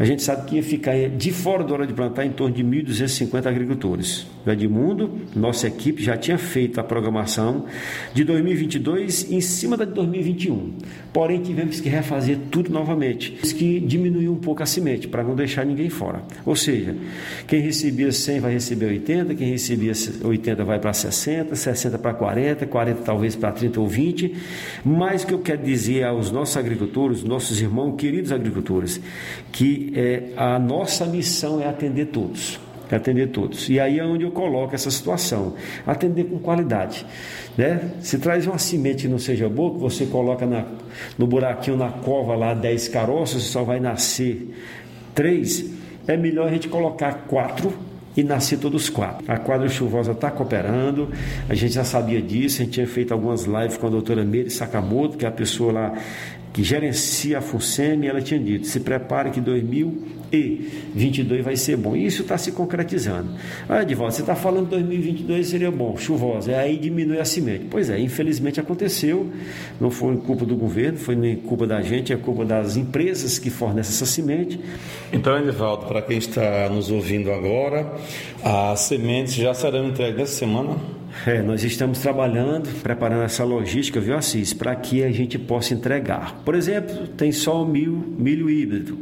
a 0.00 0.04
gente 0.06 0.22
sabe 0.22 0.46
que 0.46 0.56
ia 0.56 0.62
ficar 0.62 0.96
de 1.10 1.30
fora 1.30 1.62
da 1.62 1.74
hora 1.74 1.86
de 1.86 1.92
plantar 1.92 2.24
em 2.24 2.30
torno 2.30 2.54
de 2.56 2.64
1.250 2.64 3.44
agricultores. 3.44 4.26
O 4.46 4.50
Edmundo, 4.50 5.10
nossa 5.36 5.68
equipe, 5.68 6.02
já 6.02 6.16
tinha 6.16 6.38
feito 6.38 6.80
a 6.80 6.82
programação 6.82 7.66
de 8.14 8.24
2022 8.24 9.30
em 9.30 9.42
cima 9.42 9.76
da 9.76 9.84
de 9.84 9.92
2021. 9.92 10.72
Porém, 11.12 11.42
tivemos 11.42 11.82
que 11.82 11.90
refazer 11.90 12.38
tudo 12.50 12.70
novamente. 12.70 13.38
Isso 13.42 13.54
que 13.54 13.78
diminuiu 13.78 14.32
um 14.32 14.38
pouco 14.38 14.62
a 14.62 14.66
semente, 14.66 15.06
para 15.06 15.22
não 15.22 15.34
deixar 15.34 15.66
ninguém 15.66 15.90
fora. 15.90 16.22
Ou 16.46 16.56
seja, 16.56 16.96
quem 17.46 17.60
recebia 17.60 18.10
100 18.10 18.40
vai 18.40 18.54
receber 18.54 18.86
80, 18.86 19.34
quem 19.34 19.50
recebia 19.50 19.92
80 20.24 20.64
vai 20.64 20.78
para 20.78 20.94
60, 20.94 21.54
60 21.54 21.98
para 21.98 22.14
40, 22.14 22.66
40 22.66 23.02
talvez 23.02 23.36
para 23.36 23.52
30 23.52 23.78
ou 23.78 23.86
20. 23.86 24.34
Mas 24.82 25.24
o 25.24 25.26
que 25.26 25.34
eu 25.34 25.40
quero 25.40 25.62
dizer 25.62 26.04
aos 26.04 26.30
nossos 26.30 26.56
agricultores, 26.56 27.22
nossos 27.22 27.60
irmãos, 27.60 27.96
queridos 27.96 28.32
agricultores, 28.32 28.98
que 29.52 29.89
é, 29.94 30.32
a 30.36 30.58
nossa 30.58 31.06
missão 31.06 31.60
é 31.60 31.68
atender 31.68 32.06
todos 32.06 32.58
atender 32.96 33.28
todos. 33.28 33.68
E 33.68 33.78
aí 33.78 33.98
é 33.98 34.04
onde 34.04 34.24
eu 34.24 34.30
coloco 34.30 34.74
essa 34.74 34.90
situação, 34.90 35.54
atender 35.86 36.24
com 36.24 36.38
qualidade. 36.38 37.06
Né? 37.56 37.90
Se 38.00 38.18
traz 38.18 38.46
uma 38.46 38.58
semente 38.58 39.02
que 39.02 39.08
não 39.08 39.18
seja 39.18 39.48
boa, 39.48 39.74
que 39.74 39.80
você 39.80 40.06
coloca 40.06 40.46
na, 40.46 40.64
no 41.18 41.26
buraquinho 41.26 41.76
na 41.76 41.90
cova 41.90 42.34
lá 42.34 42.54
10 42.54 42.88
caroços, 42.88 43.44
só 43.44 43.62
vai 43.62 43.80
nascer 43.80 44.52
3, 45.14 45.70
é 46.06 46.16
melhor 46.16 46.48
a 46.48 46.50
gente 46.50 46.68
colocar 46.68 47.26
4 47.28 47.90
e 48.16 48.24
nascer 48.24 48.58
todos 48.58 48.90
quatro. 48.90 49.24
A 49.30 49.38
quadra 49.38 49.68
chuvosa 49.68 50.12
está 50.12 50.30
cooperando, 50.30 51.10
a 51.48 51.54
gente 51.54 51.74
já 51.74 51.84
sabia 51.84 52.20
disso, 52.20 52.60
a 52.60 52.64
gente 52.64 52.74
tinha 52.74 52.86
feito 52.86 53.12
algumas 53.12 53.44
lives 53.44 53.76
com 53.76 53.86
a 53.86 53.90
doutora 53.90 54.24
Meire 54.24 54.50
Sakamoto, 54.50 55.16
que 55.16 55.24
é 55.24 55.28
a 55.28 55.32
pessoa 55.32 55.72
lá 55.72 55.94
que 56.52 56.64
gerencia 56.64 57.38
a 57.38 57.40
FUNSEM, 57.40 58.06
ela 58.06 58.20
tinha 58.20 58.40
dito: 58.40 58.66
se 58.66 58.80
prepare 58.80 59.30
que 59.30 59.40
2022 59.40 61.44
vai 61.44 61.56
ser 61.56 61.76
bom. 61.76 61.94
E 61.94 62.06
isso 62.06 62.22
está 62.22 62.36
se 62.36 62.52
concretizando. 62.52 63.34
Ah, 63.68 63.82
Edvaldo, 63.82 64.14
você 64.14 64.22
está 64.22 64.34
falando 64.34 64.64
que 64.64 64.70
2022 64.70 65.46
seria 65.46 65.70
bom, 65.70 65.96
chuvosa, 65.96 66.56
aí 66.56 66.76
diminui 66.76 67.18
a 67.18 67.24
semente. 67.24 67.66
Pois 67.70 67.88
é, 67.88 68.00
infelizmente 68.00 68.58
aconteceu, 68.58 69.30
não 69.80 69.90
foi 69.90 70.16
culpa 70.16 70.44
do 70.44 70.56
governo, 70.56 70.98
foi 70.98 71.14
nem 71.14 71.36
culpa 71.36 71.66
da 71.66 71.80
gente, 71.82 72.12
é 72.12 72.16
culpa 72.16 72.44
das 72.44 72.76
empresas 72.76 73.38
que 73.38 73.50
fornecem 73.50 73.94
essa 73.94 74.06
semente. 74.06 74.58
Então, 75.12 75.38
Edivaldo, 75.38 75.86
para 75.86 76.02
quem 76.02 76.18
está 76.18 76.68
nos 76.68 76.90
ouvindo 76.90 77.30
agora, 77.30 77.92
as 78.42 78.80
sementes 78.80 79.34
já 79.34 79.54
serão 79.54 79.88
entregues 79.88 80.22
essa 80.22 80.34
semana? 80.34 80.99
É, 81.26 81.42
nós 81.42 81.64
estamos 81.64 81.98
trabalhando, 81.98 82.68
preparando 82.82 83.22
essa 83.22 83.44
logística, 83.44 84.00
viu, 84.00 84.16
Assis, 84.16 84.52
para 84.52 84.74
que 84.74 85.02
a 85.02 85.10
gente 85.10 85.38
possa 85.38 85.74
entregar. 85.74 86.40
Por 86.44 86.54
exemplo, 86.54 87.06
tem 87.08 87.30
só 87.32 87.64
milho, 87.64 88.14
milho 88.18 88.48
híbrido. 88.48 88.98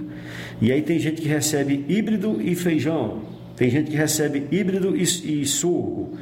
E 0.61 0.73
aí 0.73 0.83
tem 0.83 0.99
gente 0.99 1.23
que 1.23 1.29
recebe 1.29 1.85
híbrido 1.89 2.41
e 2.43 2.55
feijão. 2.55 3.23
Tem 3.57 3.71
gente 3.71 3.91
que 3.91 3.97
recebe 3.97 4.47
híbrido 4.51 4.97
e, 4.97 5.03
e 5.03 5.47
sorgo. 5.47 6.17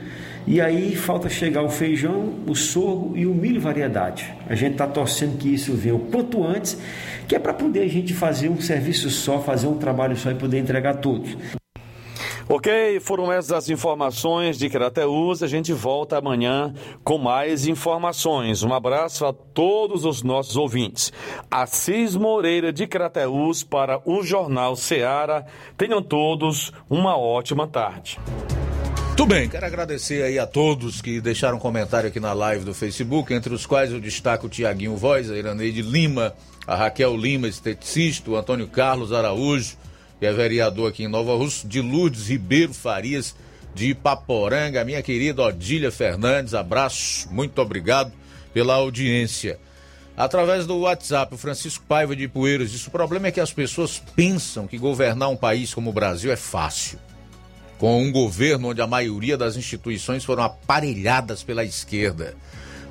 E 0.46 0.60
aí 0.60 0.94
falta 0.94 1.28
chegar 1.28 1.62
o 1.62 1.68
feijão, 1.68 2.34
o 2.46 2.54
sorgo 2.54 3.16
e 3.16 3.26
o 3.26 3.34
milho 3.34 3.60
variedade. 3.60 4.32
A 4.48 4.54
gente 4.54 4.72
está 4.72 4.86
torcendo 4.86 5.36
que 5.38 5.52
isso 5.52 5.72
venha 5.74 5.96
o 5.96 5.98
quanto 5.98 6.44
antes, 6.44 6.78
que 7.26 7.34
é 7.34 7.38
para 7.38 7.52
poder 7.52 7.80
a 7.80 7.88
gente 7.88 8.14
fazer 8.14 8.48
um 8.48 8.60
serviço 8.60 9.10
só, 9.10 9.40
fazer 9.40 9.66
um 9.66 9.76
trabalho 9.76 10.16
só 10.16 10.30
e 10.30 10.34
poder 10.34 10.58
entregar 10.58 10.94
todos. 10.94 11.36
Ok, 12.48 13.00
foram 13.00 13.32
essas 13.32 13.50
as 13.52 13.68
informações 13.68 14.56
de 14.56 14.70
Crateus. 14.70 15.42
A 15.42 15.48
gente 15.48 15.72
volta 15.72 16.18
amanhã 16.18 16.72
com 17.02 17.18
mais 17.18 17.66
informações. 17.66 18.62
Um 18.62 18.72
abraço 18.72 19.26
a 19.26 19.32
todos 19.32 20.04
os 20.04 20.22
nossos 20.22 20.56
ouvintes. 20.56 21.12
Assis 21.50 22.14
Moreira 22.14 22.72
de 22.72 22.86
Crateus 22.86 23.64
para 23.64 24.00
o 24.04 24.22
Jornal 24.22 24.76
Seara. 24.76 25.44
Tenham 25.76 26.00
todos 26.00 26.72
uma 26.88 27.18
ótima 27.18 27.66
tarde. 27.66 28.20
Tudo 29.16 29.30
bem, 29.30 29.48
quero 29.48 29.66
agradecer 29.66 30.22
aí 30.22 30.38
a 30.38 30.46
todos 30.46 31.00
que 31.00 31.20
deixaram 31.20 31.58
comentário 31.58 32.08
aqui 32.08 32.20
na 32.20 32.34
live 32.34 32.64
do 32.66 32.74
Facebook, 32.74 33.32
entre 33.32 33.52
os 33.52 33.64
quais 33.64 33.90
eu 33.90 33.98
destaco 33.98 34.46
o 34.46 34.50
Tiaguinho 34.50 34.94
Voz, 34.94 35.30
a 35.30 35.36
Iraneide 35.36 35.80
Lima, 35.80 36.34
a 36.66 36.76
Raquel 36.76 37.16
Lima, 37.16 37.48
esteticista, 37.48 38.30
o 38.30 38.36
Antônio 38.36 38.68
Carlos 38.68 39.12
Araújo, 39.12 39.78
que 40.18 40.26
é 40.26 40.32
vereador 40.32 40.90
aqui 40.90 41.04
em 41.04 41.08
Nova 41.08 41.34
Russa, 41.34 41.66
de 41.66 41.80
Lourdes 41.80 42.28
Ribeiro 42.28 42.72
Farias, 42.72 43.34
de 43.74 43.90
Ipaporanga, 43.90 44.84
minha 44.84 45.02
querida 45.02 45.42
Odília 45.42 45.90
Fernandes, 45.90 46.54
abraço, 46.54 47.28
muito 47.30 47.60
obrigado 47.60 48.12
pela 48.54 48.74
audiência. 48.74 49.58
Através 50.16 50.66
do 50.66 50.78
WhatsApp, 50.78 51.34
o 51.34 51.38
Francisco 51.38 51.84
Paiva 51.86 52.16
de 52.16 52.26
Poeiras 52.26 52.70
disse: 52.70 52.88
o 52.88 52.90
problema 52.90 53.26
é 53.26 53.30
que 53.30 53.40
as 53.40 53.52
pessoas 53.52 54.02
pensam 54.14 54.66
que 54.66 54.78
governar 54.78 55.28
um 55.28 55.36
país 55.36 55.74
como 55.74 55.90
o 55.90 55.92
Brasil 55.92 56.32
é 56.32 56.36
fácil. 56.36 56.98
Com 57.76 58.02
um 58.02 58.10
governo 58.10 58.70
onde 58.70 58.80
a 58.80 58.86
maioria 58.86 59.36
das 59.36 59.56
instituições 59.56 60.24
foram 60.24 60.44
aparelhadas 60.44 61.42
pela 61.42 61.62
esquerda. 61.62 62.34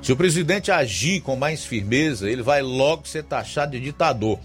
Se 0.00 0.12
o 0.12 0.16
presidente 0.16 0.70
agir 0.70 1.20
com 1.20 1.34
mais 1.34 1.64
firmeza, 1.64 2.30
ele 2.30 2.42
vai 2.42 2.62
logo 2.62 3.08
ser 3.08 3.24
taxado 3.24 3.72
de 3.72 3.80
ditador. 3.80 4.38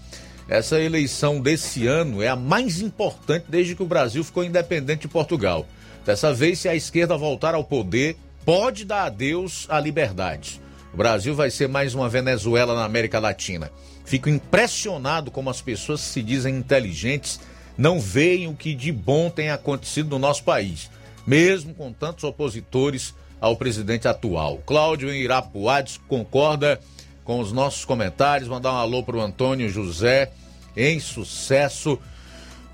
Essa 0.52 0.78
eleição 0.78 1.40
desse 1.40 1.86
ano 1.86 2.20
é 2.20 2.28
a 2.28 2.36
mais 2.36 2.78
importante 2.82 3.46
desde 3.48 3.74
que 3.74 3.82
o 3.82 3.86
Brasil 3.86 4.22
ficou 4.22 4.44
independente 4.44 5.00
de 5.00 5.08
Portugal. 5.08 5.66
Dessa 6.04 6.30
vez, 6.30 6.58
se 6.58 6.68
a 6.68 6.74
esquerda 6.74 7.16
voltar 7.16 7.54
ao 7.54 7.64
poder, 7.64 8.18
pode 8.44 8.84
dar 8.84 9.04
adeus 9.04 9.64
à 9.70 9.80
liberdade. 9.80 10.60
O 10.92 10.96
Brasil 10.98 11.34
vai 11.34 11.50
ser 11.50 11.70
mais 11.70 11.94
uma 11.94 12.06
Venezuela 12.06 12.74
na 12.74 12.84
América 12.84 13.18
Latina. 13.18 13.72
Fico 14.04 14.28
impressionado 14.28 15.30
como 15.30 15.48
as 15.48 15.62
pessoas 15.62 16.02
se 16.02 16.22
dizem 16.22 16.58
inteligentes 16.58 17.40
não 17.78 17.98
veem 17.98 18.46
o 18.46 18.54
que 18.54 18.74
de 18.74 18.92
bom 18.92 19.30
tem 19.30 19.48
acontecido 19.48 20.10
no 20.10 20.18
nosso 20.18 20.44
país, 20.44 20.90
mesmo 21.26 21.72
com 21.72 21.94
tantos 21.94 22.24
opositores 22.24 23.14
ao 23.40 23.56
presidente 23.56 24.06
atual. 24.06 24.58
Cláudio 24.66 25.14
Irapuá 25.14 25.82
concorda 26.06 26.78
com 27.24 27.40
os 27.40 27.52
nossos 27.52 27.86
comentários. 27.86 28.50
Mandar 28.50 28.74
um 28.74 28.76
alô 28.76 29.02
para 29.02 29.16
o 29.16 29.20
Antônio 29.22 29.70
José, 29.70 30.30
em 30.76 30.98
sucesso. 31.00 31.98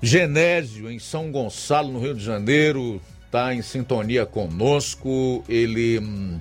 Genésio, 0.01 0.89
em 0.89 0.99
São 0.99 1.31
Gonçalo, 1.31 1.91
no 1.91 1.99
Rio 1.99 2.15
de 2.15 2.23
Janeiro, 2.23 3.01
está 3.25 3.53
em 3.53 3.61
sintonia 3.61 4.25
conosco. 4.25 5.43
Ele 5.47 5.99
hum, 5.99 6.39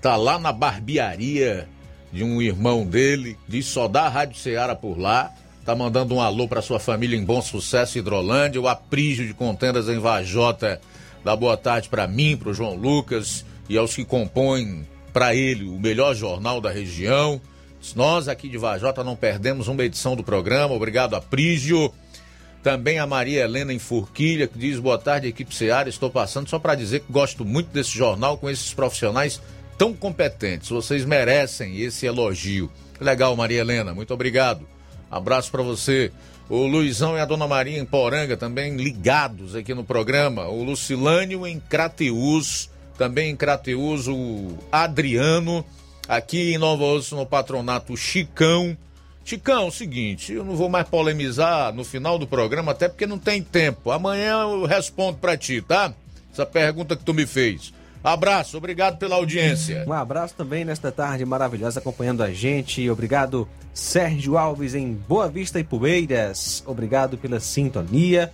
tá 0.00 0.16
lá 0.16 0.38
na 0.38 0.52
barbearia 0.52 1.68
de 2.12 2.24
um 2.24 2.40
irmão 2.40 2.84
dele, 2.84 3.36
diz 3.46 3.66
só 3.66 3.86
dá 3.88 4.02
a 4.02 4.08
Rádio 4.08 4.38
Ceará 4.38 4.74
por 4.74 4.98
lá. 4.98 5.32
Tá 5.64 5.74
mandando 5.74 6.14
um 6.14 6.20
alô 6.20 6.46
para 6.46 6.62
sua 6.62 6.78
família 6.78 7.18
em 7.18 7.24
Bom 7.24 7.42
Sucesso, 7.42 7.98
Hidrolândia. 7.98 8.60
O 8.60 8.68
Aprígio 8.68 9.26
de 9.26 9.34
Contendas 9.34 9.88
em 9.88 9.98
Vajota 9.98 10.80
dá 11.24 11.34
boa 11.34 11.56
tarde 11.56 11.88
para 11.88 12.06
mim, 12.06 12.36
para 12.36 12.50
o 12.50 12.54
João 12.54 12.74
Lucas 12.76 13.44
e 13.68 13.76
aos 13.76 13.94
que 13.94 14.04
compõem 14.04 14.86
para 15.12 15.34
ele 15.34 15.64
o 15.64 15.78
melhor 15.78 16.14
jornal 16.14 16.60
da 16.60 16.70
região. 16.70 17.40
Nós 17.94 18.28
aqui 18.28 18.48
de 18.48 18.58
Vajota 18.58 19.04
não 19.04 19.14
perdemos 19.14 19.68
uma 19.68 19.84
edição 19.84 20.16
do 20.16 20.22
programa. 20.24 20.74
Obrigado 20.74 21.14
a 21.14 21.20
Prígio. 21.20 21.92
Também 22.62 22.98
a 22.98 23.06
Maria 23.06 23.44
Helena 23.44 23.72
em 23.72 23.78
Forquilha, 23.78 24.48
que 24.48 24.58
diz 24.58 24.78
boa 24.78 24.98
tarde, 24.98 25.28
equipe 25.28 25.54
Seara. 25.54 25.88
Estou 25.88 26.10
passando 26.10 26.48
só 26.48 26.58
para 26.58 26.74
dizer 26.74 27.00
que 27.00 27.12
gosto 27.12 27.44
muito 27.44 27.68
desse 27.68 27.90
jornal 27.90 28.38
com 28.38 28.50
esses 28.50 28.74
profissionais 28.74 29.40
tão 29.78 29.94
competentes. 29.94 30.70
Vocês 30.70 31.04
merecem 31.04 31.80
esse 31.80 32.06
elogio. 32.06 32.70
Legal, 33.00 33.36
Maria 33.36 33.60
Helena. 33.60 33.94
Muito 33.94 34.12
obrigado. 34.12 34.66
Abraço 35.10 35.50
para 35.50 35.62
você. 35.62 36.10
O 36.48 36.66
Luizão 36.66 37.16
e 37.16 37.20
a 37.20 37.24
Dona 37.24 37.46
Maria 37.46 37.78
em 37.78 37.84
Poranga 37.84 38.36
também 38.36 38.76
ligados 38.76 39.54
aqui 39.54 39.74
no 39.74 39.84
programa. 39.84 40.46
O 40.48 40.64
Lucilânio 40.64 41.46
em 41.46 41.60
Crateus 41.60 42.68
também 42.96 43.30
em 43.30 43.36
Crateus, 43.36 44.08
o 44.08 44.56
Adriano, 44.72 45.64
aqui 46.08 46.54
em 46.54 46.58
Nova 46.58 46.84
Osso, 46.84 47.16
no 47.16 47.26
patronato 47.26 47.96
Chicão. 47.96 48.76
Chicão, 49.24 49.64
é 49.64 49.66
o 49.66 49.72
seguinte, 49.72 50.32
eu 50.32 50.44
não 50.44 50.54
vou 50.54 50.68
mais 50.68 50.88
polemizar 50.88 51.74
no 51.74 51.84
final 51.84 52.16
do 52.16 52.28
programa, 52.28 52.72
até 52.72 52.88
porque 52.88 53.06
não 53.06 53.18
tem 53.18 53.42
tempo. 53.42 53.90
Amanhã 53.90 54.42
eu 54.42 54.64
respondo 54.64 55.18
para 55.18 55.36
ti, 55.36 55.60
tá? 55.60 55.92
Essa 56.32 56.46
pergunta 56.46 56.94
que 56.94 57.04
tu 57.04 57.12
me 57.12 57.26
fez. 57.26 57.72
Abraço, 58.04 58.56
obrigado 58.56 58.98
pela 58.98 59.16
audiência. 59.16 59.84
Um 59.84 59.92
abraço 59.92 60.34
também 60.36 60.64
nesta 60.64 60.92
tarde 60.92 61.24
maravilhosa 61.24 61.80
acompanhando 61.80 62.22
a 62.22 62.30
gente. 62.30 62.88
Obrigado, 62.88 63.48
Sérgio 63.74 64.38
Alves 64.38 64.76
em 64.76 64.92
Boa 64.92 65.28
Vista 65.28 65.58
e 65.58 65.64
Poeiras. 65.64 66.62
Obrigado 66.64 67.18
pela 67.18 67.40
sintonia. 67.40 68.32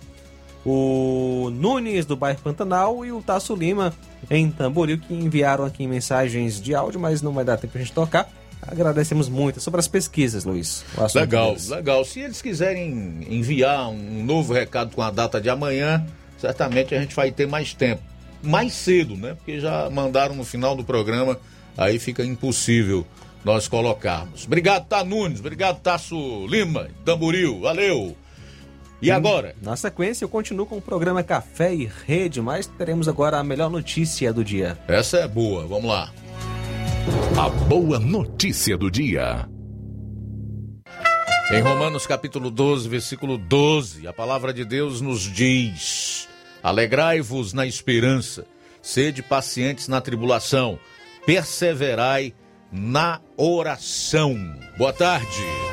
O 0.65 1.49
Nunes 1.51 2.05
do 2.05 2.15
bairro 2.15 2.39
Pantanal 2.39 3.05
e 3.05 3.11
o 3.11 3.21
Tasso 3.21 3.53
Lima 3.55 3.93
em 4.29 4.49
Tamboril, 4.49 4.97
que 4.97 5.13
enviaram 5.13 5.65
aqui 5.65 5.85
mensagens 5.85 6.61
de 6.61 6.73
áudio, 6.73 6.99
mas 6.99 7.21
não 7.21 7.33
vai 7.33 7.43
dar 7.43 7.57
tempo 7.57 7.77
a 7.77 7.81
gente 7.81 7.91
tocar. 7.91 8.29
Agradecemos 8.61 9.27
muito 9.27 9.59
sobre 9.59 9.79
as 9.79 9.87
pesquisas, 9.89 10.45
Luiz. 10.45 10.85
Legal, 11.13 11.49
deles. 11.49 11.67
legal. 11.67 12.05
Se 12.05 12.21
eles 12.21 12.41
quiserem 12.41 13.27
enviar 13.29 13.89
um 13.89 14.23
novo 14.23 14.53
recado 14.53 14.95
com 14.95 15.01
a 15.01 15.11
data 15.11 15.41
de 15.41 15.49
amanhã, 15.49 16.05
certamente 16.37 16.95
a 16.95 17.01
gente 17.01 17.13
vai 17.13 17.29
ter 17.31 17.45
mais 17.45 17.73
tempo. 17.73 18.01
Mais 18.41 18.73
cedo, 18.73 19.15
né? 19.17 19.33
Porque 19.33 19.59
já 19.59 19.89
mandaram 19.89 20.35
no 20.35 20.45
final 20.45 20.75
do 20.75 20.83
programa, 20.83 21.37
aí 21.77 21.99
fica 21.99 22.23
impossível 22.23 23.05
nós 23.43 23.67
colocarmos. 23.67 24.45
Obrigado, 24.45 24.87
Tá 24.87 25.03
Nunes. 25.03 25.39
Obrigado, 25.41 25.81
Tasso 25.81 26.47
Lima, 26.47 26.87
Tamboril. 27.03 27.59
Valeu. 27.61 28.15
E 29.03 29.11
agora? 29.11 29.53
Na 29.61 29.75
sequência, 29.75 30.23
eu 30.23 30.29
continuo 30.29 30.65
com 30.65 30.77
o 30.77 30.81
programa 30.81 31.21
Café 31.21 31.75
e 31.75 31.91
Rede, 32.07 32.41
mas 32.41 32.67
teremos 32.67 33.09
agora 33.09 33.37
a 33.37 33.43
melhor 33.43 33.69
notícia 33.69 34.31
do 34.31 34.45
dia. 34.45 34.79
Essa 34.87 35.17
é 35.17 35.27
boa, 35.27 35.67
vamos 35.67 35.89
lá. 35.89 36.09
A 37.37 37.49
boa 37.49 37.99
notícia 37.99 38.77
do 38.77 38.89
dia. 38.89 39.45
Em 41.51 41.61
Romanos 41.61 42.07
capítulo 42.07 42.49
12, 42.49 42.87
versículo 42.87 43.37
12, 43.37 44.07
a 44.07 44.13
palavra 44.13 44.53
de 44.53 44.63
Deus 44.63 45.01
nos 45.01 45.19
diz: 45.19 46.29
Alegrai-vos 46.63 47.51
na 47.51 47.67
esperança, 47.67 48.45
sede 48.81 49.21
pacientes 49.21 49.89
na 49.89 49.99
tribulação, 49.99 50.79
perseverai 51.25 52.33
na 52.71 53.19
oração. 53.35 54.33
Boa 54.77 54.93
tarde. 54.93 55.72